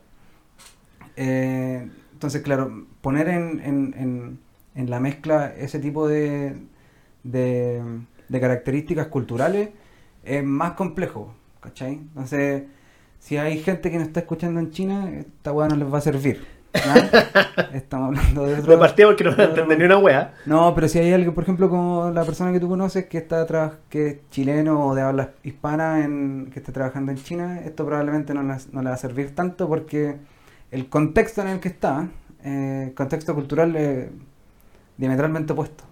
Eh, 1.15 1.89
entonces, 2.13 2.41
claro, 2.41 2.85
poner 3.01 3.27
en, 3.29 3.59
en, 3.59 3.93
en, 3.97 4.39
en 4.75 4.89
la 4.89 4.99
mezcla 4.99 5.53
ese 5.57 5.79
tipo 5.79 6.07
de, 6.07 6.55
de, 7.23 7.81
de 8.29 8.39
características 8.39 9.07
culturales 9.07 9.69
es 10.23 10.43
más 10.43 10.73
complejo, 10.73 11.33
¿cachai? 11.59 11.93
Entonces, 11.93 12.63
si 13.19 13.37
hay 13.37 13.59
gente 13.59 13.91
que 13.91 13.97
nos 13.97 14.07
está 14.07 14.21
escuchando 14.21 14.59
en 14.59 14.71
China, 14.71 15.09
esta 15.11 15.51
weá 15.51 15.67
no 15.67 15.75
les 15.75 15.91
va 15.91 15.97
a 15.97 16.01
servir. 16.01 16.45
Estamos 17.73 18.07
hablando 18.09 18.45
de 18.45 18.59
otro... 18.59 18.79
Partida 18.79 19.07
porque 19.07 19.23
no 19.23 19.31
entender 19.31 19.77
ni 19.79 19.85
una 19.85 19.97
wea. 19.97 20.33
No, 20.45 20.73
pero 20.75 20.87
si 20.87 20.99
hay 20.99 21.11
alguien, 21.13 21.33
por 21.33 21.43
ejemplo, 21.43 21.69
como 21.69 22.11
la 22.11 22.23
persona 22.23 22.51
que 22.51 22.59
tú 22.59 22.69
conoces 22.69 23.05
que 23.07 23.17
está 23.17 23.45
tra- 23.47 23.77
que 23.89 24.07
es 24.07 24.29
chileno 24.29 24.85
o 24.87 24.95
de 24.95 25.01
habla 25.01 25.31
hispana 25.43 26.03
en, 26.03 26.49
que 26.53 26.59
esté 26.59 26.71
trabajando 26.71 27.11
en 27.11 27.17
China, 27.17 27.59
esto 27.61 27.85
probablemente 27.85 28.33
no, 28.33 28.43
le 28.43 28.89
va 28.89 28.93
a 28.93 28.97
servir 28.97 29.33
tanto 29.35 29.67
porque 29.67 30.17
el 30.71 30.89
contexto 30.89 31.41
en 31.41 31.47
el 31.47 31.59
que 31.59 31.69
está, 31.69 32.07
eh, 32.43 32.93
contexto 32.95 33.33
cultural 33.33 33.75
es 33.75 34.07
diametralmente 34.97 35.53
opuesto. 35.53 35.83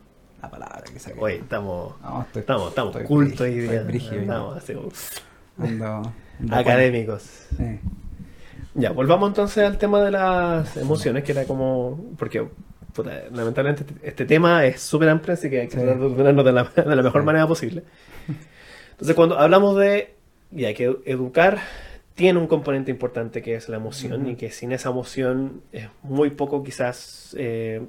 La 0.42 0.52
palabra 0.52 0.84
que 0.94 1.00
saqué. 1.00 1.20
Oye, 1.20 1.38
estamos, 1.38 1.96
No, 2.02 2.22
estoy- 2.22 2.42
estamos, 2.42 2.70
estamos 2.70 2.96
cultos 3.08 3.48
brígido, 3.86 4.22
Estamos 4.22 4.58
académicos. 6.52 7.48
bueno. 7.58 7.80
Ya, 8.80 8.92
volvamos 8.92 9.30
entonces 9.30 9.64
al 9.64 9.78
tema 9.80 10.02
de 10.02 10.12
las 10.12 10.78
emociones, 10.78 11.24
que 11.24 11.32
era 11.32 11.46
como. 11.46 12.14
Porque, 12.18 12.48
puta, 12.94 13.24
lamentablemente, 13.34 13.84
este, 13.84 14.08
este 14.08 14.26
tema 14.26 14.64
es 14.66 14.82
súper 14.82 15.10
amplio, 15.10 15.34
así 15.34 15.50
que 15.50 15.62
hay 15.62 15.68
que 15.68 15.78
tratar 15.78 15.98
de 16.00 16.52
la, 16.52 16.64
de 16.64 16.96
la 16.96 17.02
mejor 17.02 17.22
Sí. 17.22 17.26
manera 17.26 17.48
posible. 17.48 17.84
Entonces, 18.92 19.16
cuando 19.16 19.38
hablamos 19.40 19.78
de. 19.78 20.14
Ya, 20.52 20.74
que 20.74 20.96
educar 21.06 21.60
tiene 22.16 22.40
un 22.40 22.48
componente 22.48 22.90
importante 22.90 23.42
que 23.42 23.56
es 23.56 23.68
la 23.68 23.78
emoción, 23.78 24.30
y 24.30 24.36
que 24.36 24.50
sin 24.52 24.72
esa 24.72 24.90
emoción 24.90 25.62
es 25.72 25.88
muy 26.04 26.30
poco, 26.30 26.64
quizás. 26.64 27.36
eh, 27.38 27.82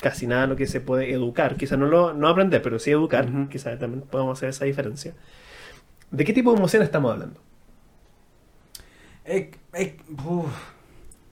casi 0.00 0.26
nada 0.26 0.46
lo 0.46 0.56
que 0.56 0.66
se 0.66 0.80
puede 0.80 1.10
educar. 1.10 1.56
Quizás 1.56 1.78
no 1.78 1.86
lo 1.86 2.12
no 2.12 2.28
aprender, 2.28 2.60
pero 2.62 2.78
sí 2.78 2.90
educar. 2.90 3.26
Quizás 3.50 3.78
también 3.78 4.02
podemos 4.02 4.38
hacer 4.38 4.50
esa 4.50 4.66
diferencia. 4.66 5.14
¿De 6.10 6.24
qué 6.24 6.32
tipo 6.34 6.52
de 6.52 6.58
emoción 6.58 6.82
estamos 6.82 7.12
hablando? 7.12 7.40
Eh, 9.26 9.50
eh. 9.74 9.96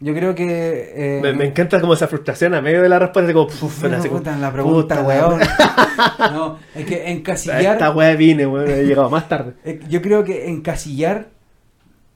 Yo 0.01 0.13
creo 0.13 0.35
que... 0.35 0.93
eh, 1.19 1.21
Me, 1.23 1.33
me 1.33 1.47
encanta 1.47 1.81
como 1.81 1.95
esa 1.95 2.09
frustración 2.09 2.55
a 2.55 2.61
medio 2.61 2.83
de 2.83 2.89
la 2.89 2.99
respuesta, 2.99 3.33
como, 3.33 3.47
puf, 3.47 3.85
No, 3.85 3.97
así 3.97 4.09
como, 4.09 4.21
la 4.21 4.53
pregunta, 4.53 5.01
puta, 5.01 5.07
weón. 5.07 5.41
No, 6.33 6.59
es 6.75 6.85
que 6.85 7.11
encasillar. 7.11 7.75
esta 7.75 7.91
wea 7.93 8.15
vine, 8.17 8.47
weón, 8.47 8.69
he 8.69 8.85
llegado 8.85 9.09
más 9.09 9.29
tarde. 9.29 9.55
Yo 9.89 10.03
creo 10.03 10.25
que 10.25 10.49
encasillar. 10.51 11.29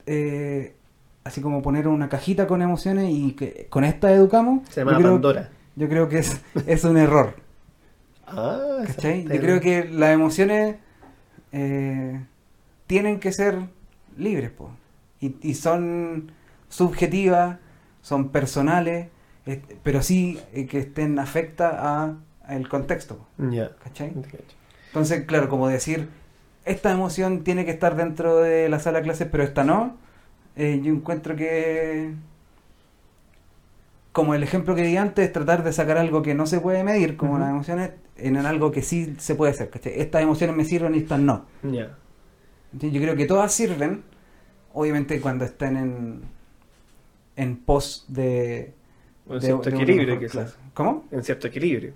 eh, 0.07 0.75
así 1.25 1.41
como 1.41 1.63
poner 1.63 1.87
una 1.89 2.09
cajita 2.09 2.47
con 2.47 2.63
emociones 2.63 3.11
y 3.11 3.33
que 3.33 3.67
con 3.71 3.85
esta 3.85 4.11
educamos. 4.13 4.69
Se 4.71 4.81
llama 4.81 4.93
yo 4.93 4.99
creo, 4.99 5.13
Pandora. 5.13 5.49
Yo 5.77 5.89
creo 5.89 6.09
que 6.09 6.19
es, 6.19 6.41
es 6.67 6.85
un 6.85 6.97
error. 6.97 7.35
Ah, 8.27 8.79
¿Cachai? 8.87 9.25
Yo 9.25 9.41
creo 9.41 9.61
que 9.61 9.85
las 9.91 10.11
emociones 10.11 10.77
eh, 11.53 12.21
tienen 12.87 13.21
que 13.21 13.33
ser 13.33 13.59
libres, 14.17 14.51
po. 14.51 14.71
Y, 15.21 15.37
y 15.43 15.55
son 15.55 16.33
subjetivas, 16.69 17.59
son 18.03 18.31
personales, 18.31 19.09
eh, 19.47 19.63
pero 19.83 20.03
sí 20.03 20.39
eh, 20.53 20.67
que 20.67 20.79
estén 20.81 21.19
afecta 21.19 21.71
a, 22.05 22.17
a 22.45 22.57
el 22.57 22.69
contexto. 22.69 23.27
¿cachai? 23.83 24.13
Entonces, 24.89 25.25
claro, 25.27 25.49
como 25.49 25.69
decir, 25.69 26.09
esta 26.65 26.91
emoción 26.93 27.45
tiene 27.45 27.65
que 27.65 27.71
estar 27.73 27.97
dentro 27.97 28.39
de 28.39 28.69
la 28.69 28.81
sala 28.81 28.99
de 28.99 29.05
clases, 29.05 29.29
pero 29.31 29.45
esta 29.45 29.65
no, 29.65 29.97
eh, 30.57 30.81
yo 30.83 30.93
encuentro 30.93 31.37
que, 31.37 32.15
como 34.13 34.35
el 34.35 34.43
ejemplo 34.43 34.75
que 34.75 34.83
di 34.83 34.97
antes, 34.97 35.27
es 35.27 35.33
tratar 35.33 35.63
de 35.63 35.73
sacar 35.73 35.99
algo 35.99 36.23
que 36.23 36.35
no 36.35 36.47
se 36.47 36.61
puede 36.61 36.83
medir, 36.85 37.17
como 37.17 37.39
las 37.39 37.51
emociones, 37.51 37.93
en 38.17 38.37
algo 38.37 38.73
que 38.73 38.83
sí 38.83 39.15
se 39.19 39.35
puede 39.35 39.53
hacer, 39.53 39.71
¿cachai? 39.71 39.93
Estas 40.01 40.23
emociones 40.23 40.57
me 40.57 40.65
sirven 40.65 40.95
y 40.95 40.99
estas 40.99 41.21
no. 41.21 41.45
Entonces, 42.73 42.93
Yo 42.95 43.01
creo 43.03 43.17
que 43.17 43.27
todas 43.27 43.53
sirven, 43.53 44.03
obviamente 44.81 45.21
cuando 45.21 45.45
estén 45.45 45.77
en, 45.77 46.21
en 47.37 47.57
pos 47.57 48.05
de... 48.09 48.73
De- 49.27 49.41
cierto 49.41 49.69
de 49.71 49.77
equilibrio, 49.77 50.15
mejor 50.15 50.21
quizás. 50.27 50.57
¿Cómo? 50.75 51.05
En 51.11 51.23
cierto 51.23 51.47
equilibrio. 51.49 51.93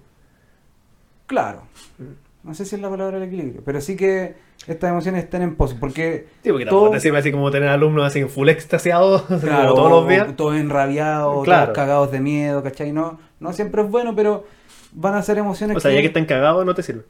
Claro. 1.26 1.62
Mm. 1.98 2.48
No 2.48 2.54
sé 2.54 2.64
si 2.64 2.74
es 2.74 2.80
la 2.82 2.90
palabra 2.90 3.18
del 3.20 3.28
equilibrio, 3.28 3.62
pero 3.64 3.80
sí 3.80 3.94
que 3.96 4.34
estas 4.66 4.90
emociones 4.90 5.22
estén 5.24 5.42
en 5.42 5.54
pos, 5.54 5.74
porque 5.74 6.26
Sí, 6.42 6.50
porque 6.50 6.64
Todo- 6.66 6.80
tampoco 6.80 6.90
te 6.94 7.00
sirve 7.00 7.18
así 7.18 7.30
como 7.30 7.50
tener 7.52 7.68
alumnos 7.68 8.04
así 8.04 8.24
full 8.24 8.48
extasiados 8.48 9.22
claro, 9.40 9.70
como 9.70 9.74
todos 9.74 9.90
los 9.90 10.08
días. 10.08 10.36
todos 10.36 10.56
enrabiados, 10.56 11.44
Claro. 11.44 11.66
todos 11.66 11.76
cagados 11.76 12.10
de 12.12 12.20
miedo, 12.20 12.62
¿cachai? 12.62 12.92
No, 12.92 13.20
no 13.38 13.52
siempre 13.52 13.82
es 13.82 13.88
bueno, 13.88 14.14
pero 14.16 14.44
van 14.92 15.14
a 15.14 15.22
ser 15.22 15.38
emociones 15.38 15.76
O 15.76 15.80
sea, 15.80 15.92
ya 15.92 16.00
que 16.00 16.08
están 16.08 16.26
cagados, 16.26 16.66
no 16.66 16.74
te 16.74 16.82
sirve. 16.82 17.02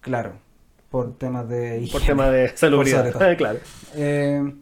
Claro. 0.00 0.32
por 0.90 1.16
temas 1.16 1.48
de 1.48 1.76
Por 1.76 2.00
higiene. 2.02 2.06
tema 2.06 2.28
de 2.30 2.48
salubridad. 2.56 3.36
claro. 3.38 3.58
Eh, 3.94 4.52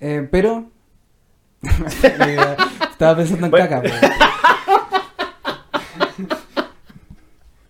eh, 0.00 0.28
pero. 0.30 0.70
Estaba 1.62 3.16
pensando 3.16 3.46
en 3.46 3.50
Bueno. 3.50 3.68
caca. 3.68 3.82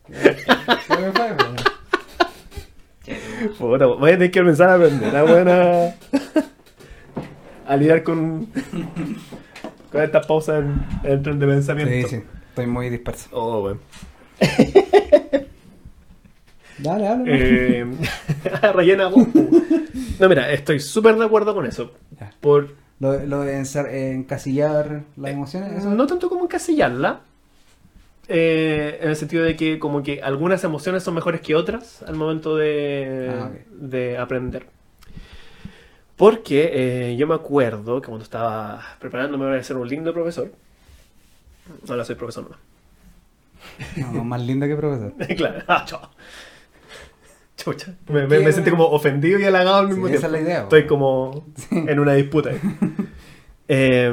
me 0.09 1.12
fue. 1.12 1.37
Puta, 3.59 3.87
voy 3.87 4.11
a 4.11 4.14
tener 4.14 4.31
que 4.31 4.39
empezar 4.41 4.68
a 4.70 4.74
aprender 4.74 5.16
a 5.16 5.22
buena. 5.22 5.95
a 7.66 7.76
lidiar 7.76 8.03
con. 8.03 8.47
con 9.93 10.03
estas 10.03 10.26
pausas 10.26 10.61
en, 10.61 10.87
en 11.05 11.12
el 11.12 11.22
tren 11.22 11.39
de 11.39 11.47
pensamiento. 11.47 12.09
Sí, 12.09 12.16
sí. 12.16 12.22
Estoy 12.51 12.66
muy 12.66 12.91
disperso. 12.91 13.29
Oh, 13.33 13.61
bueno. 13.61 13.81
Dale, 16.79 17.05
dale. 17.05 17.24
Eh, 17.26 17.87
rellena 18.74 19.09
vos. 19.09 19.26
No, 20.18 20.29
mira, 20.29 20.53
estoy 20.53 20.81
súper 20.81 21.16
de 21.16 21.24
acuerdo 21.24 21.55
con 21.55 21.66
eso. 21.66 21.93
Ya. 22.18 22.33
Por, 22.41 22.74
Lo, 23.01 23.18
lo 23.24 23.41
de 23.43 23.61
eh, 23.61 24.12
encasillar 24.12 25.03
las 25.16 25.33
emociones, 25.33 25.72
eso. 25.72 25.91
no 25.95 26.07
tanto 26.07 26.29
como 26.29 26.45
encasillarla, 26.45 27.20
eh, 28.29 28.99
en 29.01 29.09
el 29.09 29.16
sentido 29.16 29.45
de 29.45 29.57
que 29.57 29.79
como 29.79 30.03
que 30.03 30.20
algunas 30.22 30.62
emociones 30.64 31.03
son 31.03 31.14
mejores 31.14 31.41
que 31.41 31.55
otras 31.55 32.03
al 32.03 32.14
momento 32.14 32.57
de, 32.57 33.31
Ah, 33.33 33.51
de 33.70 34.18
aprender. 34.18 34.66
Porque 36.16 36.70
eh, 36.72 37.16
yo 37.16 37.26
me 37.29 37.35
acuerdo 37.35 38.01
que 38.01 38.09
cuando 38.09 38.24
estaba 38.24 38.83
preparándome 38.99 39.47
para 39.47 39.62
ser 39.62 39.76
un 39.76 39.89
lindo 39.89 40.12
profesor, 40.12 40.53
ahora 41.89 42.05
soy 42.05 42.16
profesor 42.16 42.45
nomás. 42.45 42.59
No, 43.97 44.24
más 44.24 44.41
linda 44.43 44.66
que 44.66 44.74
profesor. 44.76 45.12
claro, 45.37 45.62
ah, 45.68 45.85
chao. 45.87 46.11
Chucha. 47.59 47.94
Me, 48.09 48.26
me, 48.26 48.38
me 48.38 48.52
sentí 48.52 48.70
como 48.70 48.86
ofendido 48.86 49.38
y 49.38 49.44
halagado 49.44 49.76
al 49.80 49.88
mismo 49.88 50.06
Sí, 50.06 50.12
tiempo. 50.12 50.26
esa 50.26 50.26
es 50.28 50.32
la 50.32 50.40
idea, 50.48 50.62
Estoy 50.62 50.86
como 50.86 51.44
en 51.70 51.98
una 52.00 52.14
disputa. 52.14 52.50
Eh, 53.70 54.11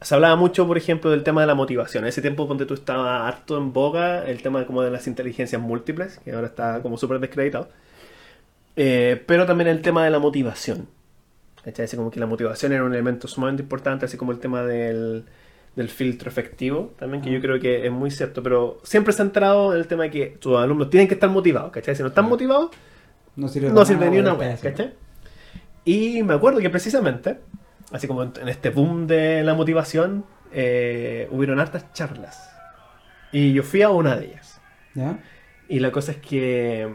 se 0.00 0.14
hablaba 0.14 0.36
mucho, 0.36 0.64
por 0.66 0.78
ejemplo, 0.78 1.10
del 1.10 1.24
tema 1.24 1.40
de 1.40 1.48
la 1.48 1.56
motivación. 1.56 2.04
En 2.04 2.08
ese 2.08 2.22
tiempo, 2.22 2.44
donde 2.44 2.66
tú 2.66 2.74
estaba 2.74 3.26
harto 3.26 3.58
en 3.58 3.72
boga 3.72 4.24
el 4.24 4.42
tema 4.42 4.64
como 4.64 4.82
de 4.82 4.92
las 4.92 5.08
inteligencias 5.08 5.60
múltiples, 5.60 6.18
que 6.24 6.30
ahora 6.32 6.46
está 6.46 6.80
como 6.80 6.96
súper 6.96 7.18
descreditado. 7.18 7.68
Eh, 8.76 9.20
pero 9.26 9.44
también 9.44 9.66
el 9.68 9.82
tema 9.82 10.04
de 10.04 10.10
la 10.10 10.20
motivación. 10.20 10.86
¿Cachai? 11.64 11.84
Así 11.86 11.96
como 11.96 12.12
que 12.12 12.20
la 12.20 12.26
motivación 12.26 12.72
era 12.72 12.84
un 12.84 12.92
elemento 12.92 13.26
sumamente 13.26 13.62
importante, 13.64 14.04
así 14.06 14.16
como 14.16 14.30
el 14.32 14.38
tema 14.38 14.62
del, 14.62 15.24
del 15.76 15.88
filtro 15.88 16.28
efectivo, 16.28 16.92
también, 16.98 17.22
que 17.22 17.30
yo 17.30 17.40
creo 17.40 17.60
que 17.60 17.86
es 17.86 17.92
muy 17.92 18.10
cierto, 18.10 18.42
pero 18.42 18.78
siempre 18.82 19.12
centrado 19.12 19.72
en 19.72 19.78
el 19.80 19.86
tema 19.86 20.04
de 20.04 20.10
que 20.10 20.26
tus 20.40 20.56
alumnos 20.58 20.90
tienen 20.90 21.06
que 21.08 21.14
estar 21.14 21.30
motivados, 21.30 21.70
¿cachai? 21.70 21.94
Si 21.94 22.02
no 22.02 22.08
están 22.08 22.24
Claro. 22.24 22.34
motivados, 22.34 22.70
No 23.36 23.48
sirve, 23.48 23.70
no 23.70 23.84
sirve 23.84 24.10
ni 24.10 24.18
una 24.18 24.32
así. 24.32 24.62
¿cachai? 24.62 24.94
Y 25.84 26.22
me 26.22 26.34
acuerdo 26.34 26.60
que 26.60 26.68
precisamente, 26.70 27.38
así 27.92 28.06
como 28.06 28.24
en 28.24 28.48
este 28.48 28.70
boom 28.70 29.06
de 29.06 29.42
la 29.44 29.54
motivación, 29.54 30.24
eh, 30.52 31.28
hubieron 31.30 31.60
hartas 31.60 31.92
charlas. 31.92 32.50
Y 33.32 33.52
yo 33.52 33.62
fui 33.62 33.82
a 33.82 33.90
una 33.90 34.16
de 34.16 34.26
ellas. 34.26 34.60
¿Ya? 34.94 35.18
Y 35.68 35.78
la 35.78 35.92
cosa 35.92 36.10
es 36.12 36.18
que 36.18 36.92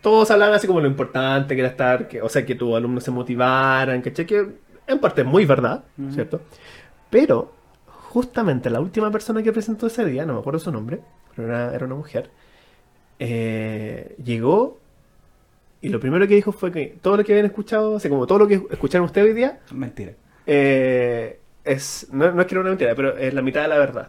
todos 0.00 0.30
hablaban 0.30 0.54
así 0.54 0.66
como 0.66 0.80
lo 0.80 0.86
importante 0.88 1.54
que 1.54 1.60
era 1.60 1.68
estar, 1.68 2.08
que, 2.08 2.22
o 2.22 2.28
sea, 2.30 2.44
que 2.46 2.54
tus 2.54 2.74
alumnos 2.74 3.04
se 3.04 3.10
motivaran, 3.10 4.00
¿cachai? 4.00 4.24
Que 4.26 4.46
en 4.86 4.98
parte 4.98 5.20
es 5.20 5.26
muy 5.26 5.44
verdad, 5.44 5.84
Ujú. 5.98 6.12
¿cierto? 6.12 6.40
Pero 7.10 7.52
justamente 8.14 8.70
la 8.70 8.78
última 8.78 9.10
persona 9.10 9.42
que 9.42 9.52
presentó 9.52 9.88
ese 9.88 10.04
día, 10.04 10.24
no 10.24 10.34
me 10.34 10.38
acuerdo 10.38 10.60
su 10.60 10.70
nombre, 10.70 11.00
pero 11.34 11.48
era, 11.48 11.74
era 11.74 11.84
una 11.84 11.96
mujer, 11.96 12.30
eh, 13.18 14.14
llegó 14.22 14.78
y 15.80 15.88
lo 15.88 15.98
primero 15.98 16.26
que 16.28 16.36
dijo 16.36 16.52
fue 16.52 16.70
que 16.70 16.96
todo 17.02 17.16
lo 17.16 17.24
que 17.24 17.32
habían 17.32 17.46
escuchado, 17.46 17.90
o 17.94 17.98
sea, 17.98 18.08
como 18.08 18.26
todo 18.28 18.38
lo 18.38 18.46
que 18.46 18.62
escucharon 18.70 19.04
ustedes 19.06 19.26
hoy 19.28 19.34
día, 19.34 19.58
Mentira. 19.72 20.12
eh, 20.46 21.40
es, 21.64 22.06
no, 22.12 22.30
no 22.30 22.40
es 22.40 22.46
que 22.46 22.54
era 22.54 22.60
una 22.60 22.70
mentira, 22.70 22.94
pero 22.94 23.16
es 23.18 23.34
la 23.34 23.42
mitad 23.42 23.62
de 23.62 23.68
la 23.68 23.78
verdad. 23.78 24.08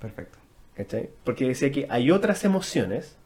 Perfecto. 0.00 0.38
¿Cachai? 0.74 1.08
Porque 1.24 1.46
decía 1.46 1.70
que 1.70 1.86
hay 1.88 2.10
otras 2.10 2.44
emociones 2.44 3.16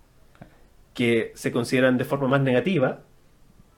que 0.92 1.32
se 1.34 1.50
consideran 1.50 1.96
de 1.96 2.04
forma 2.04 2.28
más 2.28 2.42
negativa 2.42 3.00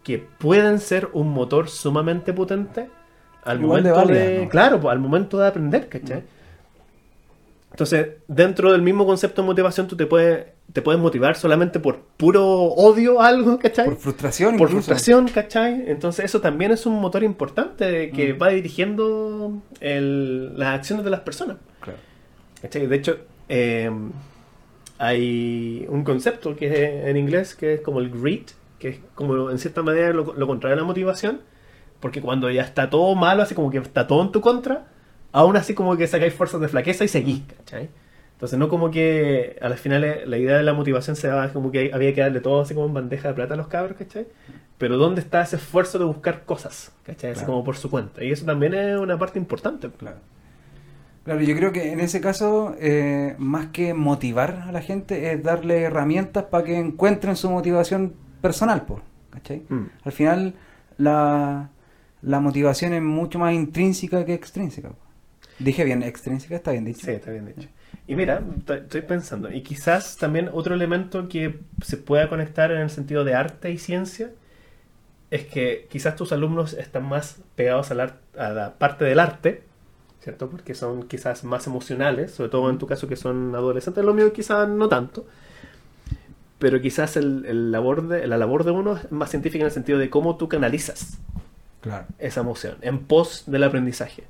que 0.03 0.19
pueden 0.19 0.81
ser 0.81 1.09
un 1.13 1.29
motor 1.31 1.69
sumamente 1.69 2.33
potente 2.33 2.89
al 3.45 3.61
Igual 3.61 3.83
momento 3.83 4.07
de, 4.13 4.19
válida, 4.19 4.43
¿no? 4.45 4.49
claro, 4.49 4.81
pues, 4.81 4.93
al 4.93 4.99
momento 5.01 5.39
de 5.39 5.47
aprender, 5.49 5.89
¿cachai? 5.89 6.23
Entonces, 7.71 8.09
dentro 8.29 8.71
del 8.73 8.83
mismo 8.83 9.07
concepto 9.07 9.41
de 9.43 9.47
motivación, 9.47 9.89
tú 9.89 9.97
te 9.97 10.05
puedes, 10.07 10.45
te 10.73 10.83
puedes 10.83 11.01
motivar 11.01 11.37
solamente 11.37 11.81
por 11.81 12.01
puro 12.19 12.45
odio 12.47 13.21
a 13.21 13.29
algo, 13.29 13.59
¿cachai? 13.59 13.87
Por 13.87 13.97
frustración. 13.97 14.57
por 14.59 14.69
incluso. 14.69 14.87
frustración, 14.87 15.29
¿cachai? 15.29 15.85
Entonces 15.87 16.27
eso 16.27 16.41
también 16.43 16.71
es 16.73 16.85
un 16.85 17.01
motor 17.01 17.23
importante 17.25 18.11
que 18.11 18.35
Mm. 18.35 18.43
va 18.43 18.49
dirigiendo 18.51 19.55
el- 19.81 20.59
las 20.59 20.75
acciones 20.75 21.03
de 21.05 21.11
las 21.11 21.21
personas. 21.21 21.57
Claro. 21.81 21.99
¿cachai? 22.61 22.87
De 22.87 22.97
hecho, 22.97 23.19
eh, 23.49 23.91
hay 24.99 25.87
un 25.89 26.05
concepto 26.05 26.55
que 26.55 26.67
es 26.67 27.07
en 27.07 27.17
inglés 27.17 27.55
que 27.55 27.75
es 27.75 27.81
como 27.81 28.01
el 28.01 28.11
grit, 28.11 28.51
que 28.79 28.89
es 28.89 28.99
como 29.15 29.51
en 29.51 29.59
cierta 29.59 29.83
manera 29.83 30.13
lo, 30.13 30.35
lo 30.35 30.47
contrario 30.47 30.77
a 30.77 30.81
la 30.81 30.87
motivación, 30.87 31.41
porque 32.03 32.21
cuando 32.21 32.51
ya 32.51 32.61
está 32.63 32.91
todo 32.91 33.15
malo, 33.15 33.43
así 33.43 33.55
como 33.55 33.71
que 33.71 33.79
está 33.79 34.07
todo 34.07 34.21
en 34.23 34.33
tu 34.33 34.41
contra, 34.43 34.85
aún 35.31 35.57
así 35.57 35.73
como 35.73 35.97
que 35.97 36.07
sacáis 36.07 36.35
fuerzas 36.35 36.61
de 36.61 36.69
flaqueza 36.69 37.05
y 37.05 37.09
seguís, 37.09 37.43
¿cachai? 37.57 37.89
Entonces 38.35 38.59
no 38.59 38.69
como 38.69 38.91
que 38.91 39.57
a 39.63 39.69
las 39.69 39.81
finales 39.81 40.27
la 40.29 40.37
idea 40.37 40.57
de 40.57 40.65
la 40.65 40.73
motivación 40.75 41.15
se 41.15 41.29
daba 41.29 41.49
como 41.51 41.71
que 41.71 41.93
había 41.95 42.13
que 42.13 42.21
darle 42.21 42.41
todo 42.41 42.63
así 42.63 42.75
como 42.75 42.89
en 42.89 42.95
bandeja 42.95 43.29
de 43.29 43.35
plata 43.35 43.55
a 43.55 43.57
los 43.57 43.69
cabros, 43.69 43.97
¿cachai? 43.97 44.27
Pero 44.79 44.97
¿dónde 44.99 45.21
está 45.21 45.43
ese 45.43 45.57
esfuerzo 45.57 46.01
de 46.01 46.05
buscar 46.07 46.45
cosas? 46.45 46.91
¿Cachai? 47.05 47.31
Así 47.31 47.39
Claro. 47.41 47.53
como 47.53 47.65
por 47.65 47.77
su 47.77 47.89
cuenta. 47.89 48.25
Y 48.25 48.33
eso 48.33 48.45
también 48.45 48.75
es 48.75 48.99
una 48.99 49.17
parte 49.17 49.39
importante. 49.39 49.89
Claro. 49.91 50.17
Claro, 51.25 51.41
yo 51.41 51.55
creo 51.55 51.71
que 51.71 51.93
en 51.93 52.01
ese 52.01 52.21
caso, 52.21 52.75
eh, 52.81 53.37
más 53.39 53.67
que 53.67 53.95
motivar 53.95 54.65
a 54.67 54.73
la 54.73 54.81
gente, 54.83 55.33
es 55.33 55.41
darle 55.45 55.83
herramientas 55.83 56.43
para 56.51 56.65
que 56.65 56.77
encuentren 56.77 57.37
su 57.37 57.49
motivación 57.49 58.15
personal, 58.41 58.83
po, 58.87 59.01
¿cachai? 59.31 59.63
Mm. 59.69 59.85
Al 60.03 60.11
final, 60.13 60.55
la, 60.99 61.71
la 62.23 62.41
motivación 62.41 62.95
es 62.95 63.03
mucho 63.03 63.39
más 63.39 63.55
intrínseca 63.55 64.25
que 64.25 64.35
extrínseca. 64.35 64.93
Dije 65.59 65.85
bien, 65.85 66.03
extrínseca 66.03 66.57
está 66.57 66.73
bien 66.73 66.85
dicho. 66.85 67.07
Sí, 67.07 67.13
está 67.13 67.31
bien 67.31 67.47
dicho. 67.47 67.69
Y 68.07 68.17
mira, 68.17 68.43
estoy 68.69 69.03
pensando, 69.03 69.51
y 69.53 69.63
quizás 69.63 70.17
también 70.17 70.51
otro 70.53 70.75
elemento 70.75 71.29
que 71.29 71.61
se 71.83 71.97
pueda 71.97 72.29
conectar 72.29 72.71
en 72.73 72.81
el 72.81 72.91
sentido 72.91 73.25
de 73.25 73.35
arte 73.35 73.71
y 73.71 73.79
ciencia 73.79 74.33
es 75.31 75.47
que 75.47 75.87
quizás 75.91 76.17
tus 76.17 76.33
alumnos 76.33 76.75
están 76.75 77.05
más 77.05 77.39
pegados 77.57 77.91
al 77.91 78.01
ar- 78.01 78.21
a 78.37 78.51
la 78.51 78.75
parte 78.79 79.05
del 79.05 79.19
arte, 79.21 79.63
¿cierto? 80.21 80.51
Porque 80.51 80.75
son 80.75 81.05
quizás 81.09 81.45
más 81.45 81.67
emocionales, 81.67 82.33
sobre 82.33 82.51
todo 82.51 82.71
en 82.71 82.79
tu 82.79 82.87
caso 82.87 83.09
que 83.09 83.17
son 83.17 83.55
adolescentes, 83.55 84.05
lo 84.05 84.15
mío 84.15 84.33
quizás 84.33 84.69
no 84.69 84.89
tanto. 84.89 85.27
Pero 86.59 86.81
quizás 86.81 87.17
el 87.17 87.73
labor 87.73 88.07
de, 88.07 88.27
la 88.27 88.39
labor 88.39 88.65
de 88.65 88.71
uno 88.71 88.97
es 88.97 89.11
más 89.11 89.31
científica 89.31 89.63
en 89.63 89.67
el 89.67 89.73
sentido 89.73 89.99
de 89.99 90.11
cómo 90.11 90.37
tú 90.37 90.49
canalizas 90.49 91.19
Claro, 91.83 92.07
esa 92.19 92.41
emoción 92.41 92.77
en 92.81 93.01
pos 93.01 93.45
del 93.47 93.65
aprendizaje. 93.65 94.25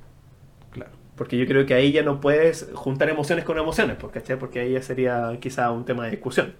claro. 0.71 0.91
Porque 1.15 1.37
yo 1.37 1.45
creo 1.45 1.65
que 1.67 1.75
ahí 1.75 1.91
ya 1.91 2.01
no 2.03 2.19
puedes 2.19 2.69
juntar 2.73 3.07
emociones 3.09 3.45
con 3.45 3.57
emociones, 3.59 3.97
pues, 3.99 4.11
¿cachai? 4.13 4.37
Porque 4.39 4.59
ahí 4.61 4.73
ya 4.73 4.81
sería 4.81 5.37
quizá 5.39 5.69
un 5.71 5.85
tema 5.85 6.05
de 6.05 6.11
discusión, 6.11 6.55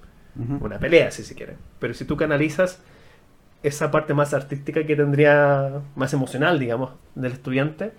una 0.61 0.79
pelea, 0.79 1.09
si 1.11 1.23
se 1.23 1.33
quiere. 1.35 1.57
Pero 1.79 1.93
si 1.95 2.05
tú 2.05 2.15
canalizas 2.17 2.79
esa 3.63 3.91
parte 3.91 4.13
más 4.13 4.33
artística 4.33 4.85
que 4.85 4.95
tendría, 4.95 5.81
más 5.95 6.13
emocional, 6.13 6.59
digamos, 6.59 6.91
del 7.15 7.33
estudiante, 7.33 7.93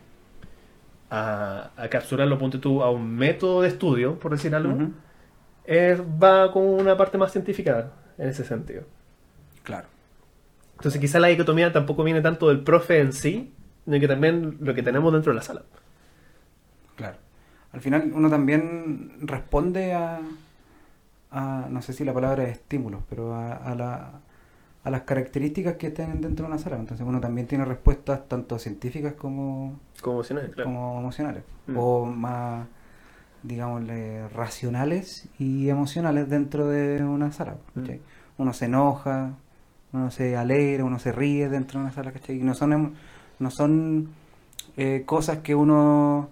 a, 1.10 1.70
a 1.76 1.88
capturarlo, 1.88 2.38
ponte 2.38 2.58
tú, 2.58 2.82
a 2.82 2.90
un 2.90 3.14
método 3.16 3.62
de 3.62 3.68
estudio, 3.68 4.18
por 4.18 4.32
decir 4.32 4.54
algo, 4.54 4.82
es- 5.64 6.00
va 6.00 6.52
con 6.52 6.64
una 6.64 6.96
parte 6.96 7.18
más 7.18 7.32
científica 7.32 7.92
en 8.18 8.28
ese 8.28 8.44
sentido. 8.44 8.84
Claro. 9.62 9.88
Entonces 10.84 11.00
quizá 11.00 11.18
la 11.18 11.28
dicotomía 11.28 11.72
tampoco 11.72 12.04
viene 12.04 12.20
tanto 12.20 12.48
del 12.48 12.60
profe 12.62 13.00
en 13.00 13.14
sí, 13.14 13.54
sino 13.86 13.98
que 13.98 14.06
también 14.06 14.58
lo 14.60 14.74
que 14.74 14.82
tenemos 14.82 15.10
dentro 15.14 15.32
de 15.32 15.36
la 15.36 15.42
sala. 15.42 15.62
Claro. 16.96 17.16
Al 17.72 17.80
final 17.80 18.12
uno 18.14 18.28
también 18.28 19.12
responde 19.22 19.94
a, 19.94 20.20
a 21.30 21.66
no 21.70 21.80
sé 21.80 21.94
si 21.94 22.04
la 22.04 22.12
palabra 22.12 22.44
es 22.44 22.50
estímulos, 22.58 23.02
pero 23.08 23.34
a, 23.34 23.54
a 23.54 23.74
la- 23.74 24.20
a 24.84 24.90
las 24.90 25.04
características 25.04 25.76
que 25.76 25.86
estén 25.86 26.20
dentro 26.20 26.44
de 26.44 26.52
una 26.52 26.58
sala. 26.62 26.76
Entonces 26.76 27.06
uno 27.06 27.18
también 27.18 27.46
tiene 27.46 27.64
respuestas 27.64 28.28
tanto 28.28 28.58
científicas 28.58 29.14
como, 29.14 29.80
Como 30.02 30.16
emocional, 30.16 30.50
claro. 30.50 30.68
como 30.68 31.00
emocionales. 31.00 31.42
Mm. 31.66 31.78
O 31.78 32.04
más, 32.04 32.66
digámosle, 33.42 34.28
racionales 34.28 35.26
y 35.38 35.70
emocionales 35.70 36.28
dentro 36.28 36.68
de 36.68 37.02
una 37.02 37.32
sala. 37.32 37.56
¿cachai? 37.74 38.02
Uno 38.36 38.52
se 38.52 38.66
enoja, 38.66 39.32
uno 39.94 40.10
se 40.10 40.36
alegra, 40.36 40.84
uno 40.84 40.98
se 40.98 41.12
ríe 41.12 41.48
dentro 41.48 41.78
de 41.78 41.86
una 41.86 41.94
sala, 41.94 42.10
¿cachai? 42.12 42.36
Y 42.40 42.42
no 42.42 42.54
son, 42.54 42.72
em- 42.72 42.92
no 43.38 43.50
son 43.50 44.08
eh, 44.76 45.04
cosas 45.06 45.38
que 45.38 45.54
uno 45.54 46.28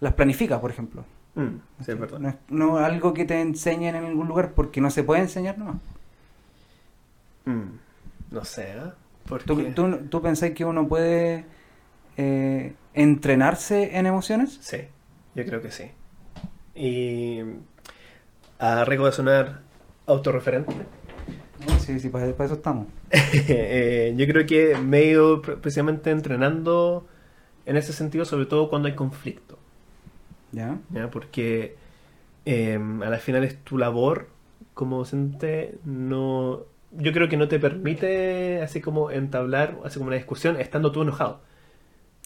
las 0.00 0.12
planifica, 0.12 0.60
por 0.60 0.70
ejemplo. 0.70 1.04
Mm, 1.34 1.82
sí, 1.82 1.92
es. 1.92 1.98
No 2.20 2.28
es 2.28 2.34
no 2.50 2.76
algo 2.76 3.14
que 3.14 3.24
te 3.24 3.40
enseñen 3.40 3.94
en 3.94 4.04
algún 4.04 4.28
lugar 4.28 4.52
porque 4.52 4.80
no 4.82 4.90
se 4.90 5.02
puede 5.02 5.22
enseñar 5.22 5.56
nomás. 5.56 5.76
Mm, 7.46 8.32
no 8.32 8.44
sé, 8.44 8.72
¿ah? 8.72 8.94
Porque... 9.26 9.46
¿Tú, 9.46 9.62
tú, 9.74 9.96
tú 10.10 10.22
pensás 10.22 10.50
que 10.50 10.64
uno 10.66 10.86
puede 10.86 11.46
eh, 12.18 12.74
entrenarse 12.92 13.96
en 13.96 14.06
emociones? 14.06 14.58
Sí, 14.60 14.78
yo 15.34 15.46
creo 15.46 15.62
que 15.62 15.70
sí. 15.70 15.90
Y 16.74 17.40
a 18.58 18.84
riesgo 18.84 19.06
de 19.06 19.12
sonar 19.12 19.60
autorreferente, 20.06 20.74
Sí, 21.78 21.98
sí, 22.00 22.08
para, 22.08 22.32
para 22.32 22.46
eso 22.46 22.54
estamos. 22.54 22.86
eh, 23.10 24.14
yo 24.16 24.26
creo 24.26 24.46
que 24.46 24.76
me 24.76 24.98
he 25.00 25.06
ido 25.10 25.42
pre- 25.42 25.56
precisamente 25.56 26.10
entrenando 26.10 27.06
en 27.66 27.76
ese 27.76 27.92
sentido, 27.92 28.24
sobre 28.24 28.46
todo 28.46 28.70
cuando 28.70 28.88
hay 28.88 28.94
conflicto. 28.94 29.58
¿Ya? 30.52 30.78
¿ya? 30.90 31.10
Porque 31.10 31.76
eh, 32.46 32.80
a 33.02 33.10
la 33.10 33.18
final 33.18 33.44
es 33.44 33.62
tu 33.64 33.78
labor 33.78 34.28
como 34.74 34.98
docente, 34.98 35.78
no, 35.84 36.60
yo 36.92 37.12
creo 37.12 37.28
que 37.28 37.36
no 37.36 37.48
te 37.48 37.58
permite 37.60 38.62
así 38.62 38.80
como 38.80 39.10
entablar 39.10 39.78
así 39.84 39.98
como 39.98 40.08
una 40.08 40.16
discusión 40.16 40.60
estando 40.60 40.92
tú 40.92 41.02
enojado. 41.02 41.40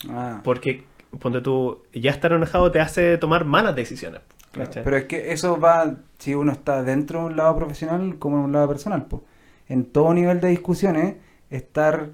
Ah, 0.08 0.40
Porque, 0.42 0.84
ponte 1.20 1.40
tú, 1.40 1.82
ya 1.92 2.10
estar 2.10 2.32
enojado 2.32 2.70
te 2.70 2.80
hace 2.80 3.18
tomar 3.18 3.44
malas 3.44 3.74
decisiones. 3.76 4.20
Pero 4.54 4.96
es 4.96 5.04
que 5.04 5.32
eso 5.32 5.58
va, 5.58 5.96
si 6.18 6.34
uno 6.34 6.52
está 6.52 6.82
dentro 6.82 7.20
de 7.20 7.26
un 7.26 7.36
lado 7.36 7.56
profesional 7.56 8.18
como 8.18 8.38
en 8.38 8.44
un 8.44 8.52
lado 8.52 8.68
personal. 8.68 9.06
po. 9.06 9.24
En 9.68 9.84
todo 9.84 10.12
nivel 10.14 10.40
de 10.40 10.48
discusiones, 10.48 11.16
estar 11.50 12.10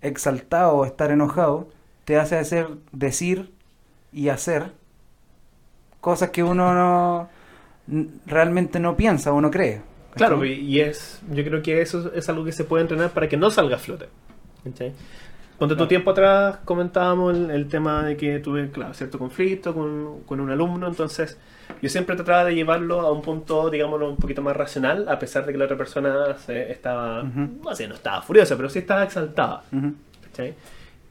exaltado 0.00 0.76
o 0.76 0.84
estar 0.84 1.10
enojado 1.10 1.68
te 2.04 2.18
hace 2.18 2.36
hacer, 2.36 2.68
decir 2.92 3.52
y 4.12 4.28
hacer 4.28 4.72
cosas 6.00 6.30
que 6.30 6.42
uno 6.42 6.74
no 6.74 7.28
realmente 8.26 8.78
no 8.78 8.96
piensa 8.96 9.32
o 9.32 9.40
no 9.40 9.50
cree. 9.50 9.80
Claro, 10.14 10.36
¿cachai? 10.36 10.52
y 10.52 10.76
y 10.76 10.80
es, 10.80 11.20
yo 11.30 11.44
creo 11.44 11.62
que 11.62 11.80
eso 11.80 12.12
es 12.14 12.28
algo 12.28 12.44
que 12.44 12.52
se 12.52 12.64
puede 12.64 12.82
entrenar 12.82 13.10
para 13.10 13.28
que 13.28 13.36
no 13.36 13.50
salga 13.50 13.76
a 13.76 13.78
flote. 13.78 14.08
¿cachai? 14.62 14.92
Ponte 15.58 15.76
tu 15.76 15.86
tiempo 15.86 16.10
atrás 16.10 16.58
comentábamos 16.64 17.34
el, 17.34 17.50
el 17.50 17.68
tema 17.68 18.04
de 18.04 18.16
que 18.16 18.38
tuve, 18.40 18.70
claro, 18.70 18.92
cierto 18.92 19.18
conflicto 19.18 19.72
con, 19.72 20.20
con 20.26 20.40
un 20.40 20.50
alumno, 20.50 20.88
entonces 20.88 21.38
yo 21.82 21.88
siempre 21.88 22.16
trataba 22.16 22.44
de 22.44 22.54
llevarlo 22.54 23.00
a 23.00 23.12
un 23.12 23.22
punto, 23.22 23.70
digámoslo, 23.70 24.08
un 24.08 24.16
poquito 24.16 24.42
más 24.42 24.56
racional, 24.56 25.08
a 25.08 25.18
pesar 25.18 25.44
de 25.46 25.52
que 25.52 25.58
la 25.58 25.64
otra 25.66 25.76
persona 25.76 26.36
se 26.38 26.70
estaba, 26.70 27.22
Ujú. 27.22 27.48
no 27.64 27.74
sé, 27.74 27.88
no 27.88 27.94
estaba 27.94 28.22
furiosa, 28.22 28.56
pero 28.56 28.68
sí 28.68 28.78
estaba 28.80 29.04
exaltada. 29.04 29.62
Ujú. 29.72 29.92
¿cachai? 30.26 30.54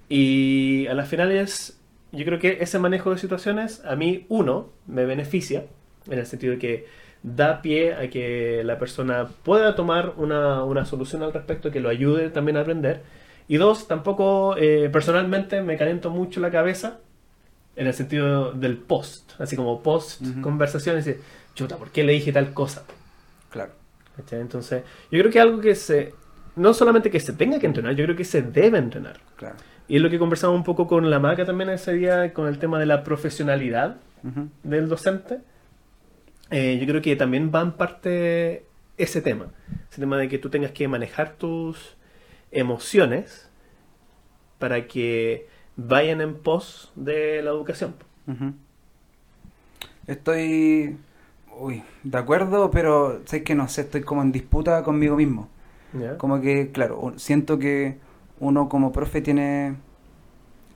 Y 0.10 0.88
a 0.88 0.94
las 0.94 1.08
finales, 1.08 1.80
yo 2.12 2.26
creo 2.26 2.40
que 2.40 2.58
ese 2.62 2.80
manejo 2.80 3.12
de 3.12 3.18
situaciones, 3.18 3.84
a 3.86 3.96
mí, 3.96 4.26
uno, 4.30 4.70
me 4.88 5.06
beneficia, 5.06 5.66
en 6.10 6.20
el 6.20 6.26
sentido 6.26 6.54
de 6.54 6.60
que 6.60 6.86
da 7.24 7.62
pie 7.62 7.94
a 7.94 8.10
que 8.10 8.64
la 8.66 8.78
persona 8.78 9.28
pueda 9.44 9.76
tomar 9.76 10.14
una, 10.18 10.64
una 10.66 10.86
solución 10.86 11.24
al 11.24 11.32
respecto, 11.34 11.72
que 11.72 11.80
lo 11.80 11.90
ayude 11.90 12.30
también 12.30 12.58
a 12.58 12.62
aprender. 12.62 13.02
Y 13.48 13.58
dos, 13.58 13.88
tampoco 13.88 14.56
eh, 14.58 14.90
personalmente 14.92 15.62
me 15.62 15.78
caliento 15.78 16.10
mucho 16.10 16.40
la 16.42 16.52
cabeza 16.52 17.00
en 17.76 17.88
el 17.88 17.94
sentido 17.94 18.52
del 18.52 18.78
post, 18.78 19.32
así 19.40 19.56
como 19.56 19.82
post 19.82 20.22
Ujú. 20.22 20.42
conversación, 20.42 20.96
y 20.96 20.98
decir, 20.98 21.22
chuta, 21.56 21.78
¿por 21.78 21.90
qué 21.92 22.04
le 22.04 22.14
dije 22.14 22.32
tal 22.32 22.54
cosa? 22.54 22.84
Claro. 23.50 23.72
¿Cachai? 24.16 24.42
Entonces, 24.42 24.84
yo 25.12 25.20
creo 25.20 25.32
que 25.32 25.40
algo 25.40 25.60
que 25.60 25.74
se, 25.76 26.14
no 26.56 26.74
solamente 26.74 27.10
que 27.10 27.20
se 27.20 27.34
tenga 27.34 27.60
que 27.60 27.66
entrenar, 27.66 27.96
yo 27.96 28.06
creo 28.06 28.16
que 28.16 28.26
se 28.26 28.42
debe 28.44 28.78
entrenar. 28.78 29.20
Claro. 29.36 29.56
Y 29.88 29.98
es 29.98 30.02
lo 30.02 30.10
que 30.10 30.20
conversamos 30.20 30.56
un 30.56 30.64
poco 30.64 30.88
con 30.88 31.10
la 31.10 31.20
Maca 31.20 31.46
también 31.46 31.70
ese 31.70 31.94
día, 31.94 32.34
con 32.34 32.48
el 32.48 32.58
tema 32.60 32.80
de 32.80 32.86
la 32.86 33.04
profesionalidad 33.04 33.98
del 34.64 34.88
docente. 34.88 35.40
Eh, 36.50 36.78
yo 36.80 36.88
creo 36.88 37.02
que 37.02 37.16
también 37.16 37.52
va 37.54 37.62
en 37.62 37.74
parte 37.74 38.66
ese 38.98 39.22
tema. 39.22 39.48
Ese 39.92 40.00
tema 40.00 40.18
de 40.18 40.30
que 40.30 40.38
tú 40.38 40.50
tengas 40.50 40.72
que 40.72 40.88
manejar 40.88 41.34
tus 41.34 41.98
emociones 42.52 43.50
para 44.60 44.88
que 44.88 45.48
vayan 45.76 46.22
en 46.22 46.36
pos 46.36 46.92
de 46.96 47.42
la 47.44 47.52
educación. 47.52 47.96
Estoy 50.08 50.98
uy, 51.60 51.84
de 52.04 52.18
acuerdo, 52.18 52.72
pero 52.72 53.22
sé 53.26 53.44
que 53.44 53.56
no 53.56 53.68
sé, 53.68 53.82
estoy 53.82 54.02
como 54.02 54.22
en 54.22 54.32
disputa 54.32 54.84
conmigo 54.84 55.16
mismo. 55.16 55.50
Como 56.18 56.42
que, 56.42 56.72
claro, 56.72 57.14
siento 57.18 57.60
que 57.60 58.00
uno 58.40 58.68
como 58.68 58.92
profe 58.92 59.22
tiene 59.22 59.76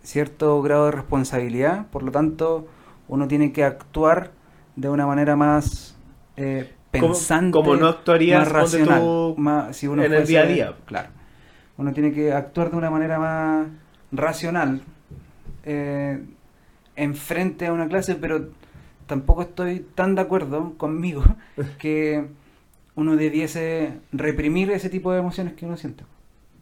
cierto 0.04 0.62
grado 0.62 0.86
de 0.86 0.92
responsabilidad, 0.92 1.88
por 1.88 2.04
lo 2.04 2.12
tanto, 2.12 2.68
uno 3.08 3.28
tiene 3.28 3.52
que 3.52 3.64
actuar 3.64 4.32
de 4.76 4.90
una 4.90 5.08
manera 5.08 5.36
más 5.36 5.98
eh, 6.38 6.72
pensante, 6.92 7.52
como 7.52 7.76
no 7.76 7.88
actuarías, 7.88 8.40
más 8.40 8.52
racional, 8.52 9.02
tú, 9.02 9.36
más- 9.38 9.76
si 9.76 9.88
uno 9.88 10.04
en 10.04 10.14
el 10.14 10.28
día 10.28 10.42
a 10.42 10.46
día. 10.46 10.74
Claro. 10.86 11.10
Uno 11.78 11.92
tiene 11.94 12.12
que 12.12 12.32
actuar 12.32 12.70
de 12.72 12.78
una 12.78 12.90
manera 12.92 13.20
más 13.20 13.68
racional 14.12 14.82
eh, 15.64 16.24
enfrente 16.96 17.68
a 17.68 17.74
una 17.74 17.88
clase, 17.88 18.16
pero 18.16 18.50
tampoco 19.06 19.42
estoy 19.42 19.86
tan 19.96 20.16
de 20.16 20.22
acuerdo 20.22 20.78
conmigo 20.78 21.24
que 21.80 22.28
uno 22.96 23.16
debiese 23.16 24.00
reprimir 24.12 24.72
ese 24.72 24.90
tipo 24.90 25.12
de 25.12 25.20
emociones 25.20 25.54
que 25.54 25.66
uno 25.66 25.78
siente. 25.78 26.04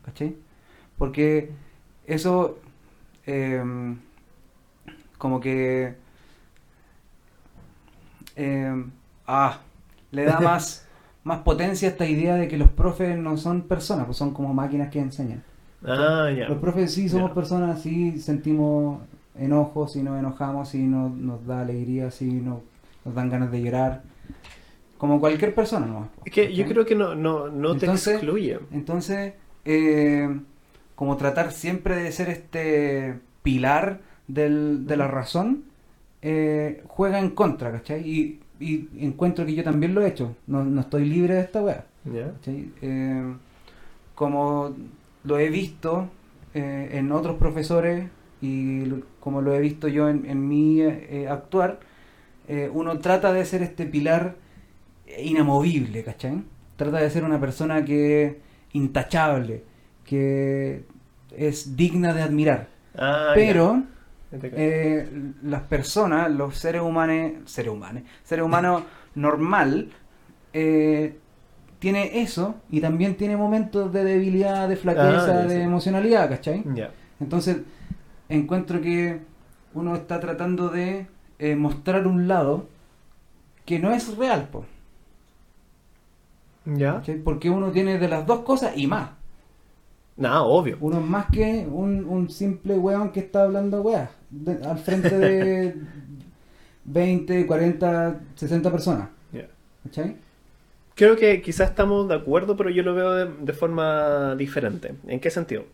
¿Cachai? 0.03 0.35
Porque 0.97 1.51
eso 2.05 2.59
eh, 3.25 3.63
como 5.17 5.39
que 5.39 5.95
eh, 8.35 8.85
ah, 9.27 9.59
le 10.11 10.25
da 10.25 10.39
más, 10.41 10.85
más 11.23 11.39
potencia 11.39 11.87
a 11.87 11.91
esta 11.91 12.05
idea 12.05 12.35
de 12.35 12.47
que 12.47 12.57
los 12.57 12.69
profes 12.69 13.17
no 13.17 13.37
son 13.37 13.63
personas, 13.63 14.05
pues 14.05 14.17
son 14.17 14.33
como 14.33 14.53
máquinas 14.53 14.89
que 14.89 14.99
enseñan. 14.99 15.43
Ah, 15.87 16.29
ya. 16.35 16.47
Los 16.49 16.57
profes 16.59 16.93
sí 16.93 17.09
somos 17.09 17.29
Ya. 17.29 17.35
personas, 17.35 17.81
sí 17.81 18.19
sentimos 18.19 18.99
enojos, 19.37 19.93
sí 19.93 20.01
nos 20.03 20.17
enojamos, 20.19 20.69
sí 20.69 20.79
nos, 20.83 21.11
nos 21.11 21.45
da 21.45 21.61
alegría, 21.61 22.09
sí 22.11 22.25
nos, 22.31 22.59
nos 23.03 23.13
dan 23.15 23.29
ganas 23.29 23.51
de 23.51 23.61
llorar. 23.61 24.03
Como 24.97 25.19
cualquier 25.19 25.53
persona, 25.53 25.85
¿no? 25.85 26.09
Es 26.23 26.31
que 26.31 26.53
yo 26.53 26.65
creo 26.65 26.85
que 26.85 26.95
no, 26.95 27.15
no, 27.15 27.49
no 27.49 27.75
te 27.77 27.85
excluye. 27.85 28.59
Entonces, 28.71 29.33
eh, 29.65 30.39
como 30.95 31.17
tratar 31.17 31.51
siempre 31.51 31.97
de 31.97 32.11
ser 32.13 32.29
este 32.29 33.19
pilar 33.43 33.99
del- 34.27 34.87
de 34.87 34.97
la 34.97 35.07
razón, 35.07 35.65
eh, 36.21 36.81
juega 36.87 37.19
en 37.19 37.31
contra, 37.31 37.71
¿cachai? 37.73 38.09
Y, 38.09 38.39
y 38.59 38.87
encuentro 39.05 39.45
que 39.45 39.53
yo 39.53 39.63
también 39.65 39.93
lo 39.93 40.01
he 40.01 40.07
hecho. 40.07 40.35
No, 40.47 40.63
no 40.63 40.79
estoy 40.81 41.05
libre 41.05 41.35
de 41.35 41.41
esta 41.41 41.61
weá. 41.61 41.85
Eh, 42.81 43.33
como 44.15 44.73
lo 45.25 45.39
he 45.39 45.49
visto 45.49 46.09
eh, 46.53 46.89
en 46.93 47.11
otros 47.11 47.37
profesores 47.37 48.09
y 48.41 48.83
como 49.19 49.41
lo 49.41 49.53
he 49.53 49.59
visto 49.59 49.87
yo 49.87 50.09
en, 50.09 50.25
en 50.25 50.47
mi 50.47 50.81
eh, 50.81 51.27
actuar, 51.29 51.79
eh, 52.47 52.69
uno 52.73 52.99
trata 52.99 53.33
de 53.33 53.45
ser 53.45 53.63
este 53.63 53.85
pilar 53.85 54.35
inamovible, 55.19 56.03
¿cachai? 56.03 56.43
Trata 56.75 56.97
de 56.97 57.09
ser 57.09 57.23
una 57.23 57.39
persona 57.39 57.83
que 57.85 58.41
intachable, 58.73 59.63
que 60.03 60.85
es 61.31 61.75
digna 61.75 62.13
de 62.13 62.21
admirar. 62.21 62.67
Ah, 62.95 63.31
Pero 63.33 63.83
ya. 64.31 64.37
Ya 64.37 64.39
te 64.39 64.51
eh, 64.55 65.09
las 65.43 65.63
personas, 65.63 66.31
los 66.31 66.57
seres 66.57 66.81
humanos, 66.81 67.33
seres 67.45 67.71
humanos, 67.71 68.03
seres 68.23 68.45
humanos 68.45 68.83
normal, 69.15 69.91
tiene 71.85 72.19
eso 72.21 72.55
y 72.71 72.81
también 72.81 73.15
tiene 73.15 73.37
momentos 73.37 73.93
de 73.93 74.03
debilidad, 74.03 74.67
de 74.67 74.75
flaqueza, 74.75 75.41
Ah, 75.43 75.45
de 75.47 75.61
emocionalidad, 75.61 76.27
¿cachai? 76.29 76.63
Entonces, 77.19 77.57
encuentro 78.27 78.81
que 78.81 79.19
uno 79.75 79.93
está 79.95 80.19
tratando 80.19 80.69
de 80.69 81.05
eh, 81.37 81.55
mostrar 81.55 82.07
un 82.07 82.27
lado 82.27 82.65
que 83.65 83.77
no 83.77 83.91
es 83.91 84.17
real, 84.17 84.47
po, 84.51 84.65
¿Ya? 86.65 86.95
Porque 87.23 87.49
uno 87.51 87.71
tiene 87.71 87.99
de 87.99 88.07
las 88.07 88.25
dos 88.25 88.39
cosas 88.39 88.75
y 88.75 88.87
más. 88.87 89.11
Nada, 90.17 90.41
obvio. 90.41 90.77
Uno 90.81 90.97
es 90.99 91.05
más 91.05 91.27
que 91.27 91.67
un, 91.71 92.05
un 92.05 92.29
simple 92.31 92.77
weón 92.79 93.11
que 93.11 93.19
está 93.19 93.43
hablando 93.43 93.81
weas 93.81 94.09
de- 94.31 94.63
al 94.65 94.79
frente 94.79 95.15
de 95.17 95.75
20, 96.85 97.45
40, 97.45 98.19
60 98.35 98.71
personas. 98.71 99.09
Ya. 99.31 99.47
¿Cachai? 99.83 100.15
Creo 100.95 101.17
que 101.17 101.41
quizás 101.41 101.69
estamos 101.69 102.07
de 102.07 102.15
acuerdo, 102.15 102.55
pero 102.55 102.69
yo 102.69 102.83
lo 102.83 102.95
veo 102.95 103.13
de, 103.13 103.25
de 103.41 103.53
forma 103.53 104.35
diferente. 104.35 104.95
¿En 105.07 105.19
qué 105.19 105.29
sentido? 105.29 105.65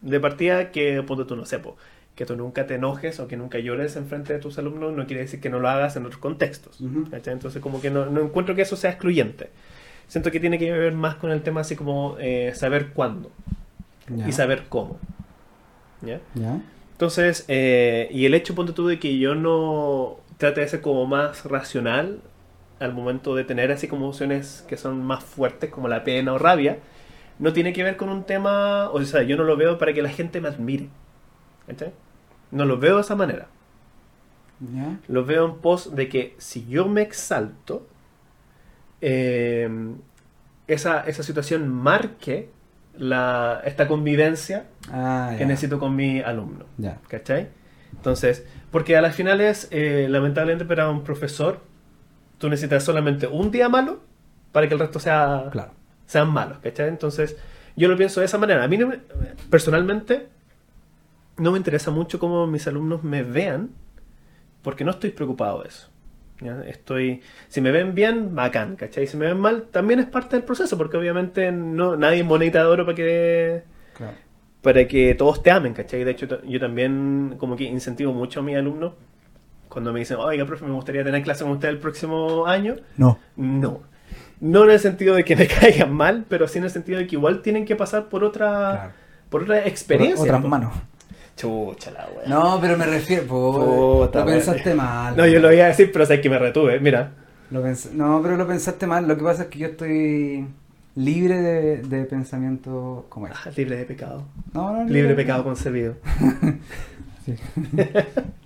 De 0.00 0.20
partida 0.20 0.72
que, 0.72 1.02
ponte 1.02 1.24
tú, 1.24 1.36
no 1.36 1.46
sé, 1.46 1.58
po, 1.60 1.76
que 2.14 2.26
tú 2.26 2.36
nunca 2.36 2.66
te 2.66 2.74
enojes 2.74 3.18
o 3.20 3.26
que 3.26 3.36
nunca 3.36 3.58
llores 3.58 3.96
en 3.96 4.06
frente 4.06 4.32
de 4.32 4.38
tus 4.38 4.58
alumnos 4.58 4.92
no 4.92 5.06
quiere 5.06 5.22
decir 5.22 5.40
que 5.40 5.50
no 5.50 5.58
lo 5.58 5.68
hagas 5.68 5.96
en 5.96 6.04
otros 6.06 6.20
contextos. 6.20 6.80
Entonces 6.80 7.60
como 7.60 7.80
que 7.80 7.90
no, 7.90 8.06
no 8.06 8.22
encuentro 8.22 8.54
que 8.54 8.62
eso 8.62 8.76
sea 8.76 8.90
excluyente. 8.90 9.50
Siento 10.06 10.30
que 10.30 10.38
tiene 10.38 10.58
que 10.58 10.70
ver 10.70 10.92
más 10.92 11.16
con 11.16 11.30
el 11.30 11.42
tema 11.42 11.62
así 11.62 11.76
como 11.76 12.16
eh, 12.20 12.52
saber 12.54 12.90
cuándo 12.90 13.30
y 14.26 14.32
saber 14.32 14.64
cómo. 14.68 14.98
¿Ya? 16.02 16.20
Ya. 16.34 16.60
Entonces, 16.92 17.44
eh, 17.48 18.08
y 18.12 18.26
el 18.26 18.34
hecho, 18.34 18.54
ponte 18.54 18.72
tú, 18.72 18.86
de 18.86 19.00
que 19.00 19.18
yo 19.18 19.34
no 19.34 20.18
trate 20.36 20.60
de 20.60 20.68
ser 20.68 20.80
como 20.80 21.06
más 21.06 21.44
racional 21.44 22.20
al 22.80 22.92
momento 22.92 23.34
de 23.34 23.44
tener 23.44 23.70
así 23.72 23.88
como 23.88 24.04
emociones 24.04 24.64
que 24.68 24.76
son 24.76 25.04
más 25.04 25.22
fuertes, 25.24 25.70
como 25.70 25.88
la 25.88 26.04
pena 26.04 26.32
o 26.32 26.38
rabia, 26.38 26.78
no 27.38 27.52
tiene 27.52 27.72
que 27.72 27.82
ver 27.82 27.96
con 27.96 28.08
un 28.08 28.24
tema, 28.24 28.90
o 28.90 29.02
sea, 29.04 29.22
yo 29.22 29.36
no 29.36 29.44
lo 29.44 29.56
veo 29.56 29.78
para 29.78 29.92
que 29.92 30.02
la 30.02 30.10
gente 30.10 30.40
me 30.40 30.48
admire. 30.48 30.88
¿Cachai? 31.66 31.92
No 32.50 32.64
lo 32.64 32.78
veo 32.78 32.96
de 32.96 33.00
esa 33.02 33.16
manera. 33.16 33.48
¿Ya? 34.60 34.98
Lo 35.08 35.24
veo 35.24 35.46
en 35.46 35.56
pos 35.56 35.94
de 35.94 36.08
que 36.08 36.34
si 36.38 36.66
yo 36.66 36.86
me 36.86 37.02
exalto, 37.02 37.86
eh, 39.00 39.68
esa, 40.66 41.00
esa 41.00 41.22
situación 41.22 41.68
marque 41.68 42.50
la, 42.96 43.60
esta 43.64 43.88
convivencia 43.88 44.66
Ah, 44.92 45.34
que 45.38 45.46
necesito 45.46 45.78
con 45.78 45.96
mi 45.96 46.20
alumno. 46.20 46.66
Ya. 46.78 46.98
¿Cachai? 47.08 47.48
Entonces, 47.92 48.44
porque 48.70 48.96
a 48.96 49.00
las 49.00 49.14
finales, 49.14 49.68
eh, 49.70 50.06
lamentablemente 50.10 50.64
para 50.64 50.90
un 50.90 51.04
profesor, 51.04 51.60
tú 52.38 52.48
necesitas 52.48 52.82
solamente 52.84 53.26
un 53.26 53.50
día 53.50 53.68
malo 53.68 54.00
para 54.52 54.68
que 54.68 54.74
el 54.74 54.80
resto 54.80 54.98
sea, 55.00 55.48
Claro. 55.50 55.72
sean 56.06 56.30
malos, 56.30 56.58
¿cachai? 56.58 56.88
Entonces, 56.88 57.36
yo 57.76 57.88
lo 57.88 57.96
pienso 57.96 58.20
de 58.20 58.26
esa 58.26 58.38
manera. 58.38 58.62
A 58.62 58.68
mí, 58.68 58.76
no 58.78 58.86
me- 58.88 59.00
personalmente, 59.50 60.28
no 61.36 61.50
me 61.52 61.58
interesa 61.58 61.90
mucho 61.90 62.18
cómo 62.18 62.46
mis 62.46 62.66
alumnos 62.66 63.02
me 63.02 63.22
vean, 63.22 63.70
porque 64.62 64.84
no 64.84 64.92
estoy 64.92 65.10
preocupado 65.10 65.62
de 65.62 65.68
eso. 65.68 65.88
¿ya? 66.40 66.62
Estoy, 66.66 67.22
si 67.48 67.60
me 67.60 67.70
ven 67.70 67.94
bien, 67.94 68.34
bacán, 68.34 68.76
¿cachai? 68.76 69.06
Si 69.06 69.16
me 69.16 69.26
ven 69.26 69.38
mal, 69.38 69.64
también 69.70 70.00
es 70.00 70.06
parte 70.06 70.36
del 70.36 70.44
proceso, 70.44 70.76
porque 70.78 70.96
obviamente 70.96 71.50
no, 71.52 71.96
nadie 71.96 72.20
es 72.20 72.24
monedita 72.24 72.60
de 72.60 72.66
oro 72.66 72.84
para 72.84 72.96
que 72.96 73.62
Claro. 73.94 74.14
para 74.62 74.86
que 74.88 75.14
todos 75.14 75.42
te 75.42 75.50
amen, 75.50 75.74
¿cachai? 75.74 76.04
De 76.04 76.10
hecho, 76.10 76.26
yo 76.42 76.58
también 76.60 77.36
como 77.38 77.54
que 77.56 77.64
incentivo 77.64 78.12
mucho 78.12 78.40
a 78.40 78.42
mis 78.42 78.56
alumnos 78.56 78.94
cuando 79.74 79.92
me 79.92 79.98
dicen, 79.98 80.16
oiga, 80.18 80.46
profe, 80.46 80.64
me 80.64 80.72
gustaría 80.72 81.04
tener 81.04 81.22
clase 81.22 81.44
con 81.44 81.52
usted 81.52 81.68
el 81.68 81.78
próximo 81.78 82.46
año. 82.46 82.76
No. 82.96 83.18
No. 83.36 83.82
No 84.40 84.64
en 84.64 84.70
el 84.70 84.80
sentido 84.80 85.14
de 85.14 85.24
que 85.24 85.36
me 85.36 85.46
caigan 85.46 85.92
mal, 85.92 86.24
pero 86.28 86.48
sí 86.48 86.56
en 86.58 86.64
el 86.64 86.70
sentido 86.70 86.98
de 86.98 87.06
que 87.06 87.16
igual 87.16 87.42
tienen 87.42 87.66
que 87.66 87.76
pasar 87.76 88.08
por 88.08 88.24
otra, 88.24 88.46
Claro. 88.70 88.92
por 89.28 89.42
otra 89.42 89.66
experiencia. 89.66 90.22
Otras 90.24 90.40
po. 90.40 90.48
manos. 90.48 90.72
Chucha 91.36 91.90
la 91.90 92.06
wea. 92.16 92.28
No, 92.28 92.58
pero 92.60 92.76
me 92.78 92.86
refiero. 92.86 93.24
po, 93.26 94.04
Puta 94.06 94.20
lo 94.20 94.26
pensaste 94.26 94.72
mal. 94.74 95.16
No, 95.16 95.26
yo 95.26 95.40
lo 95.40 95.52
iba 95.52 95.64
a 95.64 95.68
decir, 95.68 95.90
pero 95.92 96.06
sé 96.06 96.20
que 96.20 96.30
me 96.30 96.38
retuve. 96.38 96.78
Mira. 96.80 97.10
Lo 97.50 97.62
pens- 97.62 97.90
no, 97.90 98.20
pero 98.22 98.36
lo 98.36 98.46
pensaste 98.46 98.86
mal. 98.86 99.06
Lo 99.08 99.16
que 99.18 99.24
pasa 99.24 99.42
es 99.42 99.48
que 99.48 99.58
yo 99.58 99.66
estoy 99.68 100.46
libre 100.94 101.40
de, 101.42 101.76
de 101.82 102.04
pensamiento 102.04 103.06
como 103.08 103.26
ese. 103.26 103.36
Ah, 103.46 103.50
libre 103.56 103.76
de 103.76 103.84
pecado. 103.84 104.24
No, 104.52 104.72
no, 104.72 104.84
no, 104.84 104.88
Libre 104.88 105.08
de 105.10 105.14
pecado 105.16 105.42
concebido. 105.44 105.96
Sí. 107.24 107.34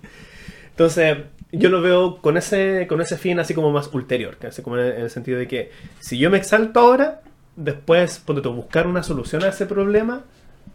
Entonces, 0.79 1.17
yo 1.51 1.67
lo 1.67 1.81
veo 1.81 2.21
con 2.21 2.37
ese, 2.37 2.87
con 2.87 3.01
ese 3.01 3.17
fin 3.17 3.37
así 3.37 3.53
como 3.53 3.69
más 3.69 3.93
ulterior, 3.93 4.37
así 4.47 4.61
como 4.61 4.77
en 4.77 4.85
el, 4.85 4.91
en 4.93 5.01
el 5.01 5.09
sentido 5.09 5.37
de 5.37 5.45
que 5.45 5.71
si 5.99 6.17
yo 6.17 6.29
me 6.29 6.37
exalto 6.37 6.79
ahora, 6.79 7.21
después, 7.57 8.19
ponte 8.19 8.41
tú, 8.41 8.53
buscar 8.53 8.87
una 8.87 9.03
solución 9.03 9.43
a 9.43 9.49
ese 9.49 9.65
problema 9.65 10.23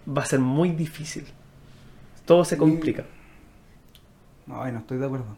va 0.07 0.21
a 0.21 0.27
ser 0.27 0.41
muy 0.41 0.73
difícil. 0.73 1.25
Todo 2.27 2.45
se 2.45 2.59
complica. 2.59 3.07
No, 4.47 4.71
no 4.71 4.79
estoy 4.79 4.99
de 4.99 5.07
acuerdo. 5.07 5.37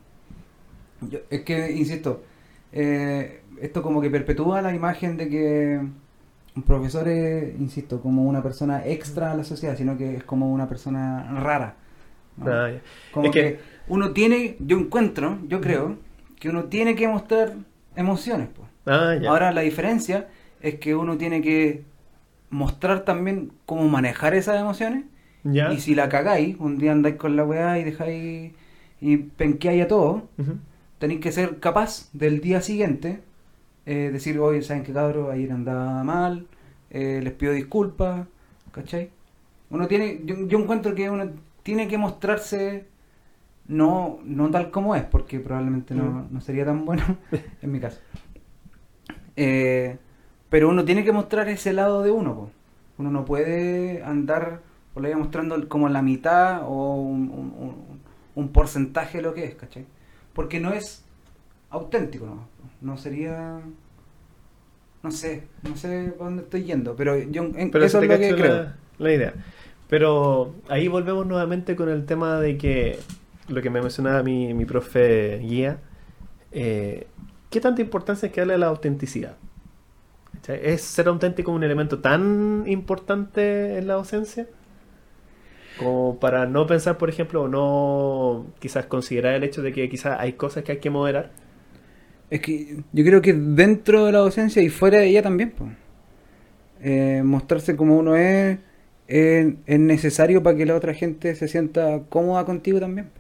Yo- 1.03 1.21
es 1.31 1.43
que, 1.43 1.73
insisto, 1.73 2.23
eh, 2.73 3.43
esto 3.61 3.83
como 3.83 4.01
que 4.01 4.11
perpetúa 4.11 4.63
la 4.63 4.75
imagen 4.75 5.17
de 5.17 5.29
que 5.29 5.81
un 6.57 6.63
profesor 6.63 7.07
es, 7.09 7.59
insisto, 7.61 8.01
como 8.01 8.25
una 8.25 8.43
persona 8.43 8.87
extra 8.87 9.33
a 9.33 9.37
la 9.37 9.45
sociedad, 9.45 9.77
sino 9.77 9.97
que 9.97 10.17
es 10.17 10.25
como 10.25 10.51
una 10.53 10.69
persona 10.69 11.41
rara. 11.41 11.77
¿No? 12.37 12.51
Ah. 12.51 12.71
Como 13.13 13.27
Es 13.27 13.33
que, 13.33 13.41
que- 13.43 13.61
uno 13.89 14.13
tiene, 14.13 14.57
yo 14.61 14.79
encuentro, 14.79 15.39
yo 15.49 15.61
creo, 15.61 15.97
que 16.39 16.49
uno 16.49 16.65
tiene 16.65 16.95
que 16.95 17.09
mostrar 17.09 17.55
emociones. 17.95 18.49
Ah, 18.85 19.17
ya. 19.21 19.29
Ahora 19.31 19.53
la 19.53 19.63
diferencia 19.63 20.29
es 20.61 20.77
que 20.77 20.95
uno 20.95 21.17
tiene 21.17 21.41
que 21.43 21.83
mostrar 22.51 23.01
también 23.05 23.53
cómo 23.65 23.89
manejar 23.89 24.35
esas 24.35 24.61
emociones 24.61 25.05
y 25.73 25.79
si 25.81 25.95
la 25.95 26.09
cagáis, 26.09 26.57
un 26.59 26.79
día 26.79 26.93
andáis 26.93 27.17
con 27.17 27.37
la 27.37 27.45
weá 27.45 27.79
y 27.79 27.85
dejáis 27.85 28.53
y 29.01 29.17
penqueáis 29.17 29.85
a 29.85 29.89
todo, 29.89 30.29
tenéis 30.99 31.21
que 31.21 31.31
ser 31.33 31.59
capaz 31.61 32.09
del 32.13 32.41
día 32.41 32.61
siguiente 32.61 33.21
eh, 33.87 34.11
decir, 34.13 34.39
oye, 34.41 34.63
¿saben 34.63 34.83
qué 34.83 34.93
cabrón? 34.93 35.31
Ayer 35.31 35.53
andaba 35.53 36.03
mal, 36.03 36.47
eh, 36.91 37.21
les 37.23 37.33
pido 37.33 37.53
disculpas, 37.53 38.27
¿cachai? 38.73 39.11
Uno 39.71 39.87
tiene, 39.87 40.21
yo, 40.25 40.47
yo 40.49 40.59
encuentro 40.59 40.95
que 40.95 41.09
uno 41.11 41.31
tiene 41.67 41.89
que 41.89 41.99
mostrarse 41.99 42.87
no, 43.67 44.21
no 44.23 44.49
tal 44.53 44.71
como 44.71 44.95
es, 44.95 45.03
porque 45.03 45.41
probablemente 45.41 45.95
no, 45.97 46.05
Mm. 46.05 46.27
no 46.31 46.41
sería 46.41 46.65
tan 46.65 46.85
bueno 46.85 47.03
en 47.63 47.73
mi 47.73 47.81
caso. 47.81 47.99
Eh, 49.35 49.99
pero 50.49 50.69
uno 50.69 50.85
tiene 50.85 51.05
que 51.05 51.11
mostrar 51.13 51.49
ese 51.49 51.73
lado 51.73 52.05
de 52.05 52.13
uno, 52.13 52.35
po. 52.37 52.51
uno 52.99 53.11
no 53.11 53.25
puede 53.25 54.03
andar 54.05 54.61
por 54.95 55.03
la 55.03 55.17
mostrando 55.17 55.69
como 55.69 55.89
la 55.89 56.03
mitad 56.03 56.63
o 56.65 56.95
un, 57.03 57.23
un- 57.31 57.55
un- 57.59 58.01
un 58.37 58.49
porcentaje 58.53 59.19
de 59.19 59.23
lo 59.25 59.35
que 59.35 59.45
es, 59.45 59.55
¿cachai? 59.57 59.85
Porque 60.33 60.61
no 60.61 60.73
es 60.73 61.05
auténtico, 61.71 62.27
¿no? 62.27 62.47
No 62.81 62.97
sería... 62.97 63.59
No 65.03 65.11
sé, 65.11 65.43
no 65.69 65.77
sé 65.77 66.13
para 66.17 66.31
dónde 66.31 66.43
estoy 66.45 66.63
yendo, 66.65 66.95
pero 66.97 67.19
yo 67.19 67.43
en- 67.57 67.71
Pero 67.73 67.85
eso 67.85 68.01
es 68.01 68.09
lo 68.09 68.17
que 68.19 68.35
creo. 68.35 68.67
la 68.99 69.13
idea. 69.13 69.35
Pero 69.89 70.55
ahí 70.69 70.89
volvemos 70.89 71.27
nuevamente 71.27 71.77
con 71.77 71.89
el 71.89 72.07
tema 72.07 72.41
de 72.41 72.59
que 72.59 72.99
lo 73.49 73.63
que 73.63 73.71
me 73.71 73.81
mencionaba 73.81 74.23
mi, 74.23 74.53
mi 74.55 74.65
profe 74.65 75.39
guía, 75.39 75.79
eh, 76.53 77.07
¿qué 77.51 77.61
tanta 77.61 77.83
importancia 77.83 78.27
hay 78.27 78.33
que 78.33 78.41
darle 78.41 78.55
a 78.55 78.59
la 78.59 78.67
autenticidad? 78.67 79.37
¿Es 80.49 80.83
ser 80.83 81.09
auténtico 81.09 81.51
un 81.51 81.65
elemento 81.65 81.99
tan 81.99 82.65
importante 82.67 83.79
en 83.79 83.89
la 83.89 83.95
docencia? 83.95 84.47
Como 85.79 86.19
para 86.19 86.47
no 86.47 86.67
pensar, 86.67 86.99
por 86.99 87.09
ejemplo, 87.09 87.43
o 87.43 87.49
no 87.49 88.47
quizás 88.61 88.87
considerar 88.87 89.35
el 89.35 89.45
hecho 89.45 89.63
de 89.63 89.73
que 89.73 89.89
quizás 89.89 90.19
hay 90.21 90.35
cosas 90.35 90.65
que 90.65 90.73
hay 90.73 90.79
que 90.79 90.91
moderar. 90.91 91.33
Es 92.31 92.41
que 92.41 92.83
yo 92.93 93.05
creo 93.05 93.21
que 93.23 93.33
dentro 93.33 94.07
de 94.07 94.13
la 94.13 94.19
docencia 94.19 94.63
y 94.63 94.69
fuera 94.69 94.99
de 94.99 95.09
ella 95.09 95.23
también, 95.23 95.51
po. 95.51 95.69
Eh, 96.81 97.23
mostrarse 97.25 97.77
como 97.77 97.97
uno 97.97 98.17
es, 98.17 98.59
es 99.09 99.55
es 99.67 99.79
necesario 99.81 100.43
para 100.43 100.57
que 100.57 100.67
la 100.67 100.75
otra 100.77 100.95
gente 100.95 101.35
se 101.35 101.49
sienta 101.49 102.03
cómoda 102.09 102.45
contigo 102.45 102.81
también. 102.81 103.11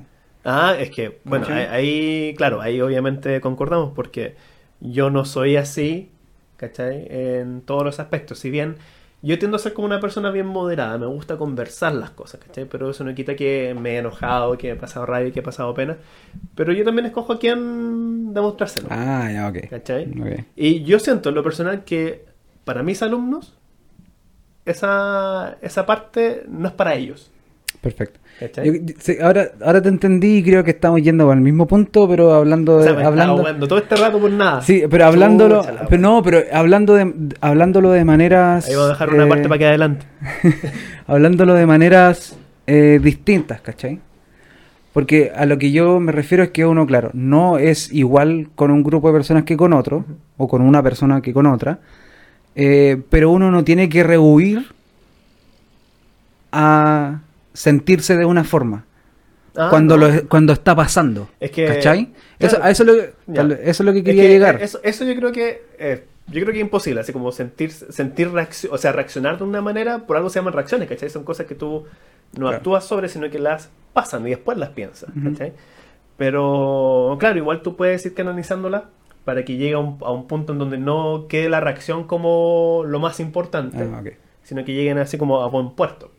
Ah, 0.44 0.76
es 0.78 0.90
que, 0.90 1.20
bueno, 1.24 1.46
ahí, 1.48 2.34
claro, 2.36 2.60
ahí 2.60 2.80
obviamente 2.80 3.40
concordamos 3.40 3.92
porque 3.94 4.36
yo 4.80 5.10
no 5.10 5.24
soy 5.24 5.56
así, 5.56 6.10
¿cachai? 6.56 7.06
En 7.10 7.62
todos 7.62 7.84
los 7.84 7.98
aspectos. 7.98 8.38
Si 8.38 8.50
bien 8.50 8.76
yo 9.22 9.38
tiendo 9.40 9.56
a 9.56 9.58
ser 9.60 9.72
como 9.72 9.86
una 9.86 9.98
persona 10.00 10.30
bien 10.30 10.46
moderada, 10.46 10.98
me 10.98 11.06
gusta 11.06 11.36
conversar 11.36 11.94
las 11.94 12.10
cosas, 12.10 12.40
¿cachai? 12.40 12.66
Pero 12.66 12.90
eso 12.90 13.02
no 13.02 13.14
quita 13.14 13.34
que 13.34 13.74
me 13.78 13.94
he 13.94 13.98
enojado, 13.98 14.56
que 14.56 14.70
he 14.70 14.76
pasado 14.76 15.04
rabia, 15.06 15.32
que 15.32 15.40
he 15.40 15.42
pasado 15.42 15.74
pena. 15.74 15.96
Pero 16.54 16.72
yo 16.72 16.84
también 16.84 17.06
escojo 17.06 17.32
a 17.32 17.38
quién 17.40 18.32
demostrárselo, 18.34 18.90
Ah, 18.90 19.28
ya, 19.32 19.48
ok. 19.48 19.68
¿cachai? 19.68 20.14
Ok. 20.20 20.44
Y 20.54 20.84
yo 20.84 20.98
siento 21.00 21.30
en 21.30 21.34
lo 21.34 21.42
personal 21.42 21.84
que 21.84 22.24
para 22.64 22.82
mis 22.84 23.02
alumnos 23.02 23.58
esa, 24.66 25.56
esa 25.62 25.86
parte 25.86 26.42
no 26.48 26.68
es 26.68 26.74
para 26.74 26.94
ellos, 26.94 27.30
Perfecto. 27.80 28.18
Yo- 28.64 28.72
ahora, 29.24 29.50
ahora 29.64 29.80
te 29.80 29.88
entendí 29.88 30.38
y 30.38 30.42
creo 30.42 30.64
que 30.64 30.72
estamos 30.72 31.00
yendo 31.00 31.30
el 31.32 31.40
mismo 31.40 31.66
punto, 31.66 32.08
pero 32.08 32.32
hablando 32.34 32.74
O 32.74 32.78
de, 32.78 32.82
sea, 32.84 32.92
estaba 32.92 33.08
hablando, 33.08 33.68
todo 33.68 33.78
este 33.78 33.96
rato 33.96 34.18
por 34.18 34.30
nada. 34.30 34.60
sí, 34.60 34.82
pero 34.90 35.06
hablándolo, 35.06 35.64
pero 35.88 36.02
no, 36.02 36.22
pero 36.22 36.40
hablando 36.52 36.94
de, 36.94 37.12
hablándolo 37.40 37.90
de 37.92 38.04
maneras, 38.04 38.66
Ahí 38.68 38.74
voy 38.74 38.84
a 38.84 38.88
dejar 38.88 39.10
una 39.14 39.24
eh, 39.24 39.28
parte 39.28 39.48
para 39.48 39.58
que 39.58 39.66
adelante. 39.66 40.06
hablándolo 41.06 41.54
de 41.54 41.64
maneras 41.66 42.36
eh, 42.66 42.98
distintas, 43.02 43.60
¿cachai? 43.60 44.00
Porque 44.92 45.30
a 45.34 45.46
lo 45.46 45.58
que 45.58 45.70
yo 45.70 46.00
me 46.00 46.10
refiero 46.10 46.42
es 46.42 46.50
que 46.50 46.64
uno, 46.66 46.86
claro, 46.86 47.10
no 47.12 47.58
es 47.58 47.92
igual 47.92 48.48
con 48.54 48.70
un 48.70 48.82
grupo 48.82 49.08
de 49.08 49.14
personas 49.14 49.44
que 49.44 49.56
con 49.56 49.72
otro, 49.72 50.04
o 50.38 50.48
con 50.48 50.62
una 50.62 50.82
persona 50.82 51.20
que 51.20 51.32
con 51.32 51.46
otra, 51.46 51.78
eh, 52.56 53.00
pero 53.10 53.30
uno 53.30 53.50
no 53.52 53.62
tiene 53.64 53.88
que 53.88 54.02
rehuir 54.02 54.66
a 56.52 57.20
sentirse 57.52 58.16
de 58.16 58.24
una 58.24 58.44
forma 58.44 58.84
Ah, 59.58 59.68
cuando, 59.70 59.96
no. 59.96 60.08
lo, 60.08 60.28
cuando 60.28 60.52
está 60.52 60.74
pasando. 60.76 61.28
Es 61.40 61.50
que- 61.50 61.64
¿Cachai? 61.66 62.12
Eso, 62.38 62.62
a 62.62 62.70
eso, 62.70 62.82
es 62.82 62.86
lo 63.26 63.34
tal- 63.34 63.52
eso 63.52 63.60
es 63.62 63.80
lo 63.80 63.92
que 63.92 64.00
Es 64.00 64.04
quería 64.04 64.22
que 64.24 64.28
llegar. 64.28 64.62
Eso, 64.62 64.80
eso 64.82 65.04
yo 65.04 65.14
creo 65.16 65.32
que 65.32 65.62
eh, 65.78 66.04
yo 66.26 66.40
creo 66.42 66.46
que 66.52 66.58
es 66.58 66.60
imposible, 66.64 67.00
así 67.00 67.12
como 67.12 67.32
sentir 67.32 67.70
sentir 67.70 68.30
reacción, 68.32 68.74
o 68.74 68.78
sea, 68.78 68.92
reaccionar 68.92 69.38
de 69.38 69.44
una 69.44 69.62
manera, 69.62 70.00
por 70.00 70.16
algo 70.18 70.28
se 70.28 70.38
llaman 70.40 70.52
reacciones, 70.52 70.88
¿cachai? 70.88 71.08
Son 71.08 71.24
cosas 71.24 71.46
que 71.46 71.54
tú 71.54 71.84
no 72.34 72.40
Claro. 72.40 72.56
actúas 72.58 72.84
sobre, 72.84 73.08
sino 73.08 73.30
que 73.30 73.38
las 73.38 73.70
pasan 73.94 74.26
y 74.26 74.30
después 74.30 74.58
las 74.58 74.70
piensas. 74.70 75.08
¿cachai? 75.24 75.54
Pero 76.18 77.16
claro, 77.18 77.38
igual 77.38 77.62
tú 77.62 77.76
puedes 77.76 78.04
ir 78.04 78.12
canalizándola 78.14 78.84
para 79.26 79.44
que 79.44 79.56
llegue 79.58 79.74
a 79.74 79.78
un, 79.78 79.98
a 80.00 80.10
un 80.12 80.26
punto 80.26 80.54
en 80.54 80.58
donde 80.58 80.78
no 80.78 81.26
quede 81.28 81.50
la 81.50 81.60
reacción 81.60 82.04
como 82.06 82.82
lo 82.86 82.98
más 83.00 83.20
importante, 83.20 83.76
Ah, 83.82 84.00
ok. 84.00 84.12
sino 84.42 84.64
que 84.64 84.72
lleguen 84.72 84.96
así 84.96 85.18
como 85.18 85.42
a 85.42 85.48
buen 85.48 85.70
puerto, 85.72 86.10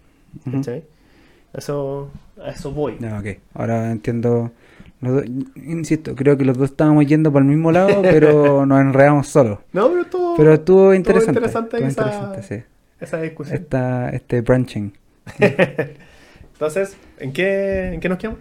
Ujú. 0.45 0.57
¿cachai? 0.57 0.83
Eso, 1.53 2.11
a 2.43 2.49
eso 2.51 2.71
voy. 2.71 2.97
Ya, 2.99 3.17
ok. 3.17 3.25
Ahora 3.55 3.89
entiendo. 3.91 4.51
dos- 5.01 5.23
insisto, 5.55 6.13
creo 6.15 6.37
que 6.37 6.43
los 6.45 6.57
dos 6.57 6.69
estábamos 6.71 7.05
yendo 7.07 7.31
por 7.31 7.41
el 7.41 7.47
mismo 7.47 7.71
lado, 7.71 8.01
pero 8.03 8.65
nos 8.65 8.81
enredamos 8.81 9.27
solos. 9.27 9.59
No, 9.73 9.87
pero 9.89 10.01
estuvo, 10.01 10.35
Pero 10.35 10.53
estuvo 10.53 10.93
interesante. 10.93 11.39
interesante 11.39 11.77
estuvo 11.77 11.89
esa- 11.89 12.09
interesante, 12.09 12.43
sí. 12.43 12.63
esa 12.99 13.21
discusión. 13.21 13.57
esta, 13.61 14.09
este 14.09 14.41
branching. 14.41 14.91
Entonces, 16.53 16.97
¿en 17.19 17.33
qué, 17.33 17.93
¿en 17.93 17.99
qué 17.99 18.09
nos 18.09 18.17
quedamos? 18.17 18.39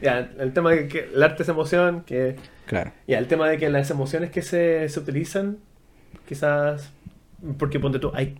Ya, 0.00 0.30
el 0.38 0.52
tema 0.52 0.70
de 0.70 0.88
que 0.88 1.08
el 1.14 1.22
arte 1.22 1.42
es 1.42 1.48
emoción, 1.48 2.02
que 2.06 2.36
Claro. 2.68 2.92
ya, 3.06 3.18
el 3.18 3.26
tema 3.26 3.48
de 3.48 3.58
que 3.58 3.68
las 3.70 3.90
emociones 3.90 4.30
que 4.30 4.42
se, 4.42 4.88
se 4.88 5.00
utilizan, 5.00 5.56
quizás, 6.28 6.92
porque 7.58 7.80
ponte 7.80 7.98
tú, 7.98 8.12
hay 8.14 8.36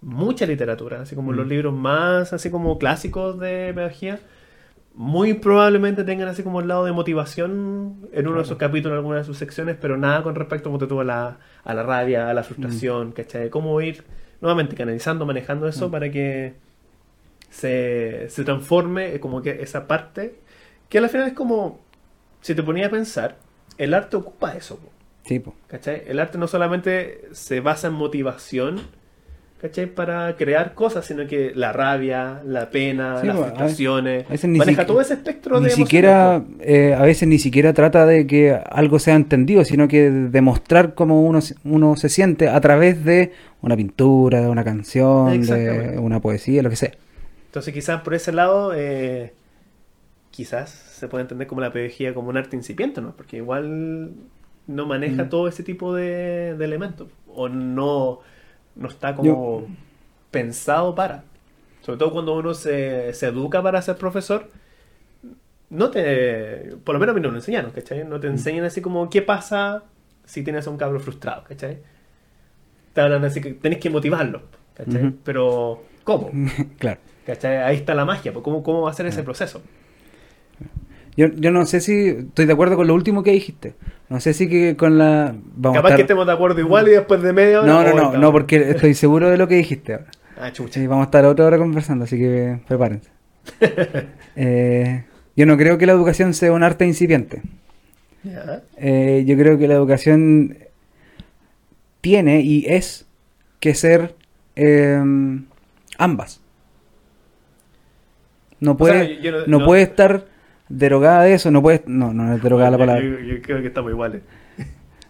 mucha 0.00 0.46
literatura, 0.46 1.02
así 1.02 1.14
como 1.14 1.32
los 1.32 1.46
Mm. 1.46 1.50
libros 1.50 1.74
más, 1.74 2.32
así 2.32 2.50
como 2.50 2.78
clásicos 2.78 3.38
de 3.38 3.72
pedagogía, 3.74 4.20
muy 4.94 5.34
probablemente 5.34 6.02
tengan 6.02 6.26
así 6.28 6.42
como 6.42 6.60
el 6.60 6.66
lado 6.68 6.84
de 6.84 6.92
motivación 6.92 8.08
en 8.12 8.26
uno 8.26 8.38
de 8.38 8.44
sus 8.44 8.56
capítulos, 8.56 8.94
en 8.94 8.98
alguna 8.98 9.18
de 9.18 9.24
sus 9.24 9.36
secciones, 9.38 9.76
pero 9.80 9.96
nada 9.96 10.22
con 10.24 10.34
respecto 10.34 10.70
ponte 10.70 10.86
tú, 10.88 11.00
a 11.00 11.04
la, 11.04 11.38
a 11.62 11.74
la 11.74 11.82
rabia, 11.84 12.28
a 12.30 12.34
la 12.34 12.42
frustración, 12.42 13.12
¿cachai? 13.12 13.48
Cómo 13.50 13.80
ir 13.80 14.02
nuevamente 14.40 14.74
canalizando, 14.74 15.24
manejando 15.26 15.68
eso 15.68 15.88
Mm. 15.88 15.90
para 15.92 16.10
que 16.10 16.54
se, 17.50 18.26
se 18.28 18.44
transforme 18.44 19.14
eh, 19.14 19.20
como 19.20 19.42
que 19.42 19.62
esa 19.62 19.86
parte, 19.86 20.36
que 20.88 20.98
al 20.98 21.08
final 21.08 21.28
es 21.28 21.34
como, 21.34 21.80
si 22.40 22.54
te 22.54 22.62
ponía 22.62 22.86
a 22.86 22.90
pensar, 22.90 23.36
el 23.78 23.94
arte 23.94 24.16
ocupa 24.16 24.54
eso, 24.56 24.76
po, 24.76 24.88
Sí, 25.24 25.38
po. 25.38 25.54
¿cachai? 25.68 26.02
El 26.06 26.20
arte 26.20 26.38
no 26.38 26.46
solamente 26.48 27.22
se 27.32 27.60
basa 27.60 27.88
en 27.88 27.94
motivación, 27.94 28.80
¿cachai? 29.60 29.86
Para 29.86 30.36
crear 30.36 30.74
cosas, 30.74 31.04
sino 31.04 31.26
que 31.26 31.52
la 31.54 31.72
rabia, 31.72 32.40
la 32.46 32.70
pena, 32.70 33.20
Sí, 33.20 33.26
las 33.26 33.36
frustraciones, 33.38 34.24
a 34.26 34.30
veces 34.30 34.48
ni 34.50 34.58
maneja 34.58 34.86
todo 34.86 35.00
ese 35.00 35.14
espectro 35.14 35.58
Ni 35.60 35.64
de 35.66 35.70
siquiera, 35.72 36.42
eh, 36.60 36.94
a 36.94 37.02
veces 37.02 37.28
ni 37.28 37.38
siquiera 37.38 37.72
trata 37.74 38.06
de 38.06 38.26
que 38.26 38.52
algo 38.70 38.98
sea 38.98 39.14
entendido, 39.16 39.64
sino 39.64 39.86
que 39.88 40.10
de 40.10 40.28
demostrar 40.28 40.94
cómo 40.94 41.22
uno, 41.22 41.40
se- 41.40 41.56
uno 41.64 41.96
se 41.96 42.08
siente 42.08 42.48
a 42.48 42.60
través 42.60 43.04
de 43.04 43.32
una 43.60 43.76
pintura, 43.76 44.40
de 44.40 44.48
una 44.48 44.64
canción, 44.64 45.42
de 45.42 45.98
una 45.98 46.20
poesía, 46.20 46.62
lo 46.62 46.70
que 46.70 46.76
sea. 46.76 46.92
Entonces 47.46 47.74
quizás 47.74 48.00
por 48.02 48.14
ese 48.14 48.30
lado, 48.32 48.72
eh, 48.74 49.32
quizás 50.38 50.70
se 50.70 51.08
puede 51.08 51.22
entender 51.22 51.48
como 51.48 51.60
la 51.60 51.72
pedagogía 51.72 52.14
como 52.14 52.28
un 52.30 52.36
arte 52.36 52.56
incipiente, 52.56 53.00
¿no? 53.00 53.12
Porque 53.16 53.38
igual 53.38 54.12
no 54.68 54.86
maneja 54.86 55.24
Mm. 55.24 55.28
todo 55.28 55.48
ese 55.48 55.64
tipo 55.64 55.94
de, 55.94 56.54
de 56.56 56.64
elementos, 56.64 57.08
o 57.26 57.48
no, 57.48 58.20
no 58.76 58.88
está 58.88 59.14
como 59.16 59.66
pensado 60.30 60.94
para. 60.94 61.24
Sobre 61.82 61.98
todo 61.98 62.12
cuando 62.12 62.36
uno 62.36 62.54
se, 62.54 63.12
se 63.14 63.28
educa 63.28 63.62
para 63.62 63.82
ser 63.82 63.96
profesor, 63.96 64.50
no 65.70 65.90
te. 65.90 66.76
Por 66.84 66.94
lo 66.94 66.98
menos 67.00 67.12
a 67.12 67.16
mí 67.16 67.20
no 67.20 67.30
lo 67.30 67.36
enseñaron, 67.36 67.70
¿cachai? 67.72 68.04
No 68.04 68.20
te 68.20 68.26
enseñan 68.28 68.64
así 68.64 68.80
como 68.80 69.10
qué 69.10 69.22
pasa 69.22 69.84
si 70.24 70.42
tienes 70.44 70.66
a 70.66 70.70
un 70.70 70.76
cabro 70.78 71.00
frustrado, 71.00 71.44
¿cachai? 71.44 71.78
Te 72.92 73.00
hablan 73.00 73.24
así 73.24 73.40
que 73.40 73.54
tenés 73.54 73.78
que 73.78 73.90
motivarlo, 73.90 74.42
¿cachai? 74.74 75.12
Pero, 75.24 75.90
¿cómo? 76.04 76.38
claro. 76.78 77.00
¿Cachai? 77.24 77.58
Ahí 77.58 77.76
está 77.76 77.94
la 77.94 78.04
magia, 78.04 78.32
pues, 78.32 78.42
¿cómo, 78.42 78.62
cómo 78.62 78.82
va 78.82 78.90
a 78.90 78.94
ser 78.94 79.06
ese 79.06 79.22
proceso? 79.22 79.62
Yo, 81.18 81.26
yo 81.34 81.50
no 81.50 81.66
sé 81.66 81.80
si 81.80 82.06
estoy 82.10 82.46
de 82.46 82.52
acuerdo 82.52 82.76
con 82.76 82.86
lo 82.86 82.94
último 82.94 83.24
que 83.24 83.32
dijiste. 83.32 83.74
No 84.08 84.20
sé 84.20 84.32
si 84.34 84.48
que 84.48 84.76
con 84.76 84.98
la... 84.98 85.34
Vamos 85.56 85.76
a 85.76 85.82
Capaz 85.82 85.96
que 85.96 86.02
estemos 86.02 86.24
de 86.24 86.32
acuerdo 86.32 86.60
igual 86.60 86.86
y 86.86 86.92
después 86.92 87.20
de 87.22 87.32
media 87.32 87.60
hora. 87.60 87.66
No, 87.66 87.82
no, 87.82 88.12
no, 88.12 88.18
no, 88.18 88.30
porque 88.32 88.70
estoy 88.70 88.94
seguro 88.94 89.28
de 89.28 89.36
lo 89.36 89.48
que 89.48 89.56
dijiste 89.56 89.94
ahora. 89.94 90.06
Ah, 90.40 90.52
chucha. 90.52 90.74
Sí, 90.78 90.86
vamos 90.86 91.02
a 91.02 91.06
estar 91.06 91.24
otra 91.24 91.46
hora 91.46 91.58
conversando, 91.58 92.04
así 92.04 92.16
que 92.16 92.60
prepárense. 92.68 93.10
Eh, 94.36 95.02
yo 95.34 95.46
no 95.46 95.56
creo 95.56 95.78
que 95.78 95.86
la 95.86 95.92
educación 95.92 96.32
sea 96.32 96.52
un 96.52 96.62
arte 96.62 96.86
incipiente. 96.86 97.42
Eh, 98.76 99.24
yo 99.26 99.36
creo 99.36 99.58
que 99.58 99.66
la 99.66 99.74
educación 99.74 100.56
tiene 102.00 102.42
y 102.42 102.64
es 102.68 103.06
que 103.58 103.74
ser 103.74 104.14
eh, 104.54 105.02
ambas. 105.98 106.40
No 108.60 108.76
puede, 108.76 109.20
sea, 109.20 109.32
no- 109.48 109.64
puede 109.64 109.82
estar 109.82 110.24
derogada 110.68 111.24
de 111.24 111.34
eso, 111.34 111.50
no 111.50 111.62
puede, 111.62 111.82
no, 111.86 112.12
no 112.12 112.34
es 112.34 112.42
derogada 112.42 112.70
la 112.70 112.78
palabra. 112.78 113.02
Yo, 113.02 113.18
yo 113.20 113.42
creo 113.42 113.60
que 113.60 113.68
estamos 113.68 113.90
iguales. 113.90 114.22
¿Sí? 114.56 114.66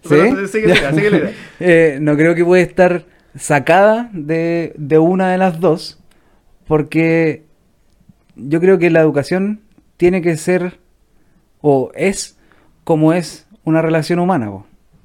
Pero 0.08 0.34
la 0.34 0.92
idea. 0.92 1.32
Eh, 1.60 1.98
no 2.00 2.16
creo 2.16 2.34
que 2.34 2.44
puede 2.44 2.62
estar 2.62 3.04
sacada 3.36 4.10
de, 4.12 4.72
de 4.76 4.98
una 4.98 5.30
de 5.30 5.38
las 5.38 5.60
dos, 5.60 6.00
porque 6.66 7.44
yo 8.36 8.60
creo 8.60 8.78
que 8.78 8.90
la 8.90 9.00
educación 9.00 9.60
tiene 9.96 10.22
que 10.22 10.36
ser 10.36 10.78
o 11.60 11.90
es 11.94 12.38
como 12.84 13.12
es 13.12 13.46
una 13.64 13.82
relación 13.82 14.18
humana, 14.18 14.50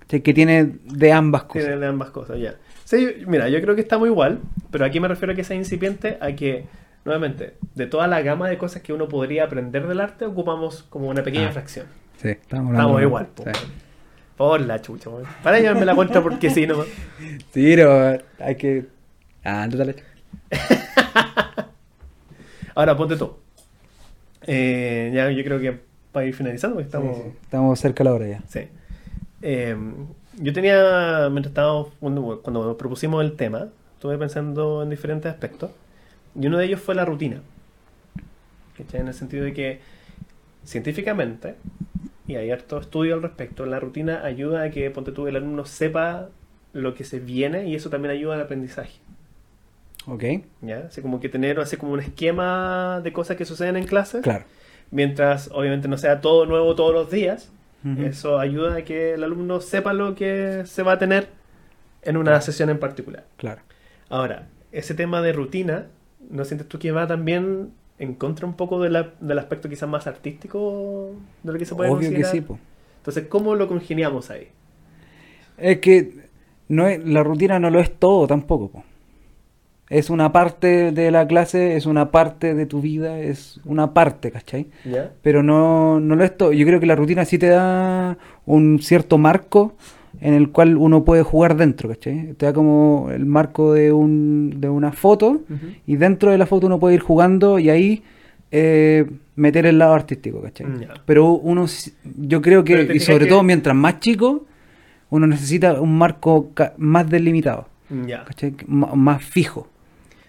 que 0.08 0.34
tiene 0.34 0.76
de 0.86 1.12
ambas 1.12 1.44
cosas. 1.44 1.68
Tiene 1.68 1.86
ambas 1.86 2.12
cosas, 2.12 2.40
ya. 2.40 2.56
Sí, 2.86 3.08
mira, 3.28 3.50
yo 3.50 3.60
creo 3.62 3.76
que 3.76 3.82
estamos 3.82 4.08
igual, 4.08 4.40
pero 4.72 4.86
aquí 4.86 5.00
me 5.00 5.08
refiero 5.08 5.34
a 5.34 5.36
que 5.36 5.44
sea 5.44 5.58
incipiente, 5.58 6.18
a 6.22 6.34
que, 6.34 6.66
nuevamente, 7.06 7.56
de 7.76 7.86
toda 7.88 8.08
la 8.08 8.22
gama 8.22 8.50
de 8.50 8.58
cosas 8.58 8.82
que 8.82 8.94
uno 8.94 9.08
podría 9.08 9.44
aprender 9.46 9.88
del 9.88 10.00
arte, 10.02 10.26
ocupamos 10.26 10.84
como 10.84 11.08
una 11.10 11.24
pequeña 11.24 11.50
Ah, 11.50 11.52
fracción. 11.52 11.86
Sí, 12.18 12.30
estamos, 12.30 13.02
igual, 13.02 13.28
Sí. 13.38 13.44
Por 14.38 14.62
la 14.62 14.82
chucha, 14.82 15.10
weón. 15.10 15.26
Para 15.44 15.60
llevarme 15.60 15.86
la 15.86 15.94
cuenta 15.96 16.22
porque 16.24 16.50
sí, 16.50 16.66
no. 16.66 16.84
Sí, 17.54 17.74
pero 17.76 18.18
hay 18.40 18.56
que... 18.56 18.88
Ah, 19.44 19.68
tú 19.70 19.78
dale. 19.78 19.96
Ahora, 22.76 22.98
ponte 22.98 23.16
tú. 23.16 23.36
Eh, 24.48 25.12
ya 25.14 25.30
yo 25.32 25.44
creo 25.44 25.60
que 25.60 25.80
para 26.12 26.26
ir 26.26 26.34
finalizando, 26.34 26.76
porque 26.76 26.88
estamos... 26.88 27.18
Sí, 27.18 27.24
sí, 27.24 27.38
Estamos 27.44 27.80
cerca 27.80 28.04
de 28.04 28.10
la 28.10 28.16
hora 28.16 28.28
ya. 28.28 28.42
Sí. 28.48 28.68
Eh, 29.42 29.76
yo 30.40 30.54
tenía, 30.54 31.28
mientras 31.30 31.52
estábamos, 31.52 31.90
cuando, 32.00 32.42
cuando 32.42 32.66
nos 32.66 32.76
propusimos 32.76 33.24
el 33.24 33.36
tema, 33.36 33.68
estuve 33.94 34.18
pensando 34.18 34.82
en 34.84 34.90
diferentes 34.90 35.32
aspectos. 35.32 35.72
Y 36.40 36.48
uno 36.48 36.58
de 36.58 36.66
ellos 36.66 36.82
fue 36.82 36.96
la 36.96 37.06
rutina. 37.06 37.42
¿Cachai? 38.78 39.02
En 39.02 39.08
el 39.08 39.14
sentido 39.14 39.44
de 39.46 39.54
que, 39.54 39.80
científicamente, 40.66 41.56
y 42.28 42.36
hay 42.36 42.52
harto 42.52 42.80
estudio 42.80 43.16
al 43.16 43.22
respecto, 43.22 43.66
la 43.66 43.80
rutina 43.80 44.24
ayuda 44.24 44.64
a 44.64 44.72
que, 44.72 44.90
ponte 44.90 45.12
tú, 45.12 45.28
el 45.28 45.36
alumno 45.36 45.66
sepa 45.66 46.30
lo 46.74 46.96
que 46.96 47.04
se 47.04 47.20
viene 47.20 47.68
y 47.68 47.76
eso 47.76 47.90
también 47.90 48.12
ayuda 48.14 48.36
al 48.36 48.42
aprendizaje. 48.42 49.00
Ok, 50.08 50.24
¿Ya? 50.62 50.80
Así 50.88 51.02
como 51.02 51.20
que 51.20 51.30
tener 51.30 51.60
así 51.60 51.78
como 51.78 51.94
un 51.94 52.00
esquema 52.00 53.00
de 53.02 53.14
cosas 53.14 53.38
que 53.38 53.46
suceden 53.46 53.78
en 53.78 53.86
clases. 53.86 54.22
claro. 54.22 54.46
Mientras, 54.92 55.50
obviamente, 55.52 55.88
no 55.88 55.98
sea 55.98 56.22
todo 56.22 56.46
nuevo 56.46 56.76
todos 56.76 56.94
los 56.94 57.10
días, 57.10 57.50
eso 57.98 58.38
ayuda 58.40 58.76
a 58.76 58.82
que 58.84 59.16
el 59.16 59.24
alumno 59.24 59.60
sepa 59.60 59.92
lo 59.92 60.14
que 60.14 60.64
se 60.66 60.84
va 60.84 60.94
a 60.94 61.00
tener 61.00 61.30
en 62.04 62.16
una 62.16 62.40
sesión 62.42 62.70
en 62.70 62.78
particular. 62.80 63.26
Claro. 63.38 63.62
Ahora, 64.08 64.48
ese 64.72 64.94
tema 64.94 65.24
de 65.24 65.34
rutina, 65.34 65.88
¿no 66.30 66.46
sientes 66.46 66.68
tú 66.68 66.80
que 66.80 66.92
va 66.92 67.08
también 67.08 67.72
en 68.00 68.16
contra 68.16 68.46
un 68.46 68.54
poco 68.56 68.82
de 68.82 68.90
la- 68.90 69.14
del 69.20 69.40
aspecto 69.40 69.70
quizás 69.70 69.88
más 69.88 70.08
artístico 70.08 71.12
de 71.44 71.54
lo 71.54 71.60
que 71.60 71.66
se 71.66 71.76
puede 71.76 71.92
Obvio 71.92 72.10
que 72.10 72.24
sí, 72.26 72.42
po. 72.42 72.58
Entonces, 72.98 73.28
¿cómo 73.28 73.56
lo 73.56 73.68
congeniamos 73.68 74.30
ahí? 74.30 74.48
Es 75.58 75.80
que 75.80 76.12
no 76.70 76.88
es, 76.88 77.04
la 77.06 77.24
rutina 77.24 77.60
no 77.60 77.70
lo 77.70 77.80
es 77.80 77.92
todo 78.00 78.28
tampoco. 78.28 78.70
po. 78.70 78.84
Es 79.90 80.10
una 80.10 80.32
parte 80.32 80.92
de 80.92 81.12
la 81.12 81.28
clase, 81.28 81.76
es 81.76 81.86
una 81.86 82.10
parte 82.10 82.56
de 82.56 82.66
tu 82.66 82.82
vida, 82.82 83.20
es 83.20 83.60
una 83.66 83.94
parte, 83.94 84.32
¿cachai? 84.32 84.68
Pero 85.22 85.44
no, 85.44 86.00
no 86.00 86.16
lo 86.16 86.24
es 86.24 86.36
todo. 86.36 86.52
Yo 86.54 86.66
creo 86.66 86.80
que 86.80 86.86
la 86.88 86.96
rutina 86.96 87.26
sí 87.26 87.38
te 87.38 87.48
da 87.48 88.18
un 88.46 88.80
cierto 88.82 89.18
marco 89.18 89.76
en 90.24 90.34
el 90.34 90.52
cual 90.52 90.78
uno 90.78 91.04
puede 91.04 91.22
jugar 91.24 91.56
dentro, 91.58 91.90
¿cachai? 91.90 92.34
Te 92.34 92.46
da 92.46 92.54
como 92.54 93.10
el 93.12 93.26
marco 93.26 93.74
de, 93.74 93.92
un, 93.92 94.56
de 94.58 94.70
una 94.70 94.92
foto 94.92 95.42
y 95.86 95.96
dentro 95.98 96.32
de 96.32 96.38
la 96.38 96.46
foto 96.46 96.68
uno 96.68 96.80
puede 96.80 96.96
ir 96.96 97.02
jugando 97.02 97.60
y 97.60 97.70
ahí 97.70 98.04
eh, 98.52 99.06
meter 99.36 99.66
el 99.66 99.78
lado 99.80 99.94
artístico, 99.94 100.42
¿cachai? 100.42 100.68
Mm. 100.68 100.82
Pero 101.06 101.32
uno, 101.34 101.66
yo 102.18 102.42
creo 102.42 102.64
que, 102.64 102.90
y 102.94 103.00
sobre 103.00 103.26
que- 103.26 103.30
todo 103.30 103.44
mientras 103.44 103.76
más 103.76 104.00
chico, 104.00 104.46
uno 105.10 105.28
necesita 105.28 105.80
un 105.82 105.98
marco 105.98 106.50
más 106.78 107.10
delimitado, 107.10 107.68
Ya. 108.08 108.24
¿cachai? 108.26 108.56
M- 108.68 108.88
más 108.96 109.24
fijo. 109.24 109.68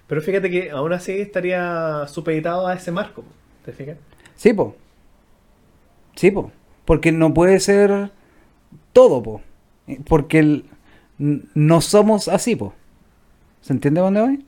Pero 0.07 0.21
fíjate 0.21 0.51
que 0.51 0.71
aún 0.71 0.93
así 0.93 1.13
estaría 1.13 2.07
supeditado 2.09 2.67
a 2.67 2.75
ese 2.75 2.91
marco. 2.93 3.25
¿Te 3.65 3.73
fijas? 3.73 3.97
Sí, 4.35 4.53
po. 4.53 4.75
Sí, 6.15 6.31
po. 6.31 6.51
Porque 6.85 7.13
no 7.13 7.33
puede 7.33 7.59
ser 7.61 8.11
todo, 8.93 9.23
po. 9.23 9.41
Porque 10.09 10.39
el- 10.39 10.65
no 11.19 11.81
somos 11.81 12.29
así, 12.29 12.57
po. 12.57 12.75
¿Se 13.63 13.73
entiende 13.73 14.01
dónde 14.01 14.21
voy? 14.21 14.45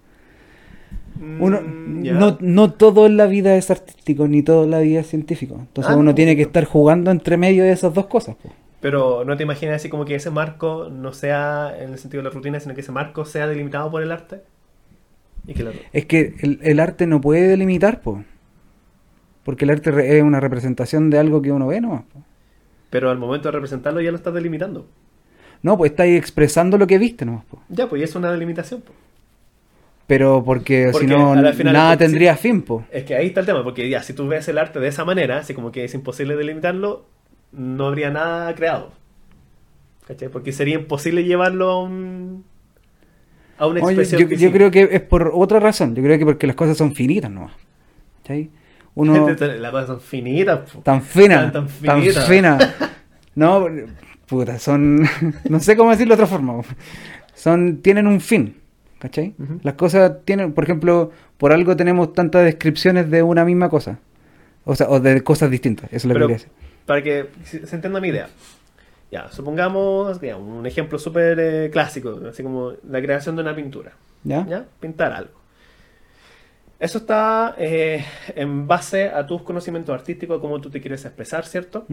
Uno, 1.39 1.61
Mm, 1.63 2.03
ya. 2.05 2.15
no, 2.15 2.37
no 2.41 2.73
todo 2.75 3.07
en 3.07 3.17
la 3.17 3.27
vida 3.27 3.57
es 3.57 3.71
artístico, 3.71 4.29
ni 4.29 4.43
todo 4.43 4.65
en 4.65 4.71
la 4.71 4.81
vida 4.81 5.01
es 5.01 5.07
científico. 5.09 5.57
Entonces 5.59 5.93
Ah, 5.93 5.97
uno 5.97 6.11
no, 6.11 6.15
tiene 6.15 6.37
que 6.37 6.43
estar 6.43 6.65
jugando 6.65 7.11
entre 7.11 7.37
medio 7.37 7.65
de 7.65 7.73
esas 7.73 7.95
dos 7.95 8.07
cosas, 8.07 8.37
po. 8.37 8.53
Pero 8.81 9.25
no 9.25 9.37
te 9.37 9.43
imaginas 9.43 9.77
así 9.77 9.89
como 9.89 10.05
que 10.05 10.15
ese 10.15 10.31
marco 10.31 10.89
no 10.91 11.13
sea 11.13 11.75
en 11.79 11.93
el 11.93 11.99
sentido 11.99 12.23
de 12.23 12.29
la 12.29 12.35
rutina, 12.35 12.61
sino 12.61 12.75
que 12.75 12.83
ese 12.83 12.93
marco 12.93 13.25
sea 13.25 13.47
delimitado 13.47 13.91
por 13.91 14.03
el 14.03 14.13
arte. 14.13 14.43
Y 15.47 15.55
que 15.55 15.63
la- 15.63 15.73
Es 15.93 16.07
que 16.07 16.35
el, 16.41 16.59
el 16.63 16.81
arte 16.81 17.07
no 17.07 17.21
puede 17.21 17.49
delimitar, 17.49 18.01
po. 18.03 18.23
Porque 19.45 19.65
el 19.65 19.71
arte 19.71 20.19
es 20.19 20.23
una 20.23 20.41
representación 20.41 21.09
de 21.11 21.19
algo 21.19 21.41
que 21.41 21.53
uno 21.53 21.69
ve, 21.69 21.81
¿no? 21.81 22.05
Pero 22.91 23.11
al 23.11 23.19
momento 23.19 23.49
de 23.49 23.53
representarlo 23.53 24.01
ya 24.01 24.11
lo 24.11 24.17
estás 24.17 24.35
delimitando. 24.35 24.87
No, 25.67 25.77
pues 25.77 25.91
estáis 25.91 26.17
expresando 26.17 26.79
lo 26.79 26.87
que 26.87 26.97
viste, 26.97 27.25
¿no? 27.25 27.45
Ya, 27.69 27.89
pues 27.89 28.01
y 28.01 28.05
es 28.05 28.15
una 28.15 28.31
delimitación. 28.31 28.83
po. 28.83 28.93
Pero 30.07 30.45
porque, 30.45 30.91
Porque 30.93 31.09
si 31.09 31.13
no, 31.13 31.35
nada 31.35 31.93
si- 31.95 31.99
tendría 31.99 32.37
fin, 32.37 32.63
po. 32.63 32.85
Es 32.93 33.03
que 33.03 33.17
ahí 33.17 33.27
está 33.27 33.41
el 33.41 33.47
tema, 33.47 33.65
porque 33.65 33.89
ya, 33.91 34.01
si 34.05 34.13
tú 34.13 34.29
ves 34.29 34.47
el 34.47 34.59
arte 34.59 34.79
de 34.79 34.87
esa 34.87 35.05
manera, 35.05 35.39
así 35.39 35.55
como 35.55 35.73
que 35.73 35.85
es 35.85 35.93
imposible 35.95 36.37
delimitarlo, 36.37 37.05
no 37.51 37.87
habría 37.89 38.11
nada 38.11 38.55
creado. 38.55 38.93
¿Cachai? 40.07 40.29
Porque 40.29 40.53
sería 40.53 40.77
imposible 40.77 41.25
llevarlo 41.25 41.69
a 41.71 41.83
un. 41.83 42.45
a 43.59 43.67
una 43.67 43.83
Oye, 43.83 44.03
expresión. 44.03 44.31
yo, 44.39 44.53
creo 44.53 44.71
que 44.71 44.89
es 44.93 45.01
por 45.01 45.33
otra 45.35 45.59
razón. 45.59 45.97
Yo 45.97 46.03
creo 46.05 46.17
que 46.17 46.25
porque 46.25 46.47
las 46.47 46.55
cosas 46.55 46.77
son 46.77 46.95
finitas 46.95 47.29
nomás. 47.29 47.55
¿Cachai? 48.23 48.51
Uno 48.95 49.29
Las 49.41 49.71
cosas 49.73 49.87
son 49.89 50.01
finitas. 50.01 50.71
po. 50.71 50.79
tan 50.83 51.03
fina, 51.03 51.51
Tan- 51.51 51.53
tan, 51.53 51.67
tan 51.67 52.01
finitas. 52.01 52.29
fina. 52.29 52.59
No, 53.35 53.67
puta, 54.27 54.59
son 54.59 55.03
no 55.49 55.61
sé 55.61 55.77
cómo 55.77 55.91
decirlo 55.91 56.17
de 56.17 56.23
otra 56.23 56.27
forma. 56.27 56.63
Son 57.35 57.79
tienen 57.83 58.07
un 58.07 58.21
fin, 58.21 58.57
¿cachai? 58.99 59.35
Las 59.63 59.75
cosas 59.75 60.25
tienen, 60.25 60.53
por 60.53 60.65
ejemplo, 60.65 61.11
por 61.37 61.53
algo 61.53 61.77
tenemos 61.77 62.13
tantas 62.13 62.45
descripciones 62.45 63.11
de 63.11 63.23
una 63.23 63.45
misma 63.45 63.69
cosa. 63.69 63.99
O 64.65 64.75
sea, 64.75 64.89
o 64.89 64.99
de 64.99 65.23
cosas 65.23 65.51
distintas, 65.51 65.93
eso 65.93 65.97
es 65.97 66.05
lo 66.07 66.15
que 66.15 66.21
quería 66.21 66.37
decir. 66.37 66.51
Para 66.87 67.03
que 67.03 67.27
se 67.45 67.75
entienda 67.75 68.01
mi 68.01 68.09
idea. 68.09 68.29
Ya, 69.11 69.31
supongamos 69.31 70.21
ya, 70.21 70.37
un 70.37 70.67
ejemplo 70.67 70.99
súper 70.99 71.39
eh, 71.39 71.71
clásico, 71.71 72.21
así 72.29 72.43
como 72.43 72.73
la 72.89 73.01
creación 73.01 73.37
de 73.37 73.43
una 73.43 73.55
pintura. 73.55 73.93
¿Ya? 74.25 74.45
¿Ya? 74.49 74.67
Pintar 74.81 75.13
algo. 75.13 75.47
Eso 76.79 76.99
está 76.99 77.55
eh, 77.59 78.05
en 78.35 78.67
base 78.67 79.09
a 79.09 79.27
tus 79.27 79.43
conocimientos 79.43 79.95
artísticos, 79.95 80.41
cómo 80.41 80.61
tú 80.61 80.69
te 80.69 80.81
quieres 80.81 81.05
expresar, 81.05 81.47
¿cierto? 81.47 81.87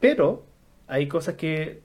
Pero 0.00 0.46
hay 0.88 1.06
cosas 1.06 1.34
que 1.34 1.82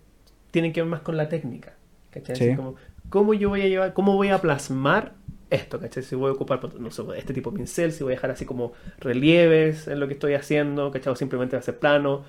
tienen 0.52 0.74
que 0.74 0.82
ver 0.82 0.90
más 0.90 1.02
con 1.02 1.18
la 1.18 1.30
técnica. 1.30 1.74
¿Cachai? 2.10 2.36
Sí. 2.36 2.56
Como, 2.56 2.76
¿cómo 3.10 3.34
yo 3.34 3.50
voy 3.50 3.62
a 3.62 3.68
llevar, 3.68 3.94
cómo 3.94 4.16
voy 4.16 4.30
a 4.30 4.40
plasmar 4.40 5.14
esto? 5.50 5.80
¿Cachai? 5.80 6.04
Si 6.04 6.16
voy 6.16 6.30
a 6.30 6.34
ocupar, 6.34 6.74
no 6.80 6.92
sé, 6.92 7.04
este 7.18 7.34
tipo 7.34 7.52
de 7.52 7.58
pincel, 7.58 7.92
si 7.92 8.04
voy 8.04 8.14
a 8.14 8.16
dejar 8.16 8.32
así 8.32 8.46
como 8.46 8.74
relieves 9.00 9.88
en 9.88 10.00
lo 10.00 10.08
que 10.08 10.14
estoy 10.14 10.34
haciendo, 10.34 10.92
¿cachai? 10.92 11.14
O 11.14 11.16
simplemente 11.16 11.56
hacer 11.56 11.78
plano. 11.80 12.24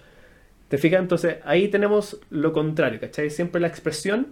¿Te 0.68 0.78
fijas? 0.78 1.00
Entonces 1.00 1.36
ahí 1.44 1.68
tenemos 1.68 2.20
lo 2.30 2.52
contrario, 2.52 2.98
¿cachai? 3.00 3.30
Siempre 3.30 3.60
la 3.60 3.68
expresión 3.68 4.28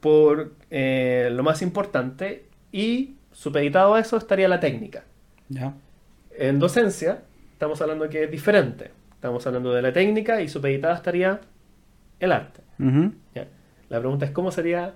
por 0.00 0.52
eh, 0.70 1.28
lo 1.32 1.42
más 1.42 1.60
importante 1.62 2.44
y 2.72 3.16
supeditado 3.32 3.94
a 3.94 4.00
eso 4.00 4.16
estaría 4.16 4.48
la 4.48 4.60
técnica. 4.60 5.04
¿Ya? 5.48 5.74
En 6.36 6.58
docencia 6.58 7.22
estamos 7.52 7.80
hablando 7.82 8.08
que 8.08 8.24
es 8.24 8.30
diferente. 8.30 8.92
Estamos 9.12 9.44
hablando 9.48 9.72
de 9.72 9.82
la 9.82 9.92
técnica 9.92 10.40
y 10.40 10.48
supeditada 10.48 10.94
estaría 10.94 11.40
el 12.20 12.32
arte. 12.32 12.60
La 13.88 13.98
pregunta 14.00 14.26
es 14.26 14.30
cómo 14.32 14.50
sería 14.50 14.94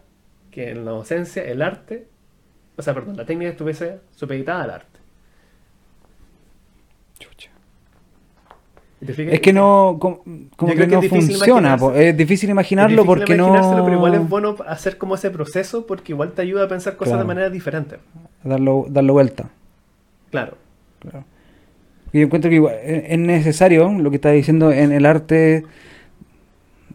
que 0.50 0.70
en 0.70 0.84
la 0.84 0.90
docencia 0.90 1.42
el 1.42 1.62
arte, 1.62 2.06
o 2.76 2.82
sea, 2.82 2.92
perdón, 2.92 3.16
la 3.16 3.24
técnica 3.24 3.50
estuviese 3.50 4.00
supeditada 4.14 4.64
al 4.64 4.70
arte. 4.70 4.98
Chucha. 7.18 7.50
Es 9.00 9.40
que 9.40 9.52
no, 9.52 9.96
como, 9.98 10.22
como 10.56 10.72
que 10.74 10.78
que 10.78 10.86
no 10.86 11.02
funciona. 11.02 11.76
Es 11.94 12.16
difícil 12.16 12.50
Es 12.50 12.52
imaginarlo 12.52 13.02
difícil 13.02 13.06
porque 13.06 13.34
no... 13.34 13.82
Pero 13.84 13.96
igual 13.96 14.14
es 14.14 14.28
bueno 14.28 14.56
hacer 14.66 14.98
como 14.98 15.14
ese 15.14 15.30
proceso 15.30 15.86
porque 15.86 16.12
igual 16.12 16.32
te 16.32 16.42
ayuda 16.42 16.64
a 16.64 16.68
pensar 16.68 16.96
cosas 16.96 17.12
Claro. 17.12 17.24
de 17.24 17.26
manera 17.28 17.50
diferente. 17.50 17.96
Darlo, 18.44 18.86
darlo 18.88 19.14
vuelta. 19.14 19.48
Claro. 20.30 20.56
Claro. 21.00 21.24
Y 22.12 22.20
encuentro 22.20 22.50
que 22.50 22.56
igual 22.56 22.74
es 22.84 23.04
es 23.08 23.18
necesario 23.18 23.88
lo 23.90 24.10
que 24.10 24.16
está 24.16 24.30
diciendo 24.30 24.70
en 24.70 24.92
el 24.92 25.06
arte 25.06 25.64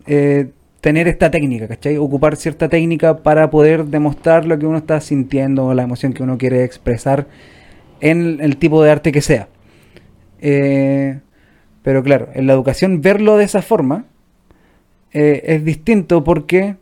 eh, 0.07 0.51
tener 0.81 1.07
esta 1.07 1.31
técnica, 1.31 1.67
¿cachai? 1.67 1.97
Ocupar 1.97 2.35
cierta 2.35 2.69
técnica 2.69 3.17
para 3.17 3.49
poder 3.49 3.85
demostrar 3.85 4.45
lo 4.45 4.57
que 4.57 4.65
uno 4.65 4.77
está 4.77 5.01
sintiendo 5.01 5.65
o 5.65 5.73
la 5.73 5.83
emoción 5.83 6.13
que 6.13 6.23
uno 6.23 6.37
quiere 6.37 6.63
expresar 6.63 7.27
en 7.99 8.39
el 8.41 8.57
tipo 8.57 8.83
de 8.83 8.91
arte 8.91 9.11
que 9.11 9.21
sea. 9.21 9.49
Eh, 10.39 11.19
pero 11.83 12.03
claro, 12.03 12.29
en 12.33 12.47
la 12.47 12.53
educación 12.53 13.01
verlo 13.01 13.37
de 13.37 13.45
esa 13.45 13.61
forma 13.61 14.05
eh, 15.13 15.43
es 15.45 15.63
distinto 15.65 16.23
porque, 16.23 16.75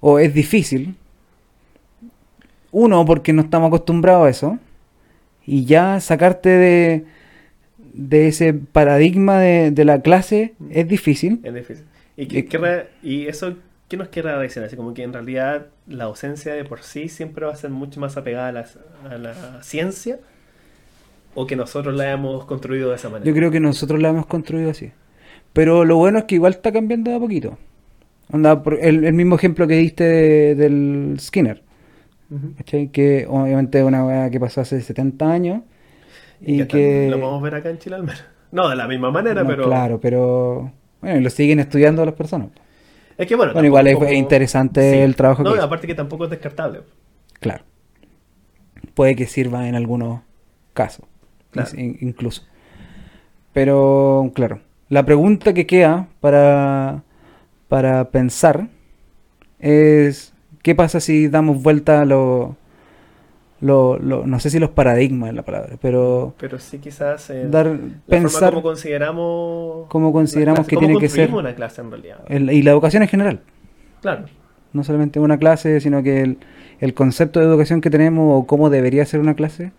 o 0.00 0.18
es 0.18 0.34
difícil, 0.34 0.96
uno 2.70 3.04
porque 3.04 3.32
no 3.32 3.42
estamos 3.42 3.68
acostumbrados 3.68 4.26
a 4.26 4.30
eso, 4.30 4.58
y 5.46 5.64
ya 5.64 6.00
sacarte 6.00 6.48
de, 6.48 7.04
de 7.92 8.28
ese 8.28 8.54
paradigma 8.54 9.38
de, 9.38 9.84
la 9.84 10.00
clase. 10.00 10.54
Es 10.70 10.88
difícil. 10.88 11.40
¿Y, 12.16 12.26
qué 12.26 12.40
Y- 12.40 12.42
querrá- 12.44 12.86
y 13.02 13.26
eso 13.26 13.54
qué 13.88 13.96
nos 13.96 14.08
quiere 14.08 14.30
decir? 14.38 14.62
Así 14.62 14.76
como 14.76 14.94
que 14.94 15.02
en 15.02 15.12
realidad 15.12 15.66
la 15.86 16.04
docencia 16.04 16.54
de 16.54 16.64
por 16.64 16.82
sí 16.82 17.08
siempre 17.08 17.46
va 17.46 17.52
a 17.52 17.56
ser 17.56 17.70
mucho 17.70 18.00
más 18.00 18.16
apegada 18.16 18.48
a 18.48 18.52
la, 18.52 18.66
a 19.10 19.18
la 19.18 19.62
ciencia 19.62 20.18
o 21.34 21.46
que 21.46 21.56
nosotros 21.56 21.94
la 21.94 22.10
hemos 22.12 22.44
construido 22.44 22.90
de 22.90 22.96
esa 22.96 23.08
manera. 23.08 23.28
Yo 23.30 23.34
creo 23.34 23.50
que 23.50 23.60
nosotros 23.60 24.00
la 24.00 24.10
hemos 24.10 24.26
construido 24.26 24.70
así. 24.70 24.92
Pero 25.52 25.84
lo 25.84 25.96
bueno 25.96 26.18
es 26.18 26.24
que 26.24 26.36
igual 26.36 26.52
está 26.52 26.72
cambiando 26.72 27.10
de 27.10 27.16
a 27.16 27.20
poquito. 27.20 27.58
Onda, 28.32 28.62
el, 28.80 29.04
el 29.04 29.12
mismo 29.14 29.36
ejemplo 29.36 29.66
que 29.66 29.74
diste 29.76 30.04
de- 30.04 30.54
del 30.54 31.16
Skinner. 31.20 31.62
Que 32.64 33.26
obviamente 33.28 33.78
es 33.78 33.84
una 33.84 34.04
weá 34.06 34.30
que 34.30 34.40
pasó 34.40 34.62
hace 34.62 34.80
70 34.80 35.30
años. 35.30 35.62
Y, 36.40 36.58
que 36.66 36.68
que... 36.68 37.08
lo 37.10 37.20
podemos 37.20 37.42
ver 37.42 37.54
acá 37.56 37.70
en 37.70 37.78
Chile 37.78 37.96
al 37.96 38.02
menos. 38.04 38.24
No, 38.52 38.68
de 38.68 38.76
la 38.76 38.86
misma 38.88 39.10
manera, 39.10 39.42
No, 39.42 39.48
pero 39.48 39.64
Claro, 39.64 40.00
pero... 40.00 40.72
Bueno, 41.02 41.18
y 41.18 41.20
lo 41.22 41.28
siguen 41.30 41.60
estudiando 41.60 42.04
las 42.06 42.14
personas. 42.14 42.48
es 43.18 43.26
que 43.26 43.36
bueno, 43.36 43.52
Bueno, 43.52 43.66
igual 43.66 43.86
es 43.88 44.12
interesante 44.12 45.04
el 45.04 45.14
trabajo 45.16 45.42
No, 45.42 45.52
que 45.52 45.60
aparte 45.60 45.86
que 45.86 45.94
tampoco 45.94 46.24
es 46.24 46.30
descartable. 46.30 46.80
Claro. 47.40 47.64
Puede 48.94 49.14
que 49.16 49.26
sirva 49.26 49.68
en 49.68 49.74
algunos 49.74 50.20
casos, 50.72 51.04
Claro. 51.50 51.68
in- 51.76 51.98
incluso. 52.00 52.42
Pero, 53.52 54.30
claro, 54.34 54.60
la 54.88 55.04
pregunta 55.04 55.52
que 55.52 55.66
queda 55.66 56.08
para, 56.20 57.02
para 57.68 58.10
pensar 58.10 58.68
es, 59.58 60.32
¿qué 60.62 60.74
pasa 60.74 61.00
si 61.00 61.28
damos 61.28 61.62
vuelta 61.62 62.00
a 62.02 62.04
lo, 62.04 62.56
lo, 63.62 63.98
lo- 63.98 64.26
no 64.26 64.38
sé 64.40 64.50
si 64.50 64.58
los 64.58 64.70
paradigmas 64.70 65.30
es 65.30 65.34
la 65.36 65.42
palabra, 65.42 65.76
pero 65.80 66.34
Pero 66.38 66.58
sí 66.58 66.78
quizás 66.78 67.30
eh, 67.30 67.46
dar, 67.48 67.66
la 67.66 67.78
pensar 68.06 68.50
como 68.50 68.62
consideramos 68.62 69.86
cómo 69.88 70.12
consideramos 70.12 70.66
clase, 70.66 70.70
que 70.70 70.76
tiene 70.76 70.98
que 70.98 71.08
ser 71.08 71.30
una 71.32 71.54
clase 71.54 71.80
en 71.80 71.90
realidad. 71.90 72.18
el- 72.28 72.50
y 72.50 72.62
la 72.62 72.72
educación 72.72 73.02
en 73.02 73.08
general. 73.08 73.40
Claro. 74.02 74.24
no 74.72 74.82
solamente 74.84 75.20
una 75.20 75.38
clase, 75.38 75.80
sino 75.80 76.02
que 76.02 76.22
el, 76.22 76.38
el 76.80 76.92
concepto 76.94 77.38
de 77.40 77.46
educación 77.46 77.80
que 77.80 77.88
tenemos 77.90 78.42
o 78.42 78.46
cómo 78.46 78.68
debería 78.68 79.06
ser 79.06 79.20
una 79.20 79.34
clase, 79.34 79.70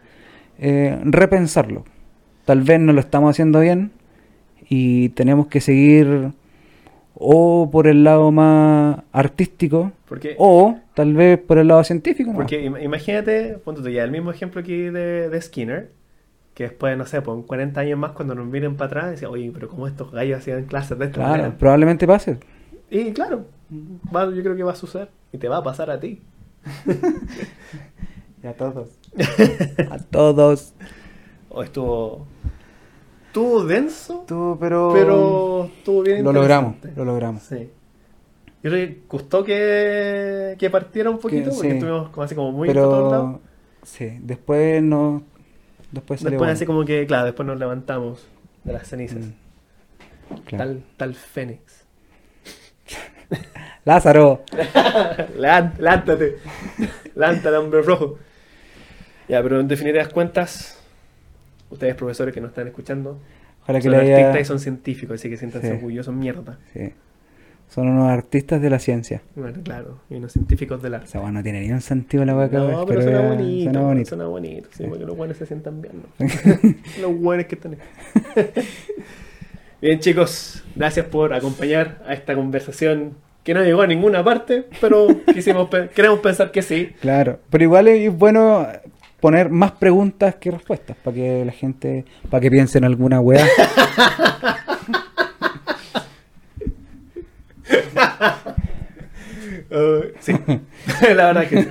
eh, 0.60 0.98
repensarlo. 1.04 1.84
Tal 2.46 2.62
vez 2.62 2.80
no 2.80 2.94
lo 2.94 3.00
estamos 3.02 3.32
haciendo 3.32 3.60
bien 3.60 3.92
y 4.70 5.10
tenemos 5.10 5.48
que 5.48 5.60
seguir 5.62 6.32
o 7.16 7.70
por 7.72 7.88
el 7.88 8.04
lado 8.04 8.32
más 8.32 9.00
artístico 9.12 9.92
Porque 10.08 10.36
o 10.40 10.78
tal 10.96 11.14
vez 11.14 11.40
por 11.40 11.58
el 11.58 11.68
lado 11.68 11.84
científico. 11.84 12.32
¿no? 12.32 12.38
Porque 12.38 12.64
im- 12.68 12.82
imagínate, 12.84 13.58
ponte 13.64 13.82
tú 13.82 13.90
ya, 13.90 14.04
el 14.04 14.12
mismo 14.12 14.32
ejemplo 14.32 14.62
aquí 14.62 14.74
de, 14.90 15.30
de 15.30 15.42
Skinner, 15.42 15.92
que 16.54 16.64
después, 16.66 16.98
no 16.98 17.06
sé, 17.06 17.22
pues 17.22 17.38
en 17.38 17.44
40 17.44 17.82
años 17.82 17.98
más 18.00 18.12
cuando 18.12 18.36
nos 18.36 18.46
miren 18.48 18.76
para 18.76 18.88
atrás, 18.88 19.12
decían, 19.12 19.32
oye, 19.32 19.52
pero 19.54 19.68
¿cómo 19.70 19.88
estos 19.88 20.12
gallos 20.12 20.40
hacían 20.40 20.66
clases 20.66 20.98
de 21.00 21.06
esta 21.06 21.16
Claro, 21.16 21.32
manera? 21.32 21.58
probablemente 21.58 22.06
pase. 22.08 22.38
Y 22.90 23.12
claro, 23.14 23.46
va- 24.16 24.32
yo 24.34 24.42
creo 24.44 24.56
que 24.56 24.64
va 24.64 24.74
a 24.74 24.76
suceder 24.76 25.10
y 25.32 25.38
te 25.38 25.48
va 25.48 25.58
a 25.58 25.64
pasar 25.64 25.90
a 25.92 26.00
ti. 26.00 26.22
Y 28.44 28.48
a 28.48 28.54
todos. 28.54 28.90
a 29.90 29.98
todos. 30.00 30.74
O 31.50 31.64
estuvo, 31.64 32.28
estuvo 33.34 33.66
denso, 33.66 34.26
pero... 34.60 34.92
pero 34.94 35.66
estuvo 35.66 36.04
bien 36.04 36.24
Lo 36.24 36.32
logramos, 36.32 36.76
lo 36.96 37.04
logramos. 37.04 37.42
Sí. 37.42 37.68
Yo 38.62 38.70
creo 38.70 38.88
que 38.88 39.00
gustó 39.10 39.44
que, 39.44 40.56
que 40.60 40.70
partiera 40.70 41.10
un 41.10 41.18
poquito, 41.18 41.50
Que- 41.50 41.56
porque 41.56 41.70
sí. 41.70 41.76
estuvimos 41.76 42.10
como 42.10 42.24
así 42.24 42.36
como 42.36 42.52
muy 42.52 42.68
por 42.68 42.76
todos 42.76 43.12
lados. 43.12 43.40
pero... 43.42 43.54
Sí, 43.84 44.20
después 44.22 44.84
no... 44.84 45.24
Después 45.92 46.20
salió 46.20 46.38
Después 46.38 46.52
así 46.52 46.66
como 46.68 46.86
que, 46.86 47.08
claro, 47.08 47.26
después 47.26 47.48
nos 47.48 47.58
levantamos 47.58 48.24
de 48.64 48.74
las 48.74 48.88
cenizas. 48.88 49.18
Mm, 49.18 50.36
claro. 50.46 50.64
Tal, 50.66 50.84
tal 50.98 51.16
Fénix. 51.16 51.86
Lázaro. 53.84 54.44
Levántate. 55.38 56.38
Levántate, 57.16 57.56
hombre 57.58 57.82
rojo. 57.82 58.20
Ya, 59.28 59.42
pero 59.42 59.60
en 59.60 59.68
definitivas 59.68 60.10
cuentas, 60.10 60.83
ustedes 61.74 61.96
profesores 61.96 62.34
que 62.34 62.42
nos 62.42 62.50
están 62.52 62.68
escuchando, 62.68 63.20
Ojalá 63.64 63.80
que 63.80 63.84
son 63.90 63.96
artistas 63.96 64.42
y 64.42 64.46
son 64.46 64.60
científicos, 64.60 65.20
así 65.20 65.30
que 65.30 65.38
siéntanse 65.38 65.70
Sí. 65.70 65.74
orgullosos, 65.76 66.14
mierda. 66.14 66.60
Sí. 66.74 66.92
Son 67.70 67.88
unos 67.88 68.12
artistas 68.12 68.62
de 68.62 68.70
la 68.70 68.78
ciencia. 68.78 69.22
Bueno, 69.36 69.60
claro, 69.64 70.00
y 70.10 70.16
unos 70.16 70.34
científicos 70.34 70.82
del 70.84 70.94
O 70.94 70.98
arte. 70.98 71.08
sea, 71.08 71.22
bueno, 71.22 71.40
no 71.40 71.44
tiene 71.44 71.62
ni 71.62 71.72
un 71.72 71.82
sentido 71.82 72.24
la 72.26 72.34
vaca. 72.34 72.58
No, 72.60 72.86
pero 72.86 73.02
suena 73.02 73.22
bonito, 73.22 73.64
Suena 73.72 73.82
bonito. 73.88 74.10
suena 74.10 74.26
bonito, 74.26 74.70
sí, 74.72 74.84
Sí. 74.84 74.90
porque 74.90 75.06
los 75.06 75.16
buenos 75.18 75.38
se 75.38 75.46
sientan 75.46 75.82
bien, 75.82 75.94
¿no? 76.20 76.20
los 77.02 77.20
buenos 77.20 77.46
que 77.48 77.56
están. 77.56 77.78
Bien, 79.82 80.00
chicos, 80.00 80.64
gracias 80.76 81.06
por 81.08 81.34
acompañar 81.34 82.02
a 82.08 82.14
esta 82.14 82.36
conversación 82.36 83.14
que 83.44 83.54
no 83.54 83.62
llegó 83.64 83.82
a 83.82 83.88
ninguna 83.88 84.24
parte, 84.24 84.66
pero 84.80 85.08
quisimos 85.34 85.70
queremos 85.94 86.20
pensar 86.20 86.52
que 86.52 86.62
sí. 86.62 86.92
Claro, 87.02 87.40
pero 87.50 87.64
igual 87.66 87.90
es 87.90 88.16
bueno 88.16 88.66
poner 89.24 89.50
más 89.50 89.72
preguntas 89.72 90.36
que 90.36 90.52
respuestas 90.52 90.98
para 91.02 91.16
que 91.16 91.46
la 91.46 91.54
gente, 91.54 92.04
para 92.30 92.42
que 92.42 92.52
piense 92.52 92.78
en 92.78 92.84
alguna 92.84 93.22
weá. 93.22 93.46
Uh, 99.72 100.12
sí, 100.20 100.34
la 101.16 101.28
verdad 101.34 101.48
que 101.48 101.64
sí. 101.64 101.70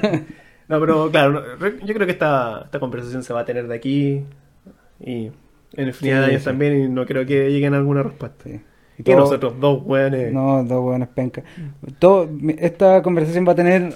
No, 0.69 0.81
pero 0.81 1.11
claro, 1.11 1.43
yo 1.85 1.95
creo 1.95 2.07
que 2.07 2.13
esta, 2.13 2.63
esta 2.65 2.81
conversación 2.81 3.23
se 3.23 3.33
va 3.35 3.41
a 3.41 3.45
tener 3.45 3.69
de 3.69 3.75
aquí 3.75 4.25
y 5.01 5.31
en 5.75 5.87
infinidad 5.89 6.21
de 6.21 6.25
Sí, 6.27 6.31
años 6.31 6.43
sí. 6.43 6.47
también 6.47 6.81
y 6.85 6.89
no 6.89 7.05
creo 7.05 7.27
que 7.27 7.51
lleguen 7.51 7.75
a 7.75 7.79
alguna 7.79 8.03
respuesta. 8.03 8.45
Sí. 8.45 8.61
Y 8.99 9.03
Que 9.03 9.13
todo- 9.13 9.21
nosotros 9.23 9.61
dos 9.61 9.83
weones. 9.85 10.33
No, 10.33 10.65
dos 10.65 10.81
buenas 10.81 11.09
pencas. 11.09 11.45
Todo, 11.99 12.29
esta 12.59 13.03
conversación 13.03 13.47
va 13.47 13.53
a 13.53 13.57
tener 13.57 13.93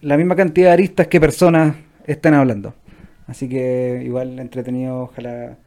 la 0.00 0.16
misma 0.16 0.34
cantidad 0.34 0.68
de 0.68 0.72
aristas 0.72 1.06
que 1.06 1.20
personas 1.20 1.76
están 2.06 2.34
hablando. 2.34 2.74
Así 3.26 3.48
que 3.48 4.02
igual 4.04 4.38
entretenido, 4.38 5.02
ojalá 5.02 5.58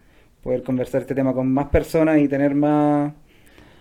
poder 0.41 0.63
conversar 0.63 1.01
este 1.01 1.15
tema 1.15 1.33
con 1.33 1.51
más 1.51 1.67
personas 1.67 2.19
y 2.19 2.27
tener 2.27 2.55
más 2.55 3.13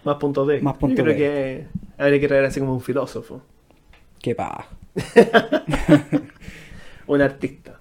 Más 0.05 0.17
puntos 0.17 0.47
de. 0.49 0.61
Más 0.61 0.75
Yo 0.75 0.81
puntos 0.81 1.05
creo 1.05 1.17
de. 1.17 1.19
que 1.19 1.67
habría 1.97 2.21
que 2.21 2.29
traer 2.29 2.45
así 2.45 2.61
como 2.61 2.75
un 2.75 2.81
filósofo, 2.81 3.43
que 4.21 4.35
paja, 4.35 4.69
un 7.07 7.23
artista, 7.23 7.79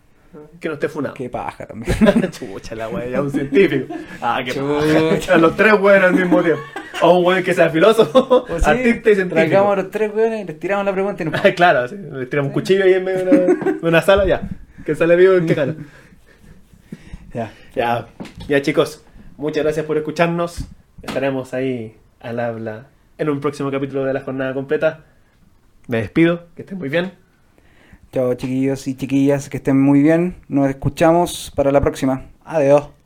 que 0.59 0.67
no 0.67 0.75
esté 0.75 0.87
funado. 0.87 1.15
que 1.15 1.29
paja 1.29 1.65
también. 1.65 1.95
Chucha 2.31 2.75
la 2.75 2.89
wea, 2.89 3.07
ya 3.07 3.21
un 3.21 3.31
científico. 3.31 3.93
Ah, 4.21 4.41
qué 4.45 4.53
paja. 4.53 5.33
A 5.33 5.37
los 5.37 5.55
tres 5.55 5.73
weones 5.79 6.09
al 6.09 6.15
mismo 6.15 6.41
tiempo. 6.43 6.61
O 7.01 7.19
un 7.19 7.25
weón 7.25 7.43
que 7.43 7.53
sea 7.53 7.69
filósofo, 7.69 8.45
sí, 8.47 8.53
artista 8.65 9.11
y 9.11 9.15
científico. 9.15 9.35
Traigamos 9.35 9.73
a 9.73 9.81
los 9.81 9.91
tres 9.91 10.13
weones 10.13 10.43
y 10.43 10.45
les 10.45 10.59
tiramos 10.59 10.85
la 10.85 10.93
pregunta 10.93 11.23
y 11.23 11.25
nos 11.27 11.41
claro, 11.55 11.79
así, 11.79 11.95
le 11.95 12.25
tiramos 12.25 12.49
un 12.49 12.53
cuchillo 12.53 12.83
ahí 12.83 12.93
en 12.93 13.03
medio 13.03 13.25
de 13.25 13.45
una, 13.45 13.71
de 13.73 13.87
una 13.87 14.01
sala, 14.01 14.25
ya. 14.25 14.47
Que 14.87 14.95
sale 14.95 15.17
vivo 15.17 15.33
en 15.33 15.45
qué 15.45 15.53
cara. 15.53 15.75
Ya. 17.33 17.51
Ya, 17.75 18.07
ya 18.47 18.61
chicos, 18.61 19.03
muchas 19.35 19.61
gracias 19.61 19.85
por 19.85 19.97
escucharnos. 19.97 20.65
Estaremos 21.03 21.53
ahí 21.53 21.97
al 22.21 22.39
habla 22.39 22.87
en 23.17 23.29
un 23.29 23.41
próximo 23.41 23.69
capítulo 23.69 24.05
de 24.05 24.13
la 24.13 24.21
jornada 24.21 24.53
completa. 24.53 25.03
Me 25.87 25.97
despido, 25.97 26.47
que 26.55 26.61
estén 26.61 26.77
muy 26.77 26.87
bien. 26.87 27.11
Chao 28.13 28.33
chiquillos 28.33 28.87
y 28.87 28.95
chiquillas, 28.95 29.49
que 29.49 29.57
estén 29.57 29.79
muy 29.79 30.01
bien. 30.01 30.37
Nos 30.47 30.69
escuchamos 30.69 31.51
para 31.53 31.73
la 31.73 31.81
próxima. 31.81 32.23
Adiós. 32.45 32.96